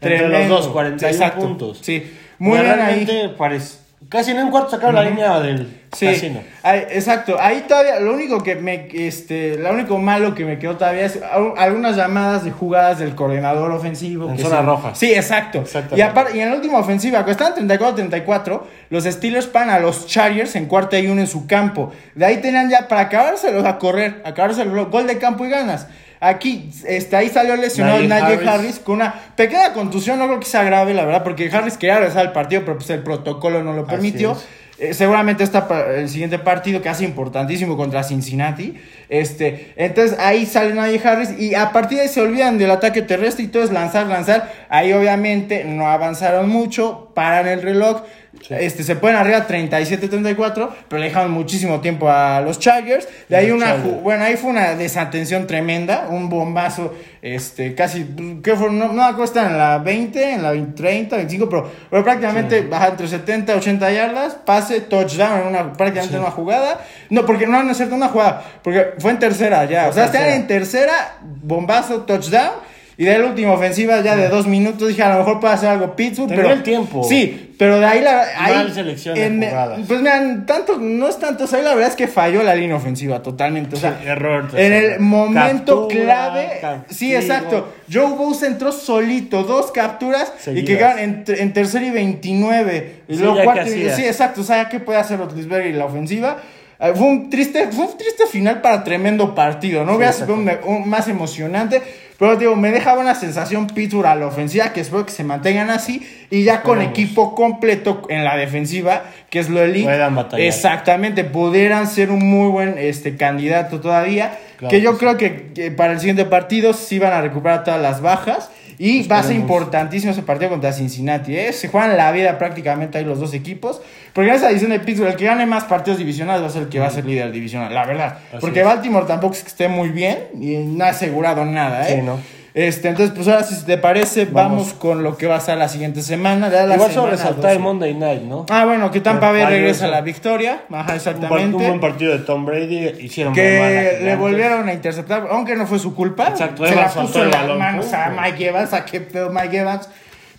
entre 0.00 0.18
los 0.18 0.28
tremendo. 0.30 0.54
dos, 0.56 0.68
41 0.68 1.12
Exacto, 1.14 1.40
puntos. 1.40 1.78
Sí, 1.82 2.12
muy 2.38 2.58
bien 2.58 2.70
ahí. 2.72 3.04
Realmente 3.04 3.28
parece- 3.38 3.78
Casi 4.08 4.32
en 4.32 4.38
un 4.38 4.50
cuarto 4.50 4.70
sacaron 4.70 4.94
la 4.96 5.02
línea 5.04 5.38
del 5.40 5.79
Sí, 5.92 6.06
casino. 6.06 6.40
exacto. 6.64 7.36
Ahí 7.40 7.64
todavía, 7.66 7.98
lo 8.00 8.12
único 8.12 8.42
que 8.42 8.54
me, 8.54 8.88
este, 8.92 9.56
lo 9.58 9.72
único 9.72 9.98
malo 9.98 10.34
que 10.34 10.44
me 10.44 10.58
quedó 10.58 10.76
todavía 10.76 11.04
es 11.04 11.18
al- 11.22 11.54
algunas 11.56 11.96
llamadas 11.96 12.44
de 12.44 12.50
jugadas 12.52 12.98
del 12.98 13.14
coordinador 13.14 13.70
ofensivo. 13.72 14.28
En 14.30 14.36
que 14.36 14.42
zona 14.42 14.62
roja. 14.62 14.94
Sí, 14.94 15.12
exacto. 15.12 15.64
Y 15.96 16.00
aparte, 16.00 16.36
y 16.36 16.40
en 16.40 16.50
la 16.50 16.56
última 16.56 16.78
ofensiva, 16.78 17.24
cuando 17.24 17.32
estaban 17.32 17.54
34-34, 17.54 18.62
los 18.90 19.04
Steelers 19.04 19.46
pagan 19.46 19.70
a 19.70 19.78
los 19.80 20.06
Chargers 20.06 20.54
en 20.56 20.66
cuarta 20.66 20.98
y 20.98 21.06
uno 21.08 21.20
en 21.20 21.26
su 21.26 21.46
campo. 21.46 21.92
De 22.14 22.24
ahí 22.24 22.36
tenían 22.38 22.70
ya 22.70 22.86
para 22.88 23.02
acabárselos 23.02 23.64
a 23.64 23.78
correr, 23.78 24.22
acabárselo, 24.24 24.90
gol 24.90 25.06
de 25.06 25.18
campo 25.18 25.44
y 25.44 25.50
ganas. 25.50 25.86
Aquí, 26.22 26.70
este, 26.86 27.16
ahí 27.16 27.30
salió 27.30 27.56
lesionado 27.56 27.98
Najee 28.02 28.34
Harris. 28.34 28.48
Harris 28.48 28.78
con 28.78 28.96
una 28.96 29.14
pequeña 29.36 29.72
contusión, 29.72 30.18
no 30.18 30.26
creo 30.26 30.38
que 30.38 30.44
sea 30.44 30.62
grave, 30.62 30.92
la 30.92 31.06
verdad, 31.06 31.24
porque 31.24 31.50
Harris 31.50 31.78
quería 31.78 31.96
regresar 31.96 32.26
al 32.26 32.32
partido, 32.32 32.60
pero 32.64 32.76
pues 32.76 32.90
el 32.90 33.02
protocolo 33.02 33.62
no 33.64 33.72
lo 33.72 33.82
Así 33.82 33.90
permitió. 33.90 34.32
es. 34.32 34.46
Eh, 34.80 34.94
seguramente 34.94 35.44
está 35.44 35.68
el 35.94 36.08
siguiente 36.08 36.38
partido 36.38 36.80
que 36.80 36.88
hace 36.88 37.04
importantísimo 37.04 37.76
contra 37.76 38.02
Cincinnati. 38.02 38.80
Este, 39.10 39.74
entonces 39.76 40.18
ahí 40.18 40.46
sale 40.46 40.72
Najee 40.72 41.06
Harris 41.06 41.38
y 41.38 41.54
a 41.54 41.70
partir 41.70 41.98
de 41.98 42.04
ahí 42.04 42.08
se 42.08 42.22
olvidan 42.22 42.56
del 42.56 42.70
ataque 42.70 43.02
terrestre 43.02 43.44
y 43.44 43.48
todo 43.48 43.62
es 43.62 43.72
lanzar, 43.72 44.06
lanzar. 44.06 44.50
Ahí 44.70 44.94
obviamente 44.94 45.64
no 45.64 45.86
avanzaron 45.86 46.48
mucho, 46.48 47.12
paran 47.14 47.46
el 47.46 47.60
reloj. 47.60 48.04
Este, 48.48 48.82
se 48.82 48.96
pueden 48.96 49.16
arriba 49.16 49.46
37-34, 49.46 50.70
pero 50.88 51.00
le 51.00 51.08
dejaron 51.08 51.30
muchísimo 51.30 51.80
tiempo 51.80 52.08
a 52.08 52.40
los 52.40 52.58
Chargers. 52.58 53.06
De 53.28 53.36
ahí 53.36 53.50
una, 53.50 53.74
bueno, 53.74 54.24
ahí 54.24 54.36
fue 54.36 54.50
una 54.50 54.74
desatención 54.74 55.46
tremenda, 55.46 56.08
un 56.08 56.28
bombazo, 56.28 56.94
este, 57.22 57.74
casi, 57.74 58.06
¿qué 58.42 58.56
fue? 58.56 58.70
No, 58.70 58.92
no 58.92 59.08
en 59.08 59.58
la 59.58 59.78
20, 59.78 60.32
en 60.32 60.42
la 60.42 60.50
20, 60.52 60.72
30, 60.74 61.16
25, 61.16 61.48
pero, 61.48 61.70
pero 61.90 62.02
prácticamente 62.02 62.62
baja 62.62 62.88
entre 62.88 63.08
70 63.08 63.54
y 63.54 63.56
80 63.56 63.92
yardas, 63.92 64.34
pase, 64.34 64.80
touchdown 64.80 65.40
en 65.40 65.46
una, 65.48 65.72
prácticamente 65.72 66.16
en 66.16 66.22
una 66.22 66.30
jugada. 66.30 66.80
No, 67.10 67.26
porque 67.26 67.46
no, 67.46 67.62
no 67.62 67.70
es 67.70 67.76
cierto, 67.76 67.94
una 67.94 68.08
jugada, 68.08 68.42
porque 68.62 68.94
fue 68.98 69.10
en 69.10 69.18
tercera 69.18 69.64
ya, 69.66 69.88
o 69.88 69.92
sea, 69.92 70.04
tercera. 70.04 70.26
están 70.26 70.40
en 70.40 70.46
tercera, 70.46 71.18
bombazo, 71.22 72.02
touchdown. 72.02 72.69
Y 73.00 73.04
de 73.06 73.18
la 73.18 73.24
última 73.28 73.52
ofensiva 73.54 74.02
ya 74.02 74.14
de 74.14 74.28
dos 74.28 74.46
minutos 74.46 74.88
dije 74.88 75.02
a 75.02 75.08
lo 75.14 75.20
mejor 75.20 75.40
puede 75.40 75.54
hacer 75.54 75.70
algo 75.70 75.96
Pittsburgh, 75.96 76.28
Tendría 76.28 76.48
pero 76.50 76.58
el 76.58 76.62
tiempo. 76.62 77.02
Sí, 77.02 77.54
pero 77.58 77.80
de 77.80 77.86
ahí 77.86 78.02
la 78.02 78.24
ahí, 78.36 78.54
Mal 78.56 78.74
selección 78.74 79.14
de 79.14 79.24
en- 79.24 79.42
jugadas. 79.42 79.80
Pues 79.88 80.00
miran, 80.02 80.44
tanto 80.44 80.76
no 80.78 81.08
es 81.08 81.18
tanto, 81.18 81.44
o 81.44 81.46
sea, 81.46 81.60
ahí 81.60 81.64
la 81.64 81.72
verdad 81.74 81.88
es 81.88 81.96
que 81.96 82.08
falló 82.08 82.42
la 82.42 82.54
línea 82.54 82.76
ofensiva 82.76 83.22
totalmente, 83.22 83.76
o 83.76 83.78
sea, 83.78 83.98
Sí, 84.02 84.06
error, 84.06 84.48
en 84.54 84.72
el 84.74 85.00
momento 85.00 85.88
Captura, 85.88 86.04
clave, 86.04 86.84
sí, 86.90 87.14
exacto. 87.14 87.72
Joe 87.90 88.14
Bosa 88.18 88.46
entró 88.46 88.70
solito, 88.70 89.44
dos 89.44 89.72
capturas 89.72 90.30
y 90.54 90.62
que 90.66 90.76
quedaron 90.76 90.98
en, 90.98 91.24
en 91.26 91.52
tercer 91.54 91.82
y 91.82 91.90
29. 91.90 92.96
Y 93.08 93.16
Sí, 93.16 93.22
ya 93.22 93.44
cuarto 93.44 93.64
sí, 93.66 94.04
exacto, 94.04 94.42
o 94.42 94.44
sea, 94.44 94.68
¿qué 94.68 94.78
puede 94.78 94.98
hacer 94.98 95.18
Otlisberger 95.22 95.68
y 95.70 95.72
la 95.72 95.86
ofensiva? 95.86 96.36
Eh, 96.80 96.92
fue 96.96 97.06
un 97.06 97.28
triste, 97.30 97.68
fue 97.72 97.84
un 97.86 97.98
triste 97.98 98.24
final 98.26 98.60
para 98.62 98.82
tremendo 98.84 99.34
partido, 99.34 99.84
¿no? 99.84 99.96
Hubiera 99.96 100.12
sido 100.12 100.34
un, 100.34 100.50
un- 100.64 100.88
más 100.88 101.08
emocionante, 101.08 101.82
pero 102.18 102.36
digo, 102.36 102.56
me 102.56 102.70
deja 102.70 102.96
una 102.98 103.14
sensación 103.14 103.66
Pittsburgh 103.66 104.06
a 104.06 104.14
la 104.14 104.26
ofensiva, 104.26 104.72
que 104.72 104.80
espero 104.80 105.04
que 105.04 105.12
se 105.12 105.22
mantengan 105.24 105.70
así, 105.70 106.06
y 106.30 106.42
ya 106.44 106.62
con 106.62 106.80
equipo 106.80 107.34
completo 107.34 108.02
en 108.08 108.24
la 108.24 108.36
defensiva, 108.36 109.04
que 109.28 109.40
es 109.40 109.48
lo 109.50 109.62
elite. 109.62 109.84
Puedan 109.84 110.14
batallar. 110.14 110.46
Exactamente, 110.46 111.24
pudieran 111.24 111.86
ser 111.86 112.10
un 112.10 112.26
muy 112.28 112.48
buen 112.50 112.78
este, 112.78 113.16
candidato 113.16 113.80
todavía, 113.80 114.38
Claro 114.56 114.70
que 114.70 114.80
yo 114.82 114.98
creo 114.98 115.16
que, 115.16 115.52
que 115.54 115.70
para 115.70 115.92
el 115.94 116.00
siguiente 116.00 116.26
partido 116.26 116.72
sí 116.74 116.98
van 116.98 117.12
a 117.14 117.20
recuperar 117.22 117.64
todas 117.64 117.80
las 117.80 118.02
bajas. 118.02 118.50
Y 118.82 119.06
va 119.06 119.18
a 119.18 119.22
ser 119.22 119.32
Esperemos. 119.32 119.42
importantísimo 119.42 120.12
ese 120.12 120.22
partido 120.22 120.52
contra 120.52 120.72
Cincinnati. 120.72 121.36
¿eh? 121.36 121.52
Se 121.52 121.68
juegan 121.68 121.98
la 121.98 122.10
vida 122.12 122.38
prácticamente 122.38 122.96
ahí 122.96 123.04
los 123.04 123.20
dos 123.20 123.34
equipos. 123.34 123.82
Porque 124.14 124.30
en 124.30 124.36
esa 124.36 124.50
edición 124.50 124.70
de 124.70 124.80
Pittsburgh, 124.80 125.10
el 125.10 125.16
que 125.16 125.26
gane 125.26 125.44
más 125.44 125.64
partidos 125.64 125.98
divisionales 125.98 126.42
va 126.42 126.46
a 126.46 126.50
ser 126.50 126.62
el 126.62 126.68
que 126.70 126.78
va 126.78 126.86
a 126.86 126.90
ser 126.90 127.04
líder 127.04 127.30
divisional, 127.30 127.74
la 127.74 127.84
verdad. 127.84 128.18
Así 128.30 128.38
porque 128.40 128.60
es. 128.60 128.64
Baltimore 128.66 129.04
tampoco 129.06 129.34
es 129.34 129.42
que 129.42 129.48
esté 129.48 129.68
muy 129.68 129.90
bien 129.90 130.28
y 130.40 130.56
no 130.56 130.82
ha 130.82 130.88
asegurado 130.88 131.44
nada. 131.44 131.86
¿eh? 131.90 131.96
Sí, 131.96 132.02
¿no? 132.02 132.18
Este, 132.52 132.88
entonces, 132.88 133.14
pues 133.14 133.28
ahora 133.28 133.44
si 133.44 133.64
te 133.64 133.78
parece, 133.78 134.24
vamos, 134.24 134.50
Vamos. 134.50 134.72
con 134.74 135.02
lo 135.04 135.16
que 135.16 135.26
va 135.28 135.36
a 135.36 135.40
ser 135.40 135.56
la 135.56 135.68
siguiente 135.68 136.02
semana. 136.02 136.48
La 136.48 136.62
Igual 136.74 136.78
solo 136.90 136.92
semana 136.92 137.10
resaltar 137.12 137.52
el 137.52 137.58
12. 137.58 137.58
Monday 137.60 137.94
Night, 137.94 138.22
¿no? 138.22 138.46
Ah, 138.50 138.64
bueno, 138.64 138.90
que 138.90 139.00
Tampa 139.00 139.30
Bay 139.30 139.44
regresa 139.44 139.84
a 139.84 139.88
la 139.88 140.00
victoria. 140.00 140.62
Ajá, 140.70 140.96
exactamente. 140.96 141.56
un 141.56 141.62
buen 141.62 141.80
partido 141.80 142.12
de 142.12 142.18
Tom 142.24 142.44
Brady. 142.44 142.88
Hicieron 143.00 143.32
que 143.32 144.00
le 144.02 144.16
volvieron 144.16 144.68
a 144.68 144.72
interceptar, 144.72 145.28
aunque 145.30 145.54
no 145.54 145.66
fue 145.66 145.78
su 145.78 145.94
culpa. 145.94 146.28
Exacto, 146.28 146.66
se 146.66 146.74
la 146.74 146.88
puso 146.88 147.22
en 147.22 147.30
las 147.30 147.48
manos 147.56 147.92
a. 147.92 148.10
Mike 148.10 148.48
Evans, 148.48 148.72
a 148.72 148.84
qué 148.84 149.00
pedo 149.00 149.30
Mike 149.30 149.56
Evans. 149.58 149.88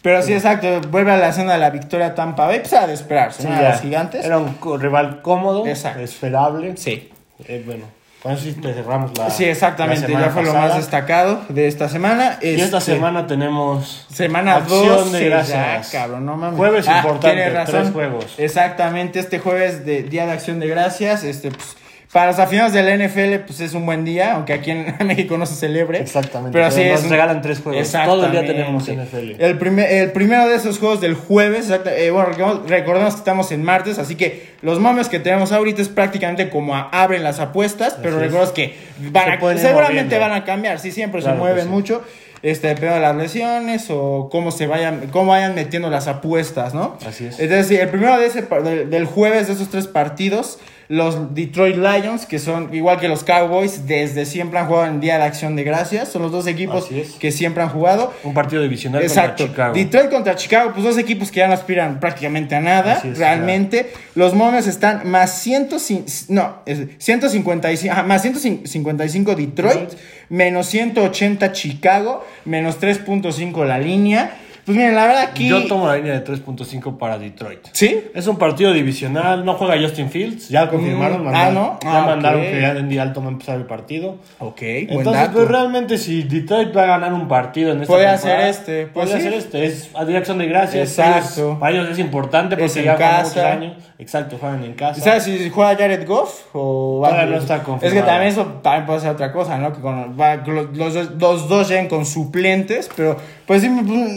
Pero 0.02 0.21
sí, 0.24 0.34
exacto, 0.34 0.82
vuelve 0.89 1.12
a 1.12 1.17
la 1.17 1.30
escena 1.30 1.54
de 1.54 1.60
la 1.60 1.69
victoria 1.69 2.15
Tampa 2.15 2.47
Bay, 2.47 2.60
pues 2.62 2.74
a 2.74 2.88
de 2.88 2.93
esperarse, 2.93 3.43
Sí, 3.43 3.47
¿no? 3.47 3.56
A 3.56 3.69
los 3.69 3.82
gigantes. 3.82 4.26
Era 4.26 4.39
un 4.39 4.58
rival 4.82 5.21
cómodo, 5.21 5.65
Exacto. 5.67 6.00
esperable. 6.02 6.76
Sí. 6.76 7.10
Eh, 7.47 7.62
bueno, 7.65 7.86
con 8.22 8.32
eso 8.34 8.44
sí 8.44 8.54
te 8.54 8.74
cerramos 8.74 9.18
la. 9.18 9.30
Sí, 9.30 9.46
exactamente, 9.46 10.08
la 10.10 10.20
ya 10.22 10.30
fue 10.30 10.44
lo 10.44 10.54
más 10.54 10.76
destacado 10.76 11.42
de 11.50 11.68
esta 11.68 11.90
semana. 11.90 12.38
Y 12.42 12.50
esta 12.62 12.78
Este, 12.78 12.94
semana 12.94 13.26
tenemos. 13.28 14.06
Semana 14.14 14.58
Acción 14.58 14.88
12, 15.06 15.18
de 15.18 15.30
gracias. 15.30 15.92
ya, 15.92 16.00
cabrón, 16.02 16.26
no 16.26 16.38
mames. 16.38 16.58
Jueves 16.58 16.88
Ah, 16.88 16.98
importante, 17.04 17.50
razón. 17.50 17.82
tres 17.82 17.94
juegos. 17.94 18.26
Exactamente, 18.38 19.20
este 19.20 19.40
jueves 19.40 19.86
de 19.86 20.04
Día 20.04 20.26
de 20.26 20.34
Acción 20.34 20.60
de 20.60 20.68
Gracias, 20.68 21.24
este, 21.24 21.50
pues, 21.52 21.76
Para 22.12 22.28
los 22.32 22.39
aficionados 22.39 22.74
de 22.74 22.84
la 22.84 22.97
NFL, 23.08 23.45
pues 23.45 23.62
es 23.62 23.74
un 23.74 23.86
buen 23.86 24.04
día, 24.04 24.34
aunque 24.34 24.52
aquí 24.52 24.71
en 24.71 24.93
México 25.08 25.38
no 25.38 25.45
se 25.45 25.56
celebre. 25.56 26.00
Exactamente. 26.00 26.52
Pero 26.58 26.69
sí 26.69 26.84
nos 26.84 27.04
es 27.06 27.10
regalan 27.10 27.41
tres 27.41 27.62
juegos. 27.62 27.89
Todo 27.89 28.26
el 28.26 28.32
día 28.34 28.45
tenemos 28.45 28.84
NFL. 28.84 29.36
El, 29.41 29.58
primer, 29.58 29.89
el 29.89 30.12
primero 30.12 30.45
de 30.50 30.56
esos 30.56 30.78
juegos 30.78 31.00
del 31.00 31.13
jueves, 31.13 31.69
eh, 31.69 32.12
bueno, 32.12 32.30
recordemos- 32.67 33.13
que 33.13 33.19
estamos 33.19 33.52
en 33.54 33.63
martes, 33.63 33.97
así 33.97 34.15
que 34.15 34.52
los 34.62 34.80
momios 34.80 35.08
que 35.08 35.19
tenemos 35.19 35.54
ahorita 35.54 35.82
es 35.82 35.88
prácticamente 35.88 36.50
como 36.50 36.76
a- 36.76 36.89
abren 36.91 37.24
las 37.24 37.39
apuestas, 37.39 37.95
pero 38.02 38.19
recordemos 38.19 38.52
que 38.52 38.76
van 39.12 39.30
a- 39.32 39.39
seguramente 39.58 40.04
moviendo. 40.15 40.19
van 40.19 40.34
a 40.34 40.43
cambiar, 40.43 40.80
sí, 40.80 40.91
siempre 40.91 41.21
Claro 41.21 41.38
se 41.38 41.39
mueven 41.39 41.63
sí. 41.63 41.69
mucho. 41.69 42.04
Este, 42.43 42.67
dependiendo 42.69 42.95
de 42.95 43.01
las 43.01 43.15
lesiones 43.15 43.86
o 43.89 44.30
cómo 44.32 44.51
se 44.51 44.67
vayan, 44.67 45.10
cómo 45.12 45.32
vayan 45.32 45.54
metiendo 45.54 45.89
las 45.89 46.08
apuestas, 46.08 46.73
¿no? 46.73 46.97
Así 47.06 47.25
es. 47.25 47.39
Entonces, 47.39 47.67
sí, 47.67 47.75
el 47.75 47.89
primero 47.89 48.17
de 48.17 48.25
ese, 48.25 48.41
del, 48.41 48.89
del 48.89 49.06
jueves 49.06 49.47
de 49.47 49.54
esos 49.54 49.69
tres 49.69 49.88
partidos, 49.88 50.58
los 50.91 51.34
Detroit 51.34 51.77
Lions, 51.77 52.25
que 52.25 52.38
son 52.38 52.73
igual 52.73 52.99
que 52.99 53.08
los 53.08 53.23
Cowboys, 53.23 53.88
desde 53.88 54.25
siempre 54.25 54.60
han 54.60 54.67
jugado 54.67 54.88
en 54.88 54.99
Día 54.99 55.17
de 55.19 55.23
Acción 55.23 55.56
de 55.56 55.63
Gracias. 55.63 56.10
Son 56.10 56.21
los 56.21 56.34
dos 56.34 56.47
equipos 56.47 56.91
es. 56.91 57.12
que 57.12 57.32
siempre 57.32 57.63
han 57.63 57.69
jugado. 57.69 58.13
Un 58.25 58.34
partido 58.34 58.62
divisional 58.62 59.01
Exacto. 59.01 59.45
contra 59.45 59.47
Chicago. 59.47 59.73
Detroit 59.73 60.10
contra 60.10 60.36
Chicago, 60.36 60.71
pues 60.73 60.84
dos 60.84 60.97
equipos 60.97 61.32
que 61.32 61.38
ya 61.38 61.47
no 61.47 61.54
aspiran 61.54 62.01
prácticamente 62.01 62.56
a 62.56 62.60
nada, 62.60 63.01
es, 63.06 63.17
realmente. 63.17 63.89
Los 64.15 64.34
momios 64.34 64.67
están 64.67 65.10
más 65.10 65.41
105, 65.41 66.04
no, 66.27 66.58
es 66.65 66.80
155, 66.97 67.93
ajá, 67.93 68.04
más 68.04 68.21
155 68.21 69.36
Detroit, 69.36 69.73
Detroit. 69.73 69.99
Menos 70.32 70.67
180 70.67 71.52
Chicago, 71.52 72.26
menos 72.46 72.80
3.5 72.80 73.65
la 73.65 73.78
línea. 73.78 74.38
Pues 74.65 74.78
miren, 74.78 74.95
la 74.95 75.08
verdad 75.08 75.24
aquí... 75.24 75.47
Yo 75.47 75.65
tomo 75.67 75.88
la 75.88 75.95
línea 75.97 76.13
de 76.13 76.24
3.5 76.24 76.97
para 76.97 77.17
Detroit. 77.17 77.60
¿Sí? 77.71 78.00
Es 78.13 78.28
un 78.28 78.38
partido 78.38 78.74
divisional, 78.74 79.43
no 79.43 79.56
juega 79.56 79.76
Justin 79.82 80.10
Fields, 80.10 80.50
ya 80.50 80.65
lo 80.65 80.71
confirmaron. 80.71 81.21
Mm, 81.24 81.26
mandaron- 81.26 81.47
ah, 81.47 81.52
¿no? 81.52 81.80
Ya 81.82 82.04
Ah, 82.04 82.06
mandaron 82.06 82.41
ok. 82.41 82.47
que 82.47 82.62
ya 82.62 82.71
en 82.71 82.89
día 82.89 83.02
alto 83.02 83.21
va 83.21 83.28
a 83.28 83.32
empezar 83.32 83.58
el 83.58 83.65
partido. 83.65 84.17
Ok, 84.39 84.60
Entonces, 84.62 85.30
pues 85.34 85.47
realmente 85.47 85.97
si 85.97 86.24
Detroit 86.24 86.76
va 86.76 86.84
a 86.84 86.88
ganar 86.88 87.13
un 87.13 87.28
partido 87.28 87.71
en 87.71 87.82
esta 87.82 87.93
Puede 87.93 88.08
hacer 88.08 88.39
este, 88.41 88.88
pues 88.88 89.10
puede 89.10 89.21
sí. 89.21 89.28
hacer 89.28 89.39
este, 89.39 89.65
es 89.65 89.89
a 89.95 90.06
dirección 90.06 90.38
de 90.38 90.45
gracias. 90.47 90.89
Exacto. 90.89 91.41
ellos- 91.47 91.60
para 91.60 91.76
ellos 91.76 91.89
es 91.89 92.00
importante 92.00 92.56
porque 92.56 92.65
Es 92.65 92.78
en 92.78 92.86
ya 92.86 92.95
casa. 92.95 93.52
años. 93.54 93.74
Exacto, 93.97 94.38
juegan 94.39 94.63
en 94.63 94.74
casa. 94.74 95.00
¿Sabes 95.00 95.24
si 95.24 95.50
juega 95.52 95.76
Jared 95.76 96.08
Goff 96.08 96.41
o 96.54 97.02
Todavía 97.06 97.28
no 97.28 97.38
está 97.38 97.58
Es 97.58 97.62
confirmado. 97.62 98.02
que 98.02 98.08
también 98.12 98.32
eso 98.32 98.45
también 98.63 98.86
puede 98.88 99.00
ser 99.00 99.10
otra 99.12 99.32
cosa, 99.32 99.58
¿no? 99.60 99.71
Que 99.74 99.80
con, 99.80 100.19
va- 100.19 100.38
los, 100.38 100.95
los, 101.19 101.47
dos 101.47 101.69
lleguen 101.69 101.88
con 101.88 102.06
suplentes, 102.08 102.89
pero 102.95 103.15
pues 103.45 103.62
sí, 103.62 103.69
pues, 103.69 104.12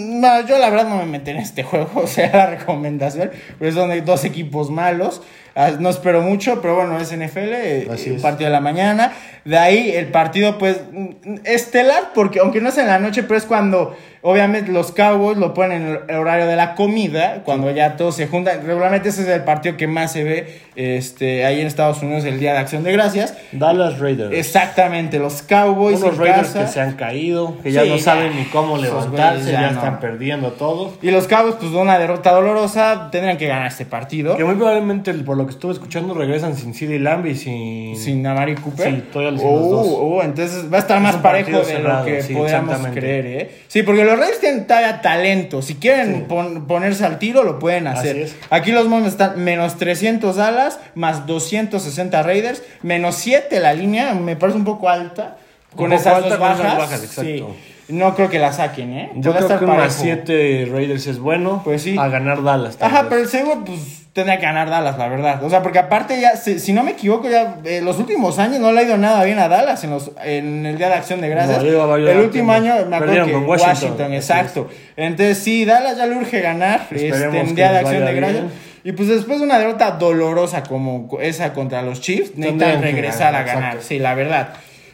yo 0.47 0.59
la 0.59 0.71
verdad 0.71 0.89
no 0.89 0.97
me 0.99 1.07
metí 1.07 1.31
en 1.31 1.39
este 1.39 1.63
juego, 1.63 1.91
o 2.03 2.07
sea, 2.07 2.31
la 2.35 2.47
recomendación, 2.47 3.31
pues 3.59 3.75
son 3.75 3.91
de 3.91 4.01
dos 4.03 4.25
equipos 4.25 4.71
malos. 4.71 5.23
Ah, 5.57 5.71
No 5.79 5.89
espero 5.89 6.21
mucho, 6.21 6.61
pero 6.61 6.75
bueno, 6.75 6.99
es 6.99 7.13
NFL, 7.17 7.39
eh, 7.53 7.89
Así 7.93 8.11
un 8.11 8.17
es. 8.17 8.23
partido 8.23 8.49
de 8.49 8.53
la 8.53 8.61
mañana. 8.61 9.13
De 9.45 9.57
ahí 9.57 9.91
el 9.93 10.07
partido, 10.09 10.59
pues, 10.59 10.81
mm, 10.91 11.37
estelar, 11.45 12.11
porque 12.15 12.41
aunque 12.41 12.61
no 12.61 12.71
es 12.71 12.79
en 12.79 12.89
la 12.89 12.99
noche, 12.99 13.23
pero 13.23 13.37
es 13.37 13.45
cuando, 13.45 13.97
obviamente, 14.27 14.73
los 14.73 14.91
Cowboys 14.91 15.37
lo 15.37 15.53
ponen 15.53 15.83
en 15.83 15.99
el 16.09 16.17
horario 16.17 16.47
de 16.47 16.57
la 16.57 16.75
comida, 16.75 17.43
cuando 17.45 17.71
ya 17.71 17.97
todos 17.97 18.17
se 18.17 18.27
juntan. 18.27 18.67
Regularmente 18.67 19.11
ese 19.11 19.23
es 19.23 19.29
el 19.29 19.45
partido 19.45 19.77
que 19.77 19.87
más 19.87 20.13
se 20.13 20.25
ve 20.25 20.61
este, 20.77 21.45
ahí 21.45 21.61
en 21.61 21.67
Estados 21.67 22.03
Unidos, 22.03 22.25
el 22.25 22.41
Día 22.41 22.53
de 22.53 22.59
Acción 22.59 22.83
de 22.83 22.93
Gracias. 22.93 23.35
Dallas 23.53 23.99
Raiders. 23.99 24.35
Exactamente, 24.35 25.19
los 25.19 25.43
Cowboys 25.43 25.99
Unos 26.01 26.15
en 26.15 26.19
Raiders 26.21 26.49
casa. 26.49 26.61
que 26.63 26.67
se 26.69 26.81
han 26.81 26.95
caído, 26.95 27.57
que 27.63 27.71
ya 27.71 27.85
no 27.85 27.99
saben 27.99 28.35
ni 28.35 28.45
cómo 28.47 28.79
levantarse, 28.79 29.53
ya, 29.53 29.61
ya 29.61 29.71
no. 29.71 29.79
están 29.79 30.01
perdiendo 30.01 30.53
todo. 30.53 30.95
Y 31.03 31.11
los 31.11 31.29
Cowboys, 31.29 31.57
pues, 31.61 31.71
de 31.71 31.77
una 31.79 31.99
derrota 31.99 32.33
dolorosa, 32.33 33.11
tendrían 33.13 33.37
que 33.37 33.47
ganar 33.47 33.67
este 33.69 33.85
partido. 33.85 34.37
Que 34.37 34.45
muy 34.45 34.55
probablemente, 34.55 35.13
por 35.15 35.37
lo 35.37 35.45
que 35.47 35.53
estuve 35.53 35.73
escuchando, 35.75 36.15
regresan 36.15 36.57
sin 36.57 36.73
CD 36.75 36.99
Lamb 36.99 37.27
y 37.27 37.35
sin... 37.35 37.97
Sin 37.97 38.27
Amari 38.27 38.55
Cooper. 38.55 38.91
Sí, 38.91 39.05
todavía 39.13 39.39
sin 39.39 39.47
Oh, 39.47 39.61
los 39.61 39.71
dos. 39.71 39.87
oh, 40.01 40.23
entonces 40.23 40.73
va 40.73 40.79
a 40.79 40.81
estar 40.81 41.01
más 41.01 41.17
parejo 41.17 41.59
de 41.59 41.65
cerrado, 41.65 42.01
lo 42.01 42.07
que 42.07 42.23
sí, 42.23 42.35
exactamente. 42.37 42.99
creer, 43.01 43.27
¿eh? 43.27 43.51
Sí, 43.69 43.83
porque 43.83 44.05
los 44.15 44.21
Raiders 44.21 44.41
tienen 44.41 44.67
todavía 44.67 45.01
talento. 45.01 45.63
Si 45.63 45.75
quieren 45.77 46.25
pon- 46.29 46.67
ponerse 46.67 47.05
al 47.05 47.19
tiro, 47.19 47.43
lo 47.45 47.59
pueden 47.59 47.87
hacer. 47.87 48.31
Aquí 48.51 48.73
los 48.73 48.87
Moms 48.89 49.09
están 49.09 49.43
menos 49.43 49.77
300 49.77 50.39
alas, 50.39 50.79
más 50.95 51.27
260 51.27 52.23
Raiders, 52.23 52.63
menos 52.83 53.17
7 53.17 53.61
la 53.61 53.75
línea, 53.75 54.15
me 54.15 54.37
parece 54.37 54.59
un 54.59 54.65
poco 54.65 54.89
alta. 54.89 55.37
Con 55.77 55.91
poco 55.91 56.01
esas 56.01 56.15
alta 56.15 56.29
dos 56.31 56.39
con 56.39 56.49
bajas. 56.49 56.67
esas 56.67 56.79
bajas, 56.79 57.01
sí. 57.27 57.45
No 57.89 58.15
creo 58.15 58.31
que 58.31 58.39
la 58.39 58.53
saquen, 58.53 58.93
¿eh? 58.93 59.11
Yo 59.17 59.35
creo 59.35 59.59
que 59.59 59.67
parejo. 59.67 59.91
7 59.91 60.69
Raiders 60.73 61.07
es 61.07 61.19
bueno. 61.19 61.61
Pues 61.65 61.83
sí. 61.83 61.97
A 61.99 62.09
ganar 62.09 62.43
Dallas. 62.43 62.79
Ajá, 62.81 63.03
vez. 63.03 63.07
pero 63.11 63.23
el 63.23 63.29
segundo, 63.29 63.65
pues 63.65 64.05
tendría 64.15 64.39
que 64.39 64.47
ganar 64.47 64.71
Dallas, 64.71 64.97
la 64.97 65.09
verdad. 65.09 65.43
O 65.45 65.51
sea, 65.51 65.63
porque 65.63 65.81
aparte 65.81 66.19
ya, 66.21 66.37
si, 66.37 66.59
si 66.59 66.73
no 66.73 66.83
me 66.83 66.93
equivoco, 66.93 67.29
ya 67.29 67.59
eh, 67.65 67.81
los 67.83 67.99
últimos 67.99 68.39
años 68.39 68.61
no 68.61 68.73
le 68.73 68.81
ha 68.81 68.83
ido 68.85 68.97
nada 68.97 69.23
bien 69.25 69.39
a 69.39 69.49
Dallas 69.49 69.83
en, 69.85 69.91
los, 69.91 70.13
en 70.25 70.65
el 70.65 70.79
Día 70.79 70.89
de 70.89 70.95
Acción 70.95 71.21
de 71.21 71.29
Gracias. 71.29 71.63
No, 71.63 71.97
el 71.97 72.19
último 72.21 72.53
año 72.53 72.75
me 72.75 72.97
acuerdo 72.97 72.99
Perdieron 73.01 73.27
que 73.27 73.33
con 73.35 73.45
Washington, 73.47 74.15
exacto. 74.15 74.69
Entonces 74.97 75.39
sí, 75.39 75.65
Dallas 75.65 75.97
ya 75.97 76.07
le 76.07 76.17
urge 76.17 76.41
ganar 76.41 76.87
este, 76.91 77.09
en 77.09 77.55
Día 77.55 77.73
de 77.73 77.79
Acción 77.79 78.05
de 78.05 78.15
Gracias. 78.15 78.43
bien. 78.43 78.75
Y 78.85 78.93
pues 78.93 79.09
después 79.09 79.39
de 79.39 79.47
una 79.47 79.59
derrota 79.59 79.93
dolorosa 79.93 80.63
como 80.63 81.09
esa 81.21 81.53
contra 81.55 81.83
los 81.83 82.01
Chiefs, 82.01 82.37
necesitan 82.37 82.83
regresar 82.83 83.33
ganar, 83.33 83.41
a 83.41 83.45
ganar. 83.45 83.65
exacto. 83.65 83.87
Sí, 83.89 83.99
la 83.99 84.15
verdad. 84.15 84.49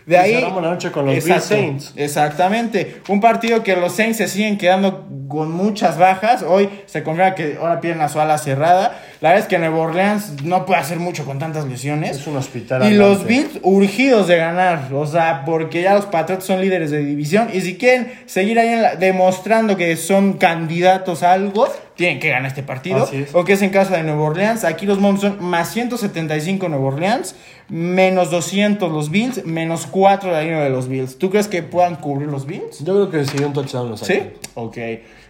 De 0.06 0.18
ahí, 0.18 0.34
cerramos 0.34 0.62
la 0.62 0.70
noche 0.70 0.90
con 0.90 1.06
los 1.06 1.14
Exacto, 1.14 1.48
Saints. 1.48 1.92
Exactamente. 1.96 3.00
Un 3.08 3.20
partido 3.20 3.62
que 3.62 3.76
los 3.76 3.94
Saints 3.94 4.16
se 4.18 4.28
siguen 4.28 4.58
quedando 4.58 5.06
con 5.28 5.50
muchas 5.52 5.98
bajas. 5.98 6.42
Hoy 6.42 6.68
se 6.86 7.02
confirma 7.02 7.34
que 7.34 7.56
ahora 7.60 7.80
piden 7.80 7.98
la 7.98 8.08
su 8.08 8.20
ala 8.20 8.36
cerrada. 8.38 8.98
La 9.20 9.30
verdad 9.30 9.44
es 9.44 9.48
que 9.48 9.58
Nueva 9.58 9.78
Orleans 9.78 10.42
no 10.42 10.66
puede 10.66 10.80
hacer 10.80 10.98
mucho 10.98 11.24
con 11.24 11.38
tantas 11.38 11.66
lesiones. 11.66 12.16
Es 12.18 12.26
un 12.26 12.36
hospital. 12.36 12.90
Y 12.90 12.94
los. 12.96 13.24
Bills 13.26 13.60
urgidos 13.62 14.26
de 14.28 14.36
ganar, 14.38 14.92
o 14.92 15.06
sea, 15.06 15.44
porque 15.44 15.82
ya 15.82 15.94
los 15.94 16.06
Patriots 16.06 16.44
son 16.46 16.60
líderes 16.60 16.90
de 16.90 16.98
división 17.04 17.48
y 17.52 17.60
si 17.60 17.76
quieren 17.76 18.12
seguir 18.26 18.58
ahí 18.58 18.68
en 18.68 18.82
la- 18.82 18.96
demostrando 18.96 19.76
que 19.76 19.96
son 19.96 20.32
candidatos 20.34 21.22
a 21.22 21.32
algo, 21.32 21.68
tienen 22.00 22.18
que 22.18 22.30
ganar 22.30 22.46
este 22.46 22.62
partido. 22.62 23.06
Es. 23.12 23.34
O 23.34 23.44
que 23.44 23.52
es 23.52 23.60
en 23.60 23.68
casa 23.68 23.94
de 23.98 24.02
Nueva 24.04 24.22
Orleans. 24.22 24.64
Aquí 24.64 24.86
los 24.86 24.98
Moms 24.98 25.20
son 25.20 25.44
más 25.44 25.70
175 25.70 26.70
Nueva 26.70 26.86
Orleans, 26.86 27.34
menos 27.68 28.30
200 28.30 28.90
los 28.90 29.10
Bills, 29.10 29.44
menos 29.44 29.86
4 29.86 30.32
la 30.32 30.40
línea 30.40 30.62
de 30.64 30.70
los 30.70 30.88
Bills. 30.88 31.18
¿Tú 31.18 31.28
crees 31.28 31.46
que 31.46 31.62
puedan 31.62 31.96
cubrir 31.96 32.28
los 32.28 32.46
Bills? 32.46 32.78
Yo 32.82 32.94
creo 32.94 33.10
que 33.10 33.30
sí, 33.30 33.44
un 33.44 33.52
touchdown 33.52 33.90
los 33.90 34.00
¿Sí? 34.00 34.22
Ok. 34.54 34.78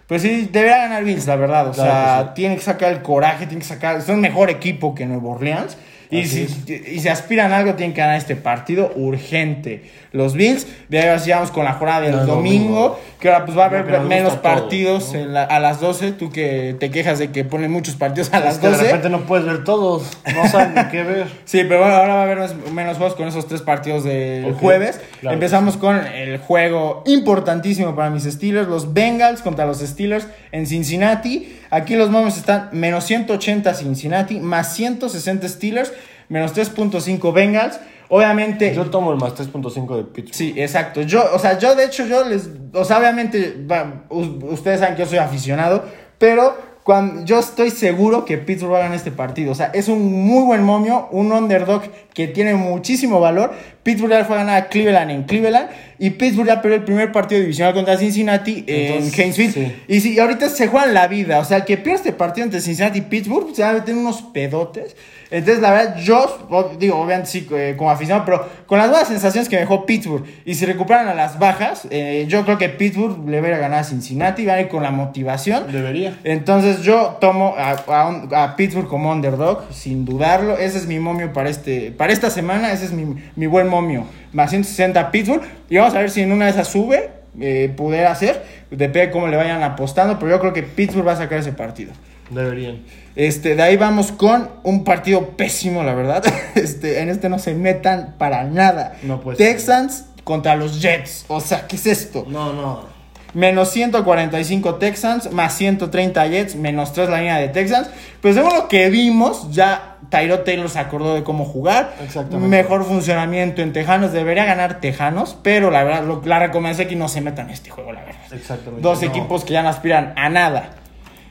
Pues 0.06 0.22
sí, 0.22 0.48
debería 0.52 0.78
ganar 0.78 1.02
Bills, 1.02 1.26
la 1.26 1.34
verdad. 1.34 1.66
O 1.70 1.72
Claro 1.72 1.90
sea, 1.90 2.18
que 2.22 2.28
sí. 2.28 2.32
tienen 2.36 2.58
que 2.58 2.62
sacar 2.62 2.92
el 2.92 3.02
coraje, 3.02 3.46
tienen 3.46 3.58
que 3.58 3.64
sacar. 3.66 4.00
Son 4.02 4.20
mejor 4.20 4.48
equipo 4.48 4.94
que 4.94 5.06
Nueva 5.06 5.28
Orleans. 5.28 5.76
Y 6.10 6.22
Así 6.22 6.48
si, 6.48 6.72
y 6.74 7.00
si 7.00 7.08
aspiran 7.08 7.52
a 7.52 7.58
algo, 7.58 7.74
tienen 7.74 7.94
que 7.94 8.00
ganar 8.00 8.16
este 8.16 8.34
partido 8.36 8.92
urgente. 8.96 9.84
Los 10.12 10.34
Bills, 10.34 10.66
de 10.88 10.98
ahí 10.98 11.30
vamos 11.30 11.52
con 11.52 11.64
la 11.64 11.74
jornada 11.74 12.00
del 12.00 12.14
El 12.14 12.26
domingo, 12.26 12.74
domingo. 12.74 13.00
que 13.20 13.28
ahora 13.28 13.44
pues 13.44 13.56
va 13.56 13.62
a 13.62 13.66
haber 13.66 14.00
menos 14.00 14.34
partidos 14.38 15.12
¿no? 15.12 15.20
en 15.20 15.34
la- 15.34 15.44
a 15.44 15.60
las 15.60 15.80
12. 15.80 16.10
Tú 16.12 16.30
que 16.30 16.74
te 16.80 16.90
quejas 16.90 17.20
de 17.20 17.30
que 17.30 17.44
ponen 17.44 17.70
muchos 17.70 17.94
partidos 17.94 18.28
a 18.32 18.38
Es 18.38 18.44
las 18.44 18.58
que 18.58 18.66
de 18.66 18.72
12. 18.72 18.84
repente 18.86 19.08
no 19.08 19.20
puedes 19.20 19.46
ver 19.46 19.62
todos. 19.62 20.02
No 20.34 20.48
saben 20.48 20.74
ni 20.74 20.84
qué 20.90 21.04
ver. 21.04 21.26
Sí, 21.44 21.62
pero 21.68 21.78
bueno, 21.80 21.94
ahora 21.94 22.14
va 22.14 22.20
a 22.20 22.24
haber 22.24 22.38
menos, 22.38 22.54
menos 22.72 22.96
juegos 22.96 23.14
con 23.14 23.28
esos 23.28 23.46
tres 23.46 23.62
partidos 23.62 24.02
del 24.02 24.52
jueves. 24.54 25.00
claro. 25.20 25.34
Empezamos 25.34 25.76
con 25.76 25.96
el 25.96 26.38
juego 26.38 27.04
importantísimo 27.06 27.94
para 27.94 28.10
mis 28.10 28.24
Steelers, 28.24 28.66
los 28.66 28.92
Bengals 28.92 29.42
contra 29.42 29.64
los 29.64 29.78
Steelers 29.78 30.26
en 30.50 30.66
Cincinnati. 30.66 31.56
Aquí 31.70 31.94
los 31.94 32.10
momios 32.10 32.36
están 32.36 32.68
menos 32.72 33.04
180 33.04 33.74
Cincinnati, 33.74 34.40
más 34.40 34.74
160 34.74 35.46
Steelers, 35.48 35.92
menos 36.30 36.54
3.5 36.54 37.32
Bengals. 37.34 37.78
Obviamente, 38.08 38.74
Yo 38.74 38.86
tomo 38.86 39.12
el 39.12 39.18
más 39.18 39.34
3.5 39.34 39.96
de 39.96 40.04
Pittsburgh. 40.04 40.34
Sí, 40.34 40.54
exacto. 40.56 41.02
Yo, 41.02 41.22
o 41.32 41.38
sea, 41.38 41.58
yo 41.58 41.76
de 41.76 41.84
hecho, 41.84 42.06
yo 42.06 42.24
les. 42.24 42.48
O 42.72 42.84
sea, 42.84 42.98
obviamente, 42.98 43.54
va, 43.70 44.04
ustedes 44.10 44.80
saben 44.80 44.96
que 44.96 45.02
yo 45.02 45.08
soy 45.08 45.18
aficionado, 45.18 45.84
pero 46.18 46.56
cuando, 46.82 47.24
yo 47.24 47.38
estoy 47.38 47.70
seguro 47.70 48.24
que 48.24 48.36
Pittsburgh 48.36 48.72
va 48.72 48.78
a 48.78 48.82
ganar 48.82 48.96
este 48.96 49.12
partido. 49.12 49.52
O 49.52 49.54
sea, 49.54 49.66
es 49.74 49.88
un 49.88 50.12
muy 50.12 50.42
buen 50.44 50.64
momio, 50.64 51.08
un 51.12 51.30
underdog 51.30 51.82
que 52.12 52.26
tiene 52.26 52.54
muchísimo 52.54 53.20
valor. 53.20 53.52
Pittsburgh 53.84 54.10
ya 54.10 54.24
fue 54.24 54.36
a 54.36 54.38
ganar 54.40 54.62
a 54.62 54.68
Cleveland 54.68 55.10
en 55.10 55.22
Cleveland 55.24 55.68
y 55.98 56.10
Pittsburgh 56.10 56.48
ya 56.48 56.60
perdió 56.60 56.78
el 56.78 56.84
primer 56.84 57.12
partido 57.12 57.40
divisional 57.40 57.74
contra 57.74 57.96
Cincinnati 57.96 58.64
Entonces, 58.66 59.14
en 59.14 59.20
Hainesville. 59.20 59.52
sí. 59.52 59.76
Y 59.86 60.00
si 60.00 60.18
ahorita 60.18 60.48
se 60.48 60.66
juegan 60.66 60.94
la 60.94 61.06
vida, 61.06 61.38
o 61.38 61.44
sea, 61.44 61.58
el 61.58 61.64
que 61.64 61.76
pierde 61.76 61.98
este 61.98 62.12
partido 62.12 62.44
entre 62.44 62.60
Cincinnati 62.60 62.98
y 62.98 63.02
Pittsburgh 63.02 63.54
se 63.54 63.62
va 63.62 63.70
a 63.70 63.74
meter 63.74 63.94
unos 63.94 64.22
pedotes. 64.22 64.96
Entonces, 65.30 65.62
la 65.62 65.70
verdad, 65.70 65.96
yo 65.98 66.48
digo, 66.78 66.98
obviamente 66.98 67.30
sí, 67.30 67.46
eh, 67.52 67.74
como 67.76 67.90
aficionado, 67.90 68.24
pero 68.24 68.48
con 68.66 68.78
las 68.78 68.88
buenas 68.90 69.08
sensaciones 69.08 69.48
que 69.48 69.56
me 69.56 69.60
dejó 69.60 69.86
Pittsburgh 69.86 70.24
y 70.44 70.54
si 70.56 70.66
recuperan 70.66 71.06
a 71.08 71.14
las 71.14 71.38
bajas, 71.38 71.86
eh, 71.90 72.24
yo 72.28 72.44
creo 72.44 72.58
que 72.58 72.68
Pittsburgh 72.68 73.28
le 73.28 73.40
va 73.40 73.48
a 73.48 73.58
ganar 73.58 73.78
a 73.80 73.84
Cincinnati, 73.84 74.44
va 74.44 74.54
a 74.54 74.60
ir 74.60 74.68
con 74.68 74.82
la 74.82 74.90
motivación. 74.90 75.70
Debería. 75.70 76.18
Entonces 76.24 76.82
yo 76.82 77.18
tomo 77.20 77.54
a, 77.56 77.70
a 77.86 78.08
un- 78.08 78.28
a 78.34 78.56
Pittsburgh 78.56 78.88
como 78.88 79.10
underdog, 79.12 79.64
sin 79.72 80.04
dudarlo. 80.04 80.58
Ese 80.58 80.78
es 80.78 80.86
mi 80.86 80.98
momio 80.98 81.32
para, 81.32 81.48
este, 81.48 81.92
para 81.92 82.12
esta 82.12 82.30
semana, 82.30 82.72
ese 82.72 82.86
es 82.86 82.92
mi, 82.92 83.14
mi 83.36 83.46
buen 83.46 83.68
momio. 83.68 84.06
Más 84.32 84.50
160 84.50 85.10
Pittsburgh. 85.10 85.42
Y 85.68 85.76
vamos 85.76 85.94
a 85.94 85.98
ver 86.00 86.10
si 86.10 86.22
en 86.22 86.32
una 86.32 86.46
de 86.46 86.50
esas 86.52 86.68
sube, 86.68 87.10
eh, 87.40 87.72
pudiera 87.76 88.10
hacer. 88.10 88.44
Depende 88.70 89.06
de 89.06 89.10
cómo 89.10 89.28
le 89.28 89.36
vayan 89.36 89.62
apostando, 89.62 90.18
pero 90.18 90.32
yo 90.32 90.40
creo 90.40 90.52
que 90.52 90.62
Pittsburgh 90.64 91.06
va 91.06 91.12
a 91.12 91.16
sacar 91.16 91.38
ese 91.38 91.52
partido. 91.52 91.92
Deberían. 92.30 92.82
Este, 93.16 93.56
de 93.56 93.62
ahí 93.62 93.76
vamos 93.76 94.12
con 94.12 94.48
un 94.62 94.84
partido 94.84 95.30
pésimo, 95.36 95.82
la 95.82 95.94
verdad. 95.94 96.22
Este, 96.54 97.00
en 97.00 97.08
este 97.08 97.28
no 97.28 97.38
se 97.38 97.54
metan 97.54 98.14
para 98.18 98.44
nada. 98.44 98.96
No, 99.02 99.20
pues, 99.20 99.36
Texans 99.38 100.06
contra 100.24 100.54
los 100.56 100.80
Jets. 100.80 101.24
O 101.28 101.40
sea, 101.40 101.66
¿qué 101.66 101.76
es 101.76 101.86
esto? 101.86 102.24
No, 102.28 102.52
no. 102.52 102.88
Menos 103.32 103.70
145 103.70 104.74
Texans, 104.76 105.30
más 105.32 105.54
130 105.54 106.26
Jets, 106.26 106.56
menos 106.56 106.92
3 106.92 107.08
la 107.10 107.18
línea 107.18 107.36
de 107.38 107.48
Texans. 107.48 107.88
Pues 108.20 108.34
según 108.34 108.52
lo 108.54 108.66
que 108.66 108.90
vimos, 108.90 109.48
ya 109.52 109.98
Tyro 110.08 110.40
Taylor 110.40 110.68
se 110.68 110.80
acordó 110.80 111.14
de 111.14 111.22
cómo 111.22 111.44
jugar. 111.44 111.94
Exactamente. 112.02 112.48
Mejor 112.48 112.84
funcionamiento 112.84 113.62
en 113.62 113.72
Tejanos. 113.72 114.12
Debería 114.12 114.44
ganar 114.46 114.80
Tejanos, 114.80 115.36
pero 115.44 115.70
la 115.70 115.84
verdad, 115.84 116.04
lo, 116.04 116.20
la 116.24 116.40
recomendación 116.40 116.86
es 116.86 116.90
que 116.90 116.96
no 116.96 117.06
se 117.08 117.20
metan 117.20 117.46
en 117.46 117.52
este 117.52 117.70
juego, 117.70 117.92
la 117.92 118.00
verdad. 118.00 118.20
Exactamente. 118.32 118.82
Dos 118.82 119.00
No. 119.00 119.08
equipos 119.08 119.44
que 119.44 119.52
ya 119.52 119.62
no 119.62 119.68
aspiran 119.68 120.12
a 120.16 120.28
nada. 120.28 120.70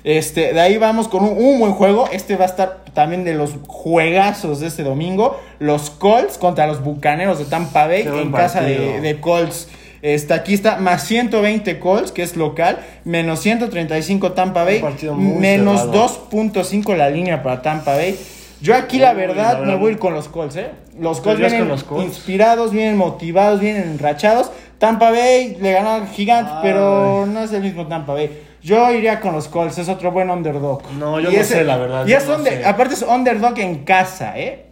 Este, 0.10 0.54
de 0.54 0.60
ahí 0.60 0.80
vamos 0.80 1.08
con 1.08 1.24
un, 1.24 1.38
un 1.38 1.60
buen 1.60 1.74
juego. 1.74 2.10
Este 2.12 2.36
va 2.36 2.46
a 2.46 2.48
estar 2.48 2.80
también 2.96 3.24
de 3.24 3.36
los 3.36 3.52
juegazos 3.68 4.60
de 4.60 4.66
este 4.66 4.82
domingo. 4.82 5.40
Los 5.60 5.92
Colts 5.92 6.40
contra 6.40 6.66
los 6.66 6.84
Bucaneros 6.84 7.38
de 7.38 7.46
Tampa 7.46 7.86
Bay 7.86 8.08
en 8.08 8.32
casa 8.32 8.62
de, 8.62 9.18
Colts. 9.22 9.68
Este, 10.02 10.34
aquí 10.34 10.56
está 10.56 10.78
más 10.78 11.04
120 11.04 11.78
Colts, 11.78 12.12
que 12.12 12.24
es 12.24 12.36
local, 12.38 12.80
menos 13.06 13.42
135 13.42 14.32
Tampa 14.32 14.64
Bay, 14.64 14.82
menos 15.16 15.82
cerrado. 15.82 16.10
2.5 16.32 16.96
la 16.96 17.12
línea 17.12 17.44
para 17.44 17.62
Tampa 17.62 17.96
Bay. 17.96 18.18
Yo 18.62 18.76
aquí 18.76 18.98
la 18.98 19.14
verdad, 19.14 19.60
la 19.60 19.66
me 19.68 19.76
voy 19.76 19.90
a 19.90 19.92
ir 19.92 20.00
con 20.00 20.16
los 20.16 20.28
Colts, 20.28 20.56
¿eh? 20.56 20.72
Los 21.00 21.18
¿Te 21.18 21.24
Colts 21.26 21.40
vienen 21.40 21.68
los 21.68 21.84
Colts? 21.84 22.06
inspirados, 22.06 22.72
vienen 22.72 22.98
motivados, 22.98 23.60
vienen 23.60 23.84
enrachados. 23.84 24.50
Tampa 24.80 25.12
Bay 25.12 25.58
le 25.62 25.72
ganó 25.72 25.92
al 25.92 26.08
gigante, 26.08 26.52
Ay. 26.52 26.60
pero 26.64 27.28
no 27.28 27.44
es 27.44 27.54
el 27.54 27.62
mismo 27.62 27.86
Tampa 27.86 28.14
Bay. 28.14 28.49
Yo 28.62 28.92
iría 28.92 29.20
con 29.22 29.34
los 29.34 29.48
Colts, 29.48 29.78
es 29.78 29.88
otro 29.90 30.12
buen 30.12 30.30
underdog. 30.30 30.82
No, 30.98 31.20
yo 31.20 31.30
Y 31.32 31.36
no 31.36 31.40
ese- 31.42 31.56
sé, 31.60 31.64
la 31.64 31.78
verdad, 31.78 32.06
Y 32.08 32.14
es 32.14 32.28
no 32.28 32.36
under- 32.36 32.66
aparte 32.66 32.94
es 32.94 33.02
underdog 33.04 33.58
en 33.60 33.84
casa, 33.86 34.38
¿eh? 34.38 34.66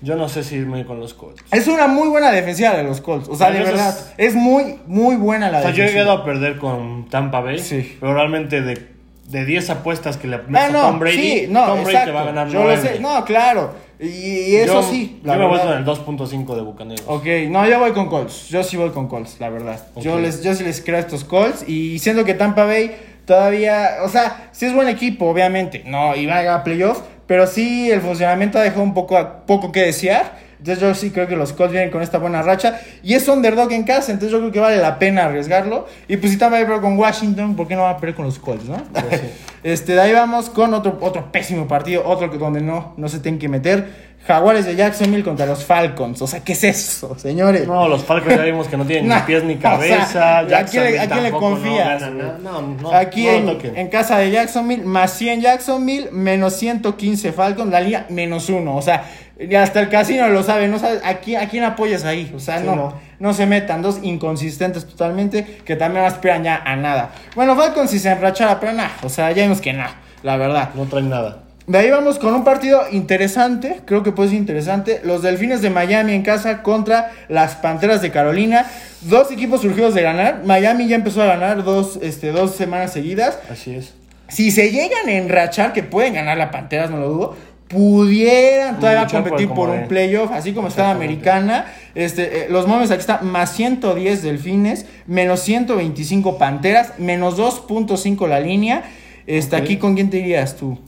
Yo 0.00 0.16
no 0.16 0.28
sé 0.28 0.44
si 0.44 0.56
irme 0.56 0.84
con 0.84 1.00
los 1.00 1.14
Colts. 1.14 1.42
Es 1.50 1.66
una 1.66 1.86
muy 1.86 2.08
buena 2.08 2.30
defensiva 2.30 2.76
de 2.76 2.82
los 2.82 3.00
Colts. 3.00 3.28
O 3.28 3.36
sea, 3.36 3.50
de 3.50 3.60
verdad, 3.60 3.88
es- 4.18 4.28
es 4.28 4.34
muy, 4.34 4.78
muy 4.86 5.16
buena 5.16 5.50
la 5.50 5.60
O 5.60 5.62
sea, 5.62 5.70
yo 5.70 5.76
he 5.82 5.86
defensiva. 5.86 6.02
llegado 6.04 6.18
a 6.22 6.24
perder 6.24 6.58
con 6.58 7.08
Tampa 7.08 7.40
Bay. 7.40 7.58
Sí. 7.58 7.96
Pero 8.00 8.12
realmente 8.12 8.60
de, 8.60 8.86
de 9.28 9.44
10 9.46 9.70
apuestas 9.70 10.18
que 10.18 10.28
le 10.28 10.36
metes 10.38 10.56
Ah, 10.56 10.66
a 10.66 10.70
no, 10.70 10.80
Tom 10.82 10.98
Brady, 10.98 11.16
sí, 11.16 11.46
no, 11.48 11.64
Tom 11.66 11.84
Brady 11.84 12.04
te 12.04 12.10
va 12.12 12.20
a 12.20 12.24
ganar 12.26 12.48
Yo 12.48 12.58
lo 12.60 12.64
9. 12.66 12.82
sé, 12.82 13.00
no, 13.00 13.24
claro. 13.24 13.72
Y, 14.04 14.56
eso 14.56 14.80
Yo- 14.80 14.82
sí, 14.82 15.20
la 15.24 15.34
yo 15.34 15.40
me 15.40 15.46
voy 15.46 15.58
con 15.58 15.72
el 15.72 15.84
2.5 15.84 16.54
de 16.54 16.62
Bucaneros. 16.62 17.04
Ok, 17.06 17.24
no, 17.48 17.66
yo 17.68 17.78
voy 17.78 17.92
con 17.92 18.08
Colts. 18.08 18.48
Yo 18.48 18.62
sí 18.62 18.76
voy 18.76 18.90
con 18.90 19.08
Colts, 19.08 19.36
la 19.40 19.48
verdad. 19.50 19.80
Yo, 19.96 20.18
les, 20.18 20.42
yo 20.42 20.54
sí 20.54 20.64
les 20.64 20.80
creo 20.82 20.96
a 20.96 21.00
estos 21.00 21.24
Colts. 21.24 21.68
Y 21.68 21.98
siento 21.98 22.24
que 22.24 22.34
Tampa 22.34 22.64
Bay 22.64 22.94
todavía. 23.26 23.98
O 24.04 24.08
sea, 24.08 24.48
sí 24.52 24.66
es 24.66 24.74
buen 24.74 24.88
equipo, 24.88 25.26
obviamente. 25.26 25.82
No, 25.86 26.14
y 26.14 26.26
va 26.26 26.36
a 26.36 26.38
llegar 26.40 26.60
a 26.60 26.64
playoff. 26.64 27.00
Pero 27.26 27.46
sí, 27.46 27.90
el 27.90 28.00
funcionamiento 28.00 28.58
ha 28.58 28.62
dejado 28.62 28.82
un 28.82 28.94
poco, 28.94 29.16
poco 29.46 29.72
que 29.72 29.80
desear. 29.80 30.38
Entonces 30.64 30.80
yo 30.82 30.94
sí 30.94 31.10
creo 31.10 31.28
que 31.28 31.36
los 31.36 31.52
Colts 31.52 31.72
vienen 31.72 31.90
con 31.90 32.00
esta 32.00 32.16
buena 32.16 32.40
racha. 32.40 32.80
Y 33.02 33.12
es 33.12 33.28
underdog 33.28 33.70
en 33.70 33.84
casa, 33.84 34.12
entonces 34.12 34.32
yo 34.32 34.38
creo 34.38 34.50
que 34.50 34.60
vale 34.60 34.78
la 34.78 34.98
pena 34.98 35.26
arriesgarlo. 35.26 35.86
Y 36.08 36.16
pues 36.16 36.32
si 36.32 36.38
Tampa 36.38 36.56
Bay 36.56 36.64
pero 36.64 36.80
con 36.80 36.98
Washington, 36.98 37.54
¿por 37.54 37.68
qué 37.68 37.76
no 37.76 37.82
va 37.82 37.90
a 37.90 37.98
perder 37.98 38.14
con 38.16 38.24
los 38.24 38.38
Colts, 38.38 38.64
no? 38.64 38.82
Pues 38.90 39.20
sí. 39.20 39.26
este, 39.62 39.92
de 39.92 40.00
ahí 40.00 40.14
vamos 40.14 40.48
con 40.48 40.72
otro, 40.72 40.96
otro 41.02 41.30
pésimo 41.30 41.68
partido, 41.68 42.02
otro 42.06 42.30
que 42.30 42.38
donde 42.38 42.62
no, 42.62 42.94
no 42.96 43.10
se 43.10 43.18
tienen 43.18 43.38
que 43.38 43.50
meter. 43.50 44.14
Jaguares 44.26 44.64
de 44.64 44.74
Jacksonville 44.74 45.22
contra 45.22 45.44
los 45.44 45.66
Falcons. 45.66 46.22
O 46.22 46.26
sea, 46.26 46.40
¿qué 46.40 46.54
es 46.54 46.64
eso, 46.64 47.18
señores? 47.18 47.66
No, 47.66 47.86
los 47.86 48.02
Falcons 48.02 48.34
ya 48.34 48.42
vimos 48.44 48.68
que 48.68 48.78
no 48.78 48.86
tienen 48.86 49.06
No, 49.08 49.16
ni 49.16 49.20
pies 49.20 49.44
ni 49.44 49.56
o 49.56 49.60
sea, 49.60 49.70
cabeza. 49.72 50.38
¿a 50.38 50.64
quién 50.64 50.84
le- 50.84 50.98
a 50.98 51.06
quién 51.06 51.22
le 51.24 51.30
confías, 51.30 52.00
tampoco 52.00 52.38
no. 52.42 52.62
No, 52.62 52.76
no, 52.80 52.92
Aquí 52.94 53.28
en, 53.28 53.50
en 53.74 53.88
casa 53.88 54.16
de 54.16 54.30
Jacksonville, 54.30 54.82
más 54.82 55.12
100 55.12 55.42
Jacksonville, 55.42 56.08
menos 56.10 56.54
115 56.54 57.32
Falcons, 57.32 57.70
la 57.70 57.80
liga 57.82 58.06
menos 58.08 58.48
uno. 58.48 58.76
O 58.76 58.80
sea, 58.80 59.04
y 59.38 59.54
hasta 59.56 59.80
el 59.80 59.88
casino 59.88 60.28
lo 60.28 60.42
sabe, 60.42 60.68
no 60.68 60.78
sabe 60.78 61.00
a 61.04 61.14
quién, 61.18 61.40
a 61.40 61.48
quién 61.48 61.64
apoyas 61.64 62.04
ahí. 62.04 62.32
O 62.34 62.38
sea, 62.40 62.58
Sí, 62.60 62.66
no, 62.66 62.76
no. 62.76 62.94
no. 63.18 63.34
se 63.34 63.46
metan, 63.46 63.82
dos 63.82 63.98
inconsistentes 64.02 64.86
totalmente, 64.86 65.44
que 65.64 65.76
también 65.76 66.04
aspiran 66.04 66.44
ya 66.44 66.62
a 66.64 66.76
nada. 66.76 67.10
Bueno, 67.34 67.56
Falcons 67.56 67.90
si 67.90 67.98
se 67.98 68.10
enrachara, 68.10 68.60
pero 68.60 68.72
nada, 68.72 68.92
o 69.02 69.08
sea, 69.08 69.32
ya 69.32 69.42
vimos 69.42 69.60
que 69.60 69.72
nada, 69.72 69.96
la 70.22 70.36
verdad. 70.36 70.70
No 70.74 70.84
traen 70.84 71.08
nada. 71.10 71.38
De 71.66 71.78
ahí 71.78 71.90
vamos 71.90 72.18
con 72.18 72.34
un 72.34 72.44
partido 72.44 72.82
interesante, 72.92 73.80
creo 73.86 74.02
que 74.02 74.12
puede 74.12 74.28
ser 74.28 74.38
interesante. 74.38 75.00
Los 75.02 75.22
Delfines 75.22 75.62
de 75.62 75.70
Miami 75.70 76.12
en 76.12 76.22
casa 76.22 76.62
contra 76.62 77.10
las 77.28 77.54
Panteras 77.56 78.02
de 78.02 78.10
Carolina. 78.10 78.66
Dos 79.00 79.30
equipos 79.32 79.62
surgidos 79.62 79.94
de 79.94 80.02
ganar. 80.02 80.42
Miami 80.44 80.88
ya 80.88 80.96
empezó 80.96 81.22
a 81.22 81.26
ganar 81.26 81.64
dos, 81.64 81.98
este, 82.02 82.32
dos 82.32 82.54
semanas 82.54 82.92
seguidas. 82.92 83.38
Así 83.50 83.74
es. 83.74 83.94
Si 84.28 84.50
se 84.50 84.70
llegan 84.72 85.08
a 85.08 85.12
enrachar, 85.12 85.72
que 85.72 85.82
pueden 85.82 86.12
ganar 86.14 86.36
las 86.36 86.50
Panteras, 86.50 86.90
no 86.90 86.98
lo 86.98 87.08
dudo, 87.08 87.36
pudieran 87.68 88.78
todavía 88.78 89.06
por 89.06 89.22
competir 89.22 89.48
por 89.50 89.70
un 89.70 89.88
playoff, 89.88 90.30
así 90.32 90.52
como 90.52 90.68
está 90.68 90.84
la 90.84 90.90
americana. 90.92 91.66
Este, 91.94 92.44
eh, 92.44 92.46
los 92.50 92.66
momios 92.66 92.90
aquí 92.90 93.00
está 93.00 93.20
más 93.22 93.52
110 93.52 94.22
Delfines, 94.22 94.86
menos 95.06 95.40
125 95.40 96.38
Panteras, 96.38 96.98
menos 96.98 97.38
2.5 97.38 98.28
la 98.28 98.40
línea. 98.40 98.84
Este. 99.26 99.56
Aquí, 99.56 99.78
¿con 99.78 99.94
quién 99.94 100.10
te 100.10 100.18
irías 100.18 100.56
tú? 100.56 100.78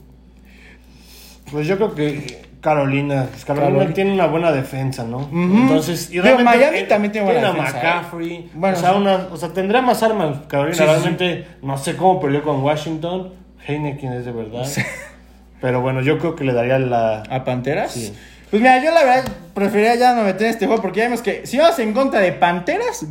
Pues 1.51 1.65
yo 1.65 1.77
creo 1.77 1.95
que 1.95 2.47
Carolina. 2.61 3.27
pues 3.29 3.45
Carolina 3.45 3.69
Carolina. 3.69 3.93
tiene 3.93 4.13
una 4.13 4.27
buena 4.27 4.51
defensa, 4.51 5.03
¿no? 5.05 5.29
Entonces, 5.31 6.11
y 6.11 6.19
Pero 6.19 6.39
Miami 6.39 6.83
también 6.83 7.11
tiene 7.11 7.31
buena 7.31 7.49
a 7.49 7.53
defensa, 7.53 7.69
¿eh? 7.69 7.83
McCaffrey. 7.83 8.49
Bueno, 8.53 8.77
o, 8.77 8.79
sea, 8.79 8.91
sí. 8.91 8.97
una, 8.97 9.15
o 9.31 9.37
sea, 9.37 9.53
tendrá 9.53 9.81
más 9.81 10.03
armas. 10.03 10.39
Carolina 10.47 10.75
Sí, 10.75 10.83
sí, 10.83 10.89
realmente 10.89 11.47
no 11.61 11.77
sé 11.77 11.95
cómo 11.95 12.19
perdió 12.19 12.43
con 12.43 12.61
Washington. 12.61 13.33
Heineken 13.65 14.13
es 14.13 14.25
de 14.25 14.31
verdad. 14.31 14.65
Pero 15.61 15.81
bueno, 15.81 16.01
yo 16.01 16.19
creo 16.19 16.35
que 16.35 16.43
le 16.43 16.53
daría 16.53 16.77
la. 16.79 17.23
¿A 17.29 17.43
Panteras? 17.43 17.91
Sí. 17.93 18.13
Pues 18.49 18.61
mira, 18.61 18.81
yo 18.83 18.91
la 18.91 19.03
verdad 19.03 19.31
preferiría 19.53 19.95
ya 19.95 20.13
no 20.15 20.23
meter 20.23 20.43
en 20.43 20.49
este 20.53 20.67
juego 20.67 20.81
porque 20.81 20.99
ya 20.99 21.05
vemos 21.05 21.21
que 21.21 21.45
si 21.45 21.57
vamos 21.57 21.77
en 21.79 21.91
contra 21.93 22.19
de 22.21 22.31
Panteras, 22.31 23.05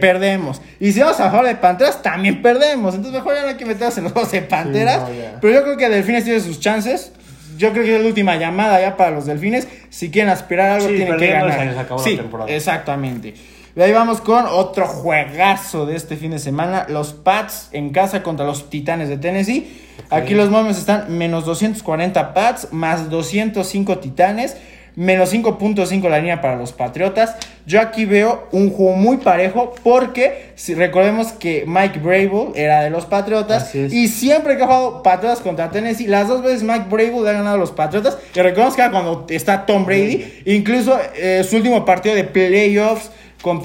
perdemos. 0.00 0.62
Y 0.80 0.92
si 0.92 1.00
vamos 1.00 1.20
a 1.20 1.30
favor 1.30 1.46
de 1.46 1.56
Panteras, 1.56 2.02
también 2.02 2.40
perdemos. 2.42 2.94
Entonces 2.94 3.20
mejor 3.20 3.34
ya 3.34 3.42
no 3.42 3.48
hay 3.48 3.56
que 3.56 3.66
meternos 3.66 3.96
en 3.98 4.04
los 4.04 4.12
juegos 4.12 4.32
de 4.32 4.42
Panteras. 4.42 5.00
no. 5.00 5.08
Pero 5.40 5.54
yo 5.54 5.62
creo 5.64 5.76
que 5.76 5.88
Delfines 5.88 6.24
tiene 6.24 6.40
sus 6.40 6.60
chances. 6.60 7.12
Yo 7.58 7.72
creo 7.72 7.84
que 7.84 7.94
es 7.96 8.00
la 8.00 8.06
última 8.08 8.36
llamada 8.36 8.80
ya 8.80 8.96
para 8.96 9.10
los 9.10 9.26
Delfines. 9.26 9.68
Si 9.90 10.10
quieren 10.10 10.30
aspirar 10.30 10.70
a 10.70 10.74
algo, 10.76 10.88
Sí, 10.88 10.96
tienen 10.96 11.18
que 11.18 11.26
ganar. 11.26 11.72
se 11.74 11.78
acabó 11.78 12.00
la 12.00 12.04
sí, 12.04 12.16
temporada. 12.16 12.50
exactamente. 12.50 13.34
De 13.74 13.84
ahí 13.84 13.92
vamos 13.92 14.20
con 14.20 14.44
otro 14.44 14.86
juegazo 14.86 15.86
de 15.86 15.96
este 15.96 16.18
fin 16.18 16.32
de 16.32 16.38
semana. 16.38 16.84
Los 16.90 17.14
Pats 17.14 17.70
en 17.72 17.88
casa 17.88 18.22
contra 18.22 18.44
los 18.44 18.68
Titanes 18.68 19.08
de 19.08 19.16
Tennessee. 19.16 19.80
Aquí 20.10 20.34
los 20.34 20.50
momios 20.50 20.76
están 20.76 21.16
menos 21.16 21.46
240 21.46 22.34
Pats, 22.34 22.68
más 22.70 23.08
205 23.08 23.98
Titanes, 23.98 24.58
menos 24.94 25.32
5.5 25.32 26.06
la 26.10 26.18
línea 26.18 26.42
para 26.42 26.56
los 26.56 26.72
Patriotas. 26.72 27.36
Yo 27.64 27.80
aquí 27.80 28.04
veo 28.04 28.48
un 28.52 28.70
juego 28.70 28.96
muy 28.96 29.18
parejo 29.18 29.74
porque 29.82 30.52
si 30.56 30.74
recordemos 30.74 31.28
que 31.32 31.64
Mike 31.66 32.00
Brable 32.00 32.48
era 32.54 32.82
de 32.82 32.90
los 32.90 33.06
Patriotas 33.06 33.74
y 33.74 34.08
siempre 34.08 34.56
que 34.56 34.64
ha 34.64 34.66
jugado 34.66 35.02
Patriotas 35.02 35.40
contra 35.40 35.70
Tennessee, 35.70 36.06
las 36.06 36.28
dos 36.28 36.42
veces 36.42 36.62
Mike 36.62 36.86
Brable 36.90 37.28
ha 37.28 37.32
ganado 37.32 37.54
a 37.56 37.58
los 37.58 37.70
Patriotas. 37.70 38.18
Y 38.34 38.40
recordemos 38.40 38.74
que 38.74 38.90
cuando 38.90 39.26
está 39.28 39.64
Tom 39.64 39.84
Brady, 39.84 40.42
incluso 40.46 40.98
eh, 41.14 41.44
su 41.48 41.56
último 41.56 41.84
partido 41.84 42.14
de 42.14 42.24
playoffs 42.24 43.10
con 43.42 43.60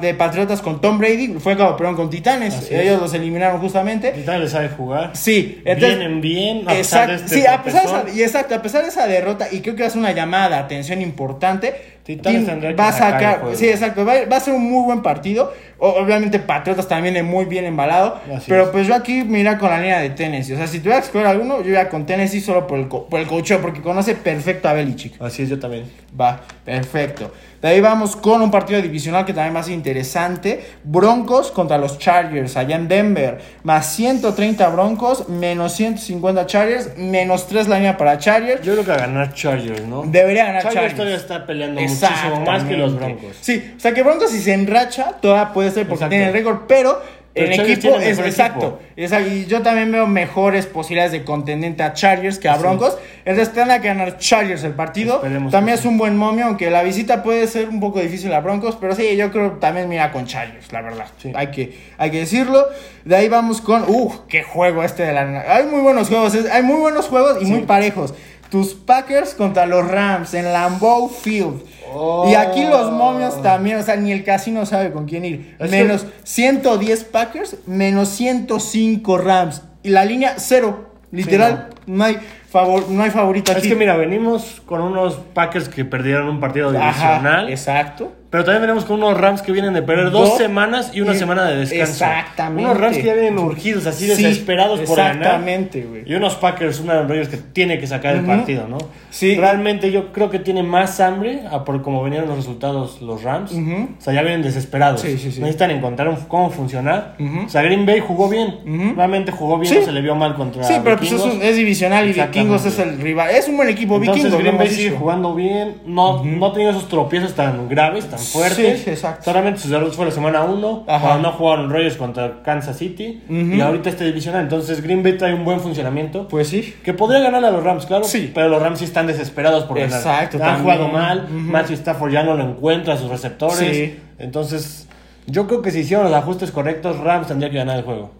de 0.00 0.14
Patriotas 0.14 0.62
con 0.62 0.80
Tom 0.80 0.98
Brady 0.98 1.34
fue 1.40 1.56
perdieron 1.56 1.96
con 1.96 2.08
Titanes. 2.08 2.54
Así 2.54 2.74
es. 2.74 2.80
Ellos 2.80 3.00
los 3.00 3.12
eliminaron 3.12 3.60
justamente. 3.60 4.12
Titanes 4.12 4.42
le 4.42 4.48
sabe 4.48 4.68
jugar. 4.68 5.10
Sí, 5.14 5.60
entonces, 5.64 5.98
Vienen 5.98 6.20
bien, 6.20 6.68
a 6.68 6.72
pesar 6.72 7.08
de 7.08 7.16
este 7.16 7.28
sí, 7.28 7.46
a 7.46 7.62
pesar 7.62 7.82
de, 7.82 8.10
esa, 8.10 8.18
y 8.18 8.22
exacto, 8.22 8.54
a 8.54 8.62
pesar 8.62 8.82
de 8.82 8.88
esa 8.88 9.06
derrota, 9.06 9.48
y 9.50 9.60
creo 9.60 9.74
que 9.74 9.84
es 9.84 9.96
una 9.96 10.12
llamada 10.12 10.50
de 10.50 10.54
atención 10.56 11.02
importante. 11.02 11.95
Titanes 12.06 12.38
Tim 12.42 12.46
tendrá 12.46 12.70
que 12.70 12.76
va 12.76 12.88
a 12.88 12.92
sacar 12.92 13.42
el 13.50 13.56
sí, 13.56 13.68
exacto, 13.68 14.04
va, 14.06 14.14
va 14.30 14.36
a 14.36 14.40
ser 14.40 14.54
un 14.54 14.62
muy 14.70 14.84
buen 14.84 15.02
partido. 15.02 15.52
Obviamente 15.78 16.38
Patriotas 16.38 16.86
también 16.88 17.12
viene 17.14 17.28
muy 17.28 17.44
bien 17.46 17.64
embalado, 17.66 18.20
Así 18.34 18.44
pero 18.48 18.62
es. 18.62 18.68
pues 18.68 18.86
yo 18.86 18.94
aquí 18.94 19.24
mira 19.24 19.58
con 19.58 19.68
la 19.70 19.78
línea 19.80 19.98
de 19.98 20.10
Tennessee. 20.10 20.54
O 20.54 20.56
sea, 20.56 20.66
si 20.68 20.78
tuviera 20.78 21.00
que 21.00 21.06
escoger 21.06 21.26
alguno, 21.26 21.58
yo 21.62 21.66
iría 21.66 21.88
con 21.88 22.06
Tennessee 22.06 22.40
solo 22.40 22.66
por 22.66 22.78
el, 22.78 22.88
co- 22.88 23.06
por 23.08 23.20
el 23.20 23.26
coacheo, 23.26 23.60
porque 23.60 23.82
conoce 23.82 24.14
perfecto 24.14 24.68
a 24.68 24.72
Belichick. 24.72 25.20
Así 25.20 25.42
es, 25.42 25.48
yo 25.50 25.58
también. 25.58 25.84
Va, 26.18 26.40
perfecto. 26.64 27.32
De 27.66 27.72
ahí 27.72 27.80
vamos 27.80 28.14
con 28.14 28.42
un 28.42 28.50
partido 28.52 28.80
divisional 28.80 29.24
que 29.24 29.32
también 29.32 29.56
va 29.56 29.58
a 29.58 29.64
ser 29.64 29.72
interesante. 29.72 30.64
Broncos 30.84 31.50
contra 31.50 31.76
los 31.78 31.98
Chargers 31.98 32.56
allá 32.56 32.76
en 32.76 32.86
Denver. 32.86 33.40
Más 33.64 33.92
130 33.92 34.68
Broncos, 34.68 35.28
menos 35.28 35.72
150 35.72 36.46
Chargers, 36.46 36.96
menos 36.96 37.48
3 37.48 37.66
la 37.66 37.78
línea 37.78 37.96
para 37.96 38.18
Chargers. 38.18 38.62
Yo 38.62 38.74
creo 38.74 38.84
que 38.84 38.92
a 38.92 38.98
ganar 38.98 39.34
Chargers, 39.34 39.84
¿no? 39.84 40.04
Debería 40.06 40.44
ganar 40.44 40.62
Chargers, 40.62 40.74
Chargers. 40.74 40.94
todavía 40.94 41.16
está 41.16 41.44
peleando 41.44 41.80
muchísimo 41.80 42.44
más 42.46 42.62
que 42.62 42.76
los. 42.76 42.94
Broncos. 42.94 43.36
Sí, 43.40 43.74
o 43.76 43.80
sea 43.80 43.92
que 43.92 44.04
Broncos 44.04 44.30
si 44.30 44.40
se 44.40 44.54
enracha, 44.54 45.14
todavía 45.20 45.52
puede 45.52 45.72
ser 45.72 45.88
porque 45.88 46.06
tiene 46.06 46.26
el 46.26 46.32
récord, 46.32 46.66
pero 46.68 47.02
Pero 47.36 47.52
Chargers 47.54 47.78
equipo 47.78 47.96
es 48.00 48.18
exacto. 48.18 48.80
Esa- 48.96 49.20
y 49.20 49.46
yo 49.46 49.62
también 49.62 49.92
veo 49.92 50.06
mejores 50.06 50.66
posibilidades 50.66 51.12
de 51.12 51.22
contendiente 51.24 51.82
a 51.82 51.92
Chargers 51.92 52.38
que 52.38 52.48
a 52.48 52.56
Broncos. 52.56 52.96
Entonces 53.24 53.52
tendrá 53.54 53.80
que 53.80 53.88
ganar 53.88 54.18
Chargers 54.18 54.64
el 54.64 54.72
partido. 54.72 55.16
Esperemos 55.16 55.52
también 55.52 55.78
es 55.78 55.84
un 55.84 55.98
buen 55.98 56.16
momio, 56.16 56.46
aunque 56.46 56.70
la 56.70 56.82
visita 56.82 57.22
puede 57.22 57.46
ser 57.46 57.68
un 57.68 57.78
poco 57.80 58.00
difícil 58.00 58.32
a 58.32 58.40
Broncos. 58.40 58.76
Pero 58.80 58.94
sí, 58.94 59.16
yo 59.16 59.30
creo 59.30 59.52
también 59.60 59.88
mira 59.88 60.10
con 60.12 60.26
Chargers, 60.26 60.72
la 60.72 60.80
verdad. 60.82 61.06
Sí. 61.18 61.32
Hay, 61.34 61.48
que, 61.50 61.76
hay 61.98 62.10
que 62.10 62.18
decirlo. 62.20 62.64
De 63.04 63.14
ahí 63.16 63.28
vamos 63.28 63.60
con. 63.60 63.84
¡Uh! 63.86 64.12
¡Qué 64.28 64.42
juego 64.42 64.82
este 64.82 65.02
de 65.04 65.12
la. 65.12 65.44
Hay 65.54 65.66
muy 65.66 65.80
buenos 65.80 66.08
juegos. 66.08 66.34
es- 66.34 66.50
hay 66.50 66.62
muy 66.62 66.76
buenos 66.80 67.06
juegos 67.06 67.38
y 67.42 67.44
muy 67.44 67.60
parejos. 67.60 68.14
Tus 68.50 68.74
Packers 68.74 69.34
contra 69.34 69.66
los 69.66 69.86
Rams 69.88 70.34
en 70.34 70.52
Lambeau 70.52 71.08
Field. 71.08 71.62
Oh. 71.92 72.28
Y 72.30 72.34
aquí 72.34 72.64
los 72.64 72.92
momios 72.92 73.40
también, 73.42 73.78
o 73.78 73.82
sea, 73.82 73.96
ni 73.96 74.12
el 74.12 74.24
casino 74.24 74.66
sabe 74.66 74.92
con 74.92 75.06
quién 75.06 75.24
ir. 75.24 75.56
Es 75.58 75.70
que- 75.70 75.76
menos 75.82 76.06
110 76.24 77.04
Packers, 77.04 77.56
menos 77.66 78.08
105 78.10 79.18
Rams. 79.18 79.62
Y 79.82 79.90
la 79.90 80.04
línea 80.04 80.34
cero. 80.38 80.90
Literal, 81.12 81.68
no. 81.86 82.04
hay 82.04 82.18
favor, 82.50 82.90
no 82.90 83.02
hay 83.02 83.10
favorito 83.10 83.52
Es 83.52 83.58
aquí. 83.58 83.68
que 83.68 83.76
mira, 83.76 83.96
venimos 83.96 84.60
con 84.66 84.82
unos 84.82 85.14
Packers 85.34 85.68
que 85.68 85.84
perdieron 85.84 86.28
un 86.28 86.40
partido 86.40 86.68
Ajá, 86.70 86.88
divisional. 87.18 87.48
exacto. 87.48 88.12
Pero 88.36 88.44
también 88.44 88.60
venimos 88.64 88.84
con 88.84 89.02
unos 89.02 89.18
Rams 89.18 89.40
que 89.40 89.50
vienen 89.50 89.72
de 89.72 89.80
perder 89.80 90.10
dos, 90.10 90.28
Dos 90.28 90.36
semanas 90.36 90.90
y 90.92 91.00
una 91.00 91.14
semana 91.14 91.46
de 91.46 91.56
descanso. 91.56 92.04
Exactamente. 92.04 92.64
Unos 92.70 92.78
Rams 92.78 92.98
que 92.98 93.02
ya 93.04 93.14
vienen 93.14 93.38
urgidos, 93.38 93.86
así 93.86 94.04
Sí, 94.04 94.10
desesperados 94.10 94.80
por 94.80 94.98
ganar. 94.98 95.16
Exactamente, 95.16 95.86
güey. 95.88 96.02
Y 96.04 96.12
unos 96.16 96.34
Packers, 96.34 96.80
unos 96.80 97.08
Rogers 97.08 97.30
que 97.30 97.38
tiene 97.38 97.78
que 97.80 97.86
sacar 97.86 98.14
el 98.14 98.26
partido, 98.26 98.68
¿no? 98.68 98.76
Sí. 99.08 99.36
Realmente 99.36 99.90
yo 99.90 100.12
creo 100.12 100.28
que 100.28 100.38
tiene 100.38 100.62
más 100.62 101.00
hambre 101.00 101.44
a 101.50 101.64
por 101.64 101.80
como 101.80 102.02
venían 102.02 102.26
los 102.26 102.36
resultados 102.36 103.00
los 103.00 103.22
Rams. 103.22 103.52
O 103.52 104.00
sea, 104.02 104.12
ya 104.12 104.20
vienen 104.20 104.42
desesperados. 104.42 105.00
Sí, 105.00 105.16
sí, 105.16 105.32
sí. 105.32 105.40
Necesitan 105.40 105.70
encontrar 105.70 106.08
un- 106.08 106.16
cómo 106.28 106.50
funcionar. 106.50 107.16
O 107.46 107.48
sea, 107.48 107.62
Green 107.62 107.86
Bay 107.86 108.00
jugó 108.00 108.28
bien. 108.28 108.94
Realmente 108.94 109.32
jugó 109.32 109.58
bien, 109.58 109.74
no 109.76 109.82
se 109.86 109.92
le 109.92 110.02
vio 110.02 110.14
mal 110.14 110.34
contra 110.34 110.62
Sí, 110.64 110.74
pero 110.84 110.98
pues 110.98 111.10
es, 111.10 111.22
un- 111.22 111.40
es 111.40 111.56
divisional 111.56 112.06
y. 112.06 112.12
Vikingos 112.12 112.66
es 112.66 112.78
el 112.80 112.98
rival. 113.00 113.30
Es 113.30 113.48
un 113.48 113.56
buen 113.56 113.70
equipo, 113.70 113.96
Entonces 113.96 114.24
Vikingos. 114.24 114.42
Green 114.42 114.58
Bay 114.58 114.68
sigue 114.68 114.90
jugando 114.90 115.34
bien, 115.34 115.76
no, 115.86 116.22
no 116.22 116.46
ha 116.46 116.52
tenido 116.52 116.72
esos 116.72 116.86
tropiezos 116.88 117.32
tan 117.34 117.68
graves, 117.70 118.04
tan 118.10 118.18
fuertes. 118.26 118.82
Sí, 118.82 118.90
exacto. 118.90 119.24
Solamente 119.24 119.60
sus 119.60 119.70
errores 119.72 119.94
fue 119.94 120.04
la 120.06 120.10
semana 120.10 120.42
1, 120.44 120.84
Ajá. 120.86 121.00
cuando 121.06 121.28
no 121.30 121.36
jugaron 121.36 121.70
Rogers 121.70 121.96
contra 121.96 122.42
Kansas 122.42 122.76
City. 122.78 123.22
Y 123.28 123.60
ahorita 123.60 123.90
este 123.90 124.04
divisional. 124.04 124.42
Entonces 124.42 124.82
Green 124.82 125.02
Bay 125.02 125.16
trae 125.16 125.34
un 125.34 125.44
buen 125.44 125.60
funcionamiento. 125.60 126.28
Pues 126.28 126.48
sí. 126.48 126.74
Que 126.84 126.92
podría 126.94 127.20
ganar 127.20 127.44
a 127.44 127.50
los 127.50 127.62
Rams, 127.64 127.86
claro. 127.86 128.04
Sí. 128.04 128.30
Pero 128.34 128.48
los 128.48 128.62
Rams 128.62 128.78
sí 128.78 128.84
están 128.84 129.06
desesperados 129.06 129.64
por 129.64 129.78
ganar. 129.78 129.98
Exacto, 129.98 130.38
Han 130.42 130.62
jugado 130.62 130.88
mal. 130.88 131.24
Ujú. 131.24 131.32
Matthew 131.34 131.74
Stafford 131.76 132.12
ya 132.12 132.22
no 132.22 132.34
lo 132.34 132.42
encuentra 132.44 132.94
a 132.94 132.96
sus 132.96 133.10
receptores. 133.10 133.58
Sí. 133.58 133.98
Entonces, 134.18 134.88
yo 135.26 135.46
creo 135.46 135.62
que 135.62 135.70
si 135.70 135.80
hicieron 135.80 136.04
los 136.06 136.14
ajustes 136.14 136.50
correctos, 136.50 136.98
Rams 136.98 137.26
tendría 137.28 137.50
que 137.50 137.56
ganar 137.56 137.78
el 137.78 137.84
juego. 137.84 138.10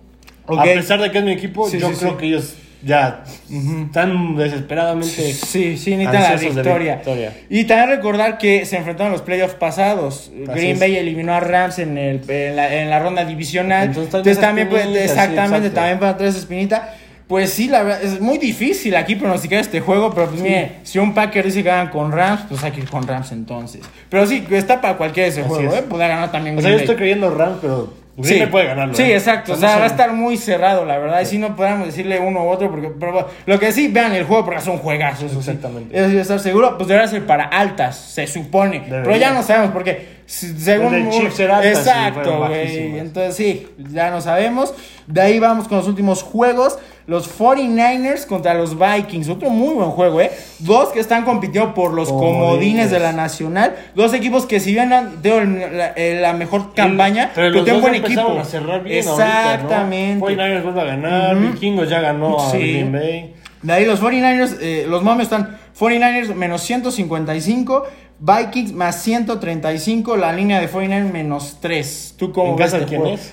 A 0.49 0.63
pesar 0.63 1.01
de 1.01 1.11
que 1.11 1.19
es 1.19 1.25
mi 1.25 1.33
equipo, 1.33 1.69
Sí, 1.69 1.79
yo 1.79 1.89
sí, 1.91 1.97
creo 1.99 2.17
que 2.17 2.27
ellos 2.27 2.55
ya 2.87 3.25
están 3.51 4.37
desesperadamente. 4.37 5.33
Sí, 5.33 5.77
sí, 5.77 5.97
necesitan 5.97 6.23
la 6.23 6.37
victoria. 6.37 6.95
victoria. 6.97 7.33
Y 7.51 7.65
también 7.65 7.91
recordar 7.99 8.39
que 8.39 8.65
se 8.65 8.77
enfrentaron 8.77 9.09
en 9.09 9.13
los 9.15 9.23
playoffs 9.23 9.55
pasados. 9.57 10.31
Green 10.33 10.75
es. 10.75 10.81
Bay 10.81 10.97
eliminó 10.97 11.35
a 11.35 11.41
Rams 11.41 11.81
en, 11.81 11.99
el, 11.99 12.23
en, 12.31 12.57
la, 12.57 12.73
en 12.75 12.89
la 12.89 13.01
ronda 13.01 13.25
divisional. 13.25 13.89
Entonces, 13.89 14.15
Entonces, 14.15 14.41
también, 14.41 14.71
sí, 14.71 14.99
exactamente, 14.99 15.71
también 15.71 15.99
para 15.99 16.17
tres 16.17 16.37
espinita. 16.37 16.95
Pues 17.27 17.51
sí, 17.51 17.67
la 17.67 17.83
verdad, 17.83 18.05
es 18.05 18.21
muy 18.21 18.39
difícil 18.39 18.95
aquí 18.95 19.17
pronosticar 19.17 19.59
este 19.59 19.81
juego, 19.81 20.15
pero 20.15 20.29
pues 20.29 20.41
mire, 20.41 20.77
si 20.85 21.01
un 21.01 21.13
Packer 21.13 21.45
dice 21.45 21.65
que 21.65 21.69
ganan 21.69 21.89
con 21.89 22.13
Rams, 22.13 22.43
pues 22.49 22.63
hay 22.63 22.71
que 22.71 22.81
ir 22.83 22.89
con 22.89 23.05
Rams 23.05 23.33
entonces. 23.33 23.81
Pero 24.09 24.29
sí, 24.29 24.47
está 24.49 24.81
para 24.81 24.97
cualquiera 24.97 25.29
ese 25.29 25.41
Así 25.41 25.49
juego, 25.49 25.73
es. 25.73 25.81
¿eh? 25.81 25.83
Puede 25.89 26.07
ganar 26.07 26.31
también 26.31 26.57
O 26.57 26.61
sea, 26.61 26.71
yo 26.71 26.77
estoy 26.77 26.95
creyendo 26.95 27.35
Rams, 27.35 27.59
pero 27.61 28.06
Green 28.17 28.45
Sí. 28.45 28.47
Puede 28.51 28.67
ganarlo. 28.67 28.95
Sí, 28.95 29.03
¿eh? 29.03 29.15
exacto. 29.17 29.53
O 29.53 29.57
sea, 29.57 29.71
son- 29.71 29.81
va 29.81 29.85
a 29.85 29.89
estar 29.89 30.13
muy 30.13 30.37
cerrado, 30.39 30.85
la 30.85 30.99
verdad. 30.99 31.21
Y 31.21 31.27
si 31.27 31.39
no 31.39 31.55
podemos 31.55 31.87
decirle 31.87 32.19
uno 32.19 32.45
u 32.45 32.49
otro, 32.49 32.71
porque 32.71 32.91
pero 32.99 33.29
lo 33.45 33.59
que 33.59 33.73
sí, 33.73 33.89
vean 33.89 34.13
el 34.15 34.25
juego 34.25 34.45
porque 34.45 34.61
son 34.63 34.79
juegazos. 34.79 35.25
eso 35.31 35.43
sí. 35.43 35.51
Exactamente. 35.51 35.99
Eso 35.99 36.19
estar 36.19 36.41
seguro, 36.41 36.77
pues 36.79 36.89
debería 36.89 37.09
ser 37.09 37.27
para 37.27 37.45
altas, 37.45 37.97
se 37.97 38.27
supone. 38.27 38.85
Pero 38.89 39.17
ya 39.17 39.33
no 39.33 39.43
sabemos, 39.43 39.71
porque 39.73 40.17
según. 40.27 40.95
Eran 40.95 41.07
altas 41.07 41.65
y 41.65 41.69
Exacto, 41.69 42.39
güey. 42.39 42.99
Entonces 42.99 43.37
sí, 43.37 43.69
ya 43.91 44.11
no 44.11 44.21
sabemos. 44.21 44.75
De 45.07 45.21
ahí 45.21 45.39
vamos 45.39 45.69
con 45.69 45.79
los 45.79 45.87
últimos 45.87 46.23
juegos. 46.23 46.79
Los 47.07 47.29
49ers 47.39 48.27
contra 48.27 48.55
los 48.55 48.77
Vikings. 48.79 49.29
Otro 49.29 49.49
muy 49.51 49.75
buen 49.75 49.91
juego, 49.91 50.21
¿eh? 50.21 50.33
Dos 50.59 50.89
que 50.89 50.99
están 50.99 51.25
compitiendo 51.25 51.73
por 51.73 51.93
los 51.95 52.09
comodines, 52.09 52.41
Comodines. 52.49 52.91
de 52.91 52.99
la 52.99 53.13
Nacional. 53.13 53.77
Dos 53.95 54.13
equipos 54.13 54.45
que, 54.47 54.59
si 54.59 54.73
bien 54.73 54.93
han 54.93 55.23
tenido 55.23 55.41
la, 55.71 55.93
eh, 55.97 56.19
la 56.21 56.33
mejor 56.33 56.75
campaña, 56.75 57.31
Pero 57.35 57.53
pero 57.53 57.65
tienen 57.65 57.81
buen 57.83 57.95
equipo. 57.95 58.39
a 58.41 58.45
cerrar 58.45 58.83
bien 58.83 58.99
Exactamente. 58.99 60.25
ahorita, 60.25 60.49
¿no? 60.49 60.49
49ers 60.49 60.63
vuelve 60.65 60.81
a 60.81 60.85
ganar, 60.85 61.37
Ujú. 61.37 61.47
Vikingos 61.53 61.89
ya 61.89 62.01
ganó 62.01 62.41
a 62.41 62.51
Sí. 62.51 62.59
Green 62.59 62.91
Bay. 62.93 63.35
De 63.63 63.73
ahí 63.73 63.85
los 63.85 64.01
49ers, 64.01 64.57
eh, 64.61 64.87
los 64.89 65.03
momios 65.03 65.25
están 65.25 65.59
49ers 65.79 66.35
menos 66.35 66.63
155, 66.63 67.85
Vikings 68.19 68.73
más 68.73 69.03
135, 69.03 70.17
la 70.17 70.33
línea 70.33 70.59
de 70.61 70.71
49ers 70.71 71.13
menos 71.13 71.59
3. 71.61 72.15
¿Tú 72.17 72.33
cómo 72.33 72.53
¿En 72.53 72.57
ves 72.57 72.67
casa 72.67 72.79
de 72.79 72.85
este 72.85 72.97
quién 72.97 73.01
juego? 73.03 73.17
es? 73.17 73.33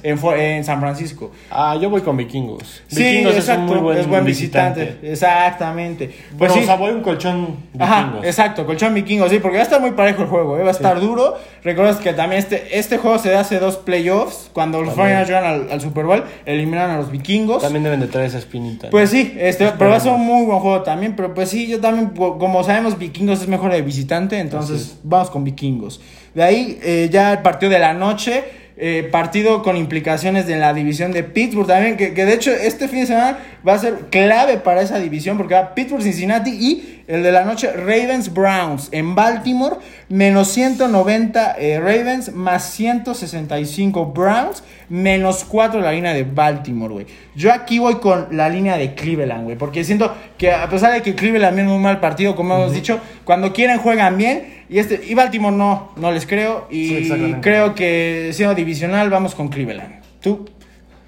En, 0.58 0.64
San 0.66 0.80
Francisco. 0.82 1.32
Ah, 1.50 1.78
yo 1.80 1.90
voy 1.90 2.02
con 2.02 2.18
Vikingos. 2.18 2.82
Sí, 2.88 3.02
Vikingos 3.04 3.36
exacto, 3.36 3.64
es 3.64 3.80
un 3.80 3.84
muy 3.84 4.02
buen, 4.06 4.26
visitante. 4.26 5.00
Exactamente. 5.04 6.08
Pues 6.08 6.38
Bueno, 6.38 6.54
sí. 6.56 6.60
o 6.62 6.64
sea, 6.66 6.76
voy 6.76 6.92
un 6.92 7.02
colchón 7.02 7.56
Ajá, 7.80 8.04
Vikingos. 8.04 8.26
exacto, 8.26 8.66
colchón 8.66 8.94
vikingo, 8.94 9.30
sí, 9.30 9.40
porque 9.40 9.58
va 9.58 9.62
a 9.62 9.66
estar 9.66 9.80
muy 9.82 9.92
parejo 9.92 10.24
el 10.24 10.28
juego, 10.28 10.58
¿eh? 10.58 10.64
va 10.64 10.70
a 10.70 10.72
estar 10.72 11.00
duro. 11.00 11.36
Recuerdas 11.64 11.98
que 11.98 12.12
también 12.12 12.40
este, 12.40 12.78
este 12.78 12.98
juego 12.98 13.18
se 13.20 13.30
da 13.30 13.40
hace 13.40 13.60
dos 13.60 13.78
playoffs, 13.78 14.50
cuando 14.52 14.82
los 14.82 14.96
También. 14.96 15.18
49ers 15.20 15.28
llegan 15.28 15.46
al, 15.46 15.72
al 15.72 15.82
Super 15.82 16.06
Bowl, 16.06 16.24
eliminan 16.46 16.92
a 16.92 16.98
los 16.98 17.10
vikingos. 17.10 17.62
También 17.62 17.84
deben 17.84 18.02
de 18.02 18.08
traer 18.08 18.28
esa 18.28 18.38
espinita. 18.40 18.88
¿no? 18.88 18.92
Pues 18.92 19.10
sí, 19.10 19.34
este, 19.40 19.72
pero 19.78 19.92
va 19.92 19.96
a 19.96 20.00
ser 20.02 20.12
un 20.12 20.26
muy 20.26 20.46
buen 20.46 20.60
juego 20.60 20.82
también. 20.82 21.16
Pero 21.16 21.34
pues 21.34 21.50
sí, 21.50 21.68
yo 21.68 21.80
también, 21.80 22.10
como 22.10 22.64
sabemos, 22.64 22.98
Vikingos 22.98 23.42
es 23.42 23.48
mejor 23.48 23.72
de 23.72 23.82
visitante, 23.82 24.40
entonces 24.40 24.73
Vamos 25.04 25.30
con 25.30 25.44
Vikingos. 25.44 26.02
De 26.34 26.44
ahí 26.44 26.80
eh, 26.82 27.10
ya 27.12 27.34
el 27.34 27.40
partido 27.40 27.72
de 27.72 27.80
la 27.80 27.94
noche, 27.94 28.44
eh, 28.76 29.08
partido 29.12 29.62
con 29.62 29.78
implicaciones 29.78 30.48
de 30.48 30.58
la 30.58 30.74
división 30.74 31.12
de 31.12 31.24
Pittsburgh. 31.24 31.68
También, 31.68 31.96
que, 31.96 32.14
que 32.14 32.26
de 32.26 32.34
hecho 32.34 32.52
este 32.52 32.88
fin 32.88 33.02
de 33.02 33.06
semana 33.08 33.38
va 33.68 33.74
a 33.74 33.80
ser 33.80 34.08
clave 34.10 34.58
para 34.58 34.82
esa 34.82 35.00
división, 35.00 35.38
porque 35.38 35.54
va 35.54 35.76
Pittsburgh, 35.76 36.02
Cincinnati 36.02 36.50
y 36.50 37.04
el 37.08 37.22
de 37.22 37.32
la 37.32 37.44
noche 37.44 37.72
Ravens 37.72 38.34
Browns. 38.34 38.90
En 38.92 39.14
Baltimore, 39.14 39.78
menos 40.10 40.48
190 40.50 41.56
eh, 41.60 41.80
Ravens, 41.80 42.34
más 42.34 42.64
165 42.72 44.08
Browns, 44.08 44.64
menos 44.94 45.44
4 45.46 45.82
la 45.82 45.92
línea 45.92 46.14
de 46.14 46.24
Baltimore, 46.24 46.94
güey. 46.94 47.08
Yo 47.36 47.52
aquí 47.52 47.80
voy 47.80 47.96
con 47.96 48.28
la 48.38 48.48
línea 48.48 48.78
de 48.78 48.94
Cleveland, 48.94 49.46
güey, 49.46 49.58
porque 49.58 49.84
siento 49.84 50.14
que 50.38 50.52
a 50.52 50.70
pesar 50.70 50.94
de 50.94 51.02
que 51.02 51.16
Cleveland 51.16 51.56
viene 51.56 51.72
un 51.72 51.82
mal 51.82 52.00
partido, 52.00 52.36
como 52.36 52.56
hemos 52.56 52.74
dicho, 52.74 53.00
cuando 53.24 53.52
quieren 53.54 53.80
juegan 53.80 54.20
bien. 54.20 54.66
Y, 54.70 54.78
este, 54.78 55.02
y 55.04 55.16
Baltimore 55.16 55.56
no, 55.56 55.92
no 55.96 56.12
les 56.12 56.28
creo. 56.28 56.68
Y 56.70 57.34
creo 57.42 57.74
que 57.74 58.30
siendo 58.34 58.54
divisional, 58.54 59.10
vamos 59.10 59.34
con 59.34 59.48
Cleveland. 59.48 60.04
¿Tú? 60.22 60.46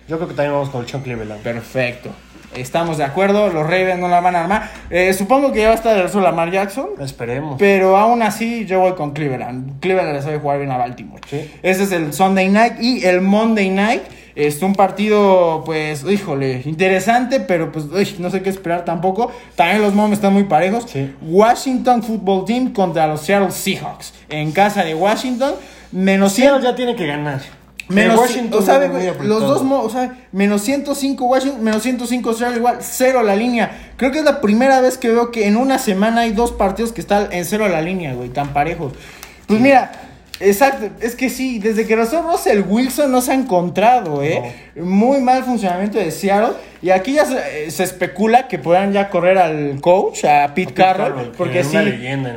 Yo 0.07 0.17
creo 0.17 0.29
que 0.29 0.33
también 0.33 0.53
vamos 0.53 0.69
con 0.69 0.83
el 0.83 0.87
Cleveland. 0.87 1.41
Perfecto. 1.41 2.09
Estamos 2.55 2.97
de 2.97 3.03
acuerdo, 3.03 3.49
los 3.49 3.63
Ravens 3.63 3.99
no 3.99 4.07
la 4.07 4.21
van 4.21 4.35
a 4.35 4.41
armar. 4.41 4.71
Eh, 4.89 5.13
supongo 5.13 5.51
que 5.51 5.59
ya 5.59 5.67
va 5.67 5.73
a 5.73 5.75
estar 5.75 5.97
el 5.97 6.23
Lamar 6.23 6.51
Jackson. 6.51 6.89
Esperemos. 7.01 7.57
Pero 7.59 7.97
aún 7.97 8.21
así, 8.21 8.65
yo 8.65 8.79
voy 8.79 8.93
con 8.93 9.11
Cleveland. 9.11 9.79
Cleveland 9.81 10.13
le 10.13 10.21
sabe 10.21 10.39
jugar 10.39 10.59
bien 10.59 10.71
a 10.71 10.77
Baltimore. 10.77 11.21
Sí. 11.29 11.51
Ese 11.61 11.83
es 11.83 11.91
el 11.91 12.13
Sunday 12.13 12.47
night. 12.47 12.73
Y 12.79 13.05
el 13.05 13.21
Monday 13.21 13.69
night 13.69 14.03
es 14.35 14.61
un 14.61 14.73
partido, 14.73 15.63
pues, 15.65 16.03
híjole, 16.03 16.61
interesante, 16.65 17.39
pero 17.39 17.71
pues 17.71 17.85
uy, 17.85 18.15
no 18.19 18.29
sé 18.29 18.41
qué 18.41 18.49
esperar 18.49 18.85
tampoco. 18.85 19.31
También 19.55 19.81
los 19.81 19.93
Moms 19.93 20.13
están 20.13 20.33
muy 20.33 20.43
parejos. 20.43 20.85
Sí. 20.87 21.13
Washington 21.21 22.03
Football 22.03 22.45
Team 22.45 22.73
contra 22.73 23.07
los 23.07 23.21
Seattle 23.21 23.51
Seahawks. 23.51 24.13
En 24.29 24.51
casa 24.51 24.83
de 24.83 24.95
Washington, 24.95 25.55
menos 25.91 26.33
100. 26.33 26.47
Seattle 26.47 26.69
ya 26.69 26.75
tiene 26.75 26.95
que 26.95 27.05
ganar. 27.05 27.41
Menos, 27.87 28.19
Washington 28.19 28.63
o 28.63 28.65
sea, 28.65 28.79
los 29.21 29.41
dos, 29.41 29.61
o 29.61 29.89
sea, 29.89 30.17
menos 30.31 30.61
105 30.63 31.23
Washington, 31.25 31.63
menos 31.63 31.83
105 31.83 32.33
Seattle 32.33 32.57
igual, 32.57 32.77
cero 32.81 33.21
la 33.21 33.35
línea. 33.35 33.91
Creo 33.97 34.11
que 34.11 34.19
es 34.19 34.25
la 34.25 34.41
primera 34.41 34.81
vez 34.81 34.97
que 34.97 35.09
veo 35.09 35.31
que 35.31 35.47
en 35.47 35.55
una 35.55 35.77
semana 35.77 36.21
hay 36.21 36.31
dos 36.31 36.51
partidos 36.51 36.91
que 36.91 37.01
están 37.01 37.31
en 37.31 37.45
cero 37.45 37.67
la 37.67 37.81
línea, 37.81 38.13
güey, 38.15 38.29
tan 38.29 38.53
parejos. 38.53 38.93
Pues 39.45 39.59
mira, 39.59 39.91
exacto, 40.39 40.89
es 41.01 41.15
que 41.15 41.29
sí, 41.29 41.59
desde 41.59 41.85
que 41.87 41.95
razón 41.95 42.25
Russell 42.29 42.61
Wilson 42.67 43.11
no 43.11 43.21
se 43.21 43.31
ha 43.31 43.35
encontrado, 43.35 44.21
¿eh? 44.23 44.53
Muy 44.75 45.21
mal 45.21 45.43
funcionamiento 45.43 45.97
de 45.97 46.11
Seattle. 46.11 46.53
Y 46.81 46.89
aquí 46.91 47.13
ya 47.13 47.25
se, 47.25 47.65
eh, 47.65 47.71
se 47.71 47.83
especula 47.83 48.47
que 48.47 48.59
puedan 48.59 48.93
ya 48.93 49.09
correr 49.09 49.37
al 49.37 49.79
coach, 49.81 50.25
a 50.25 50.53
Pete, 50.53 50.67
Pete 50.69 50.73
Carroll, 50.73 51.07
Carroll, 51.13 51.31
que 51.31 51.37
porque 51.37 51.63
sí. 51.63 51.77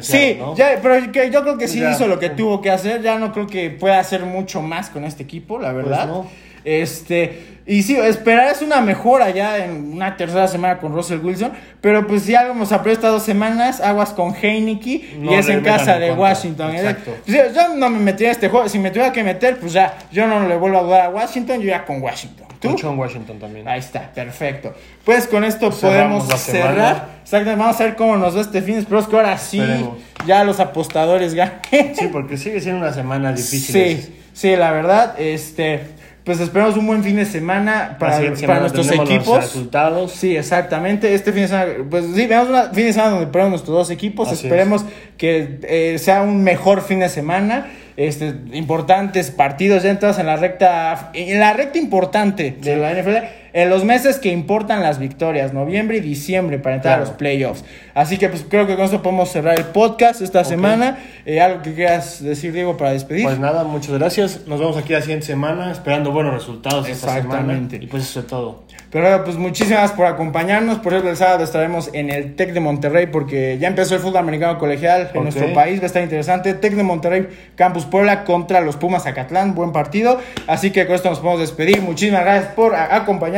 sí, 0.00 0.38
ya, 0.56 0.78
pero 0.80 1.12
que 1.12 1.30
yo 1.30 1.42
creo 1.42 1.58
que 1.58 1.68
sí 1.68 1.80
Ya. 1.80 1.90
hizo 1.90 2.06
lo 2.06 2.18
que 2.18 2.30
tuvo 2.30 2.60
que 2.62 2.70
hacer. 2.70 3.02
Ya 3.02 3.18
no 3.18 3.32
creo 3.32 3.46
que 3.46 3.70
pueda 3.70 3.98
hacer 3.98 4.22
mucho 4.22 4.62
más 4.62 4.88
con 4.90 5.04
este 5.04 5.22
equipo, 5.24 5.58
la 5.58 5.72
verdad. 5.72 6.06
no. 6.06 6.26
Este, 6.68 7.58
Y 7.66 7.82
sí, 7.82 7.96
esperarás 7.96 8.62
una 8.62 8.80
mejora 8.80 9.28
ya 9.30 9.62
en 9.64 9.92
una 9.92 10.16
tercera 10.16 10.48
semana 10.48 10.78
con 10.78 10.92
Russell 10.94 11.18
Wilson, 11.22 11.52
pero 11.82 12.06
pues 12.06 12.26
ya 12.26 12.46
vamos 12.48 12.72
a 12.72 12.76
estas 12.86 13.12
dos 13.12 13.22
semanas, 13.22 13.82
aguas 13.82 14.10
con 14.14 14.34
Heineke 14.34 15.16
No 15.18 15.32
y 15.32 15.34
es 15.34 15.48
en 15.50 15.60
casa 15.60 15.98
de 15.98 16.08
contra. 16.08 16.22
Washington. 16.30 16.70
¿eh? 16.74 16.78
Exacto. 16.78 17.14
Pues, 17.26 17.54
yo- 17.54 17.74
no 17.76 17.90
me 17.90 17.98
metí 17.98 18.24
en 18.24 18.30
este 18.30 18.48
juego, 18.48 18.68
si 18.70 18.78
me 18.78 18.90
tuviera 18.90 19.12
que 19.12 19.22
meter, 19.22 19.58
pues 19.58 19.74
ya, 19.74 19.98
yo 20.10 20.26
no 20.26 20.48
le 20.48 20.56
vuelvo 20.56 20.78
a 20.78 20.82
dudar 20.82 21.00
a 21.02 21.10
Washington, 21.10 21.60
yo 21.60 21.66
ya 21.68 21.84
con 21.84 22.00
Washington. 22.02 22.46
¿Tú? 22.58 22.70
Mucho 22.70 22.90
en 22.90 22.98
Washington 22.98 23.38
también. 23.38 23.68
Ahí 23.68 23.78
está, 23.80 24.10
perfecto. 24.14 24.74
Pues 25.04 25.26
con 25.28 25.44
esto 25.44 25.70
Cerramos 25.70 26.24
podemos 26.24 26.40
cerrar. 26.42 27.08
Exactamente, 27.22 27.60
vamos 27.62 27.80
a 27.80 27.84
ver 27.84 27.94
cómo 27.96 28.16
nos 28.16 28.34
va 28.36 28.40
este 28.40 28.62
fin. 28.62 28.76
Espero 28.78 29.06
que 29.06 29.14
ahora 29.14 29.36
sí 29.38 29.60
Esperemos. 29.60 29.98
ya 30.26 30.42
los 30.42 30.58
apostadores 30.58 31.34
ganen. 31.34 31.54
Sí, 31.94 32.08
porque 32.10 32.36
sigue 32.38 32.60
siendo 32.62 32.80
una 32.80 32.92
semana 32.94 33.30
difícil. 33.32 33.74
Sí, 34.00 34.14
sí, 34.32 34.56
la 34.56 34.72
verdad, 34.72 35.14
este, 35.20 35.82
pues 36.28 36.40
esperamos 36.40 36.76
un 36.76 36.86
buen 36.86 37.02
fin 37.02 37.16
de 37.16 37.24
semana 37.24 37.96
para, 37.98 38.18
para 38.18 38.36
semana 38.36 38.60
nuestros 38.60 38.86
tendremos 38.86 39.08
los 39.08 39.18
equipos. 39.18 39.44
resultados. 39.44 40.12
Sí, 40.12 40.36
exactamente. 40.36 41.14
Este 41.14 41.32
fin 41.32 41.40
de 41.40 41.48
semana, 41.48 41.72
pues 41.88 42.04
sí, 42.14 42.26
veamos 42.26 42.50
un 42.50 42.74
fin 42.74 42.84
de 42.84 42.92
semana 42.92 43.12
donde 43.12 43.28
ponemos 43.28 43.52
nuestros 43.52 43.74
dos 43.74 43.90
equipos. 43.90 44.28
Así 44.28 44.46
Esperemos 44.46 44.84
que 45.16 45.58
eh, 45.62 45.98
sea 45.98 46.20
un 46.20 46.44
mejor 46.44 46.82
fin 46.82 46.98
de 46.98 47.08
semana. 47.08 47.68
Este, 47.96 48.34
importantes 48.52 49.30
partidos 49.30 49.84
ya 49.84 49.90
entrados 49.90 50.18
en 50.18 50.26
la 50.26 50.36
recta, 50.36 51.12
en 51.14 51.40
la 51.40 51.54
recta 51.54 51.78
importante 51.78 52.58
de 52.60 52.76
la 52.76 52.92
NFL, 52.92 53.16
en 53.52 53.70
los 53.70 53.84
meses 53.84 54.18
que 54.18 54.30
importan 54.30 54.82
las 54.82 54.98
victorias, 54.98 55.52
noviembre 55.52 55.98
y 55.98 56.00
diciembre 56.00 56.58
para 56.58 56.76
entrar 56.76 56.94
a 56.98 57.00
los 57.00 57.10
playoffs. 57.10 57.64
Así 57.94 58.16
que 58.18 58.28
pues 58.28 58.44
creo 58.48 58.66
que 58.66 58.76
con 58.76 58.84
esto 58.84 59.02
podemos 59.02 59.30
cerrar 59.30 59.58
el 59.58 59.64
podcast 59.66 60.20
esta 60.20 60.44
semana. 60.44 60.98
Eh, 61.26 61.40
algo 61.40 61.62
que 61.62 61.74
quieras 61.74 62.22
decir, 62.22 62.52
Diego, 62.52 62.76
para 62.76 62.92
despedir. 62.92 63.24
Pues 63.24 63.38
nada, 63.38 63.64
muchas 63.64 63.92
gracias. 63.98 64.46
Nos 64.46 64.60
vemos 64.60 64.76
aquí 64.76 64.92
la 64.92 65.00
siguiente 65.00 65.26
semana 65.26 65.72
esperando 65.72 66.12
buenos 66.12 66.32
resultados 66.34 66.88
esta 66.88 67.08
semana. 67.14 67.20
Exactamente. 67.40 67.76
Y 67.82 67.86
pues 67.86 68.04
eso 68.04 68.20
es 68.20 68.26
todo. 68.26 68.62
Pero 68.90 69.22
pues 69.24 69.36
muchísimas 69.36 69.92
por 69.92 70.06
acompañarnos. 70.06 70.78
Por 70.78 70.92
ejemplo, 70.92 71.10
el 71.10 71.16
sábado 71.18 71.44
estaremos 71.44 71.90
en 71.92 72.08
el 72.08 72.36
TEC 72.36 72.52
de 72.54 72.60
Monterrey 72.60 73.06
porque 73.08 73.58
ya 73.60 73.68
empezó 73.68 73.94
el 73.96 74.00
fútbol 74.00 74.16
americano 74.18 74.58
colegial 74.58 75.10
en 75.12 75.16
Ok. 75.18 75.22
nuestro 75.24 75.52
país. 75.52 75.78
Va 75.80 75.82
a 75.82 75.86
estar 75.86 76.02
interesante. 76.02 76.54
TEC 76.54 76.74
de 76.74 76.82
Monterrey, 76.84 77.28
Campus 77.56 77.84
Puebla 77.84 78.24
contra 78.24 78.62
los 78.62 78.76
Pumas 78.76 79.02
Zacatlán. 79.02 79.54
Buen 79.54 79.72
partido. 79.72 80.18
Así 80.46 80.70
que 80.70 80.86
con 80.86 80.94
esto 80.94 81.10
nos 81.10 81.18
podemos 81.18 81.40
despedir. 81.40 81.82
Muchísimas 81.82 82.22
gracias 82.22 82.52
por 82.54 82.74
a- 82.74 82.94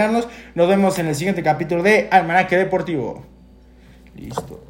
Nos 0.09 0.69
vemos 0.69 0.99
en 0.99 1.09
el 1.09 1.15
siguiente 1.15 1.43
capítulo 1.43 1.83
de 1.83 2.09
Almanaque 2.11 2.57
Deportivo. 2.57 3.23
Listo. 4.17 4.65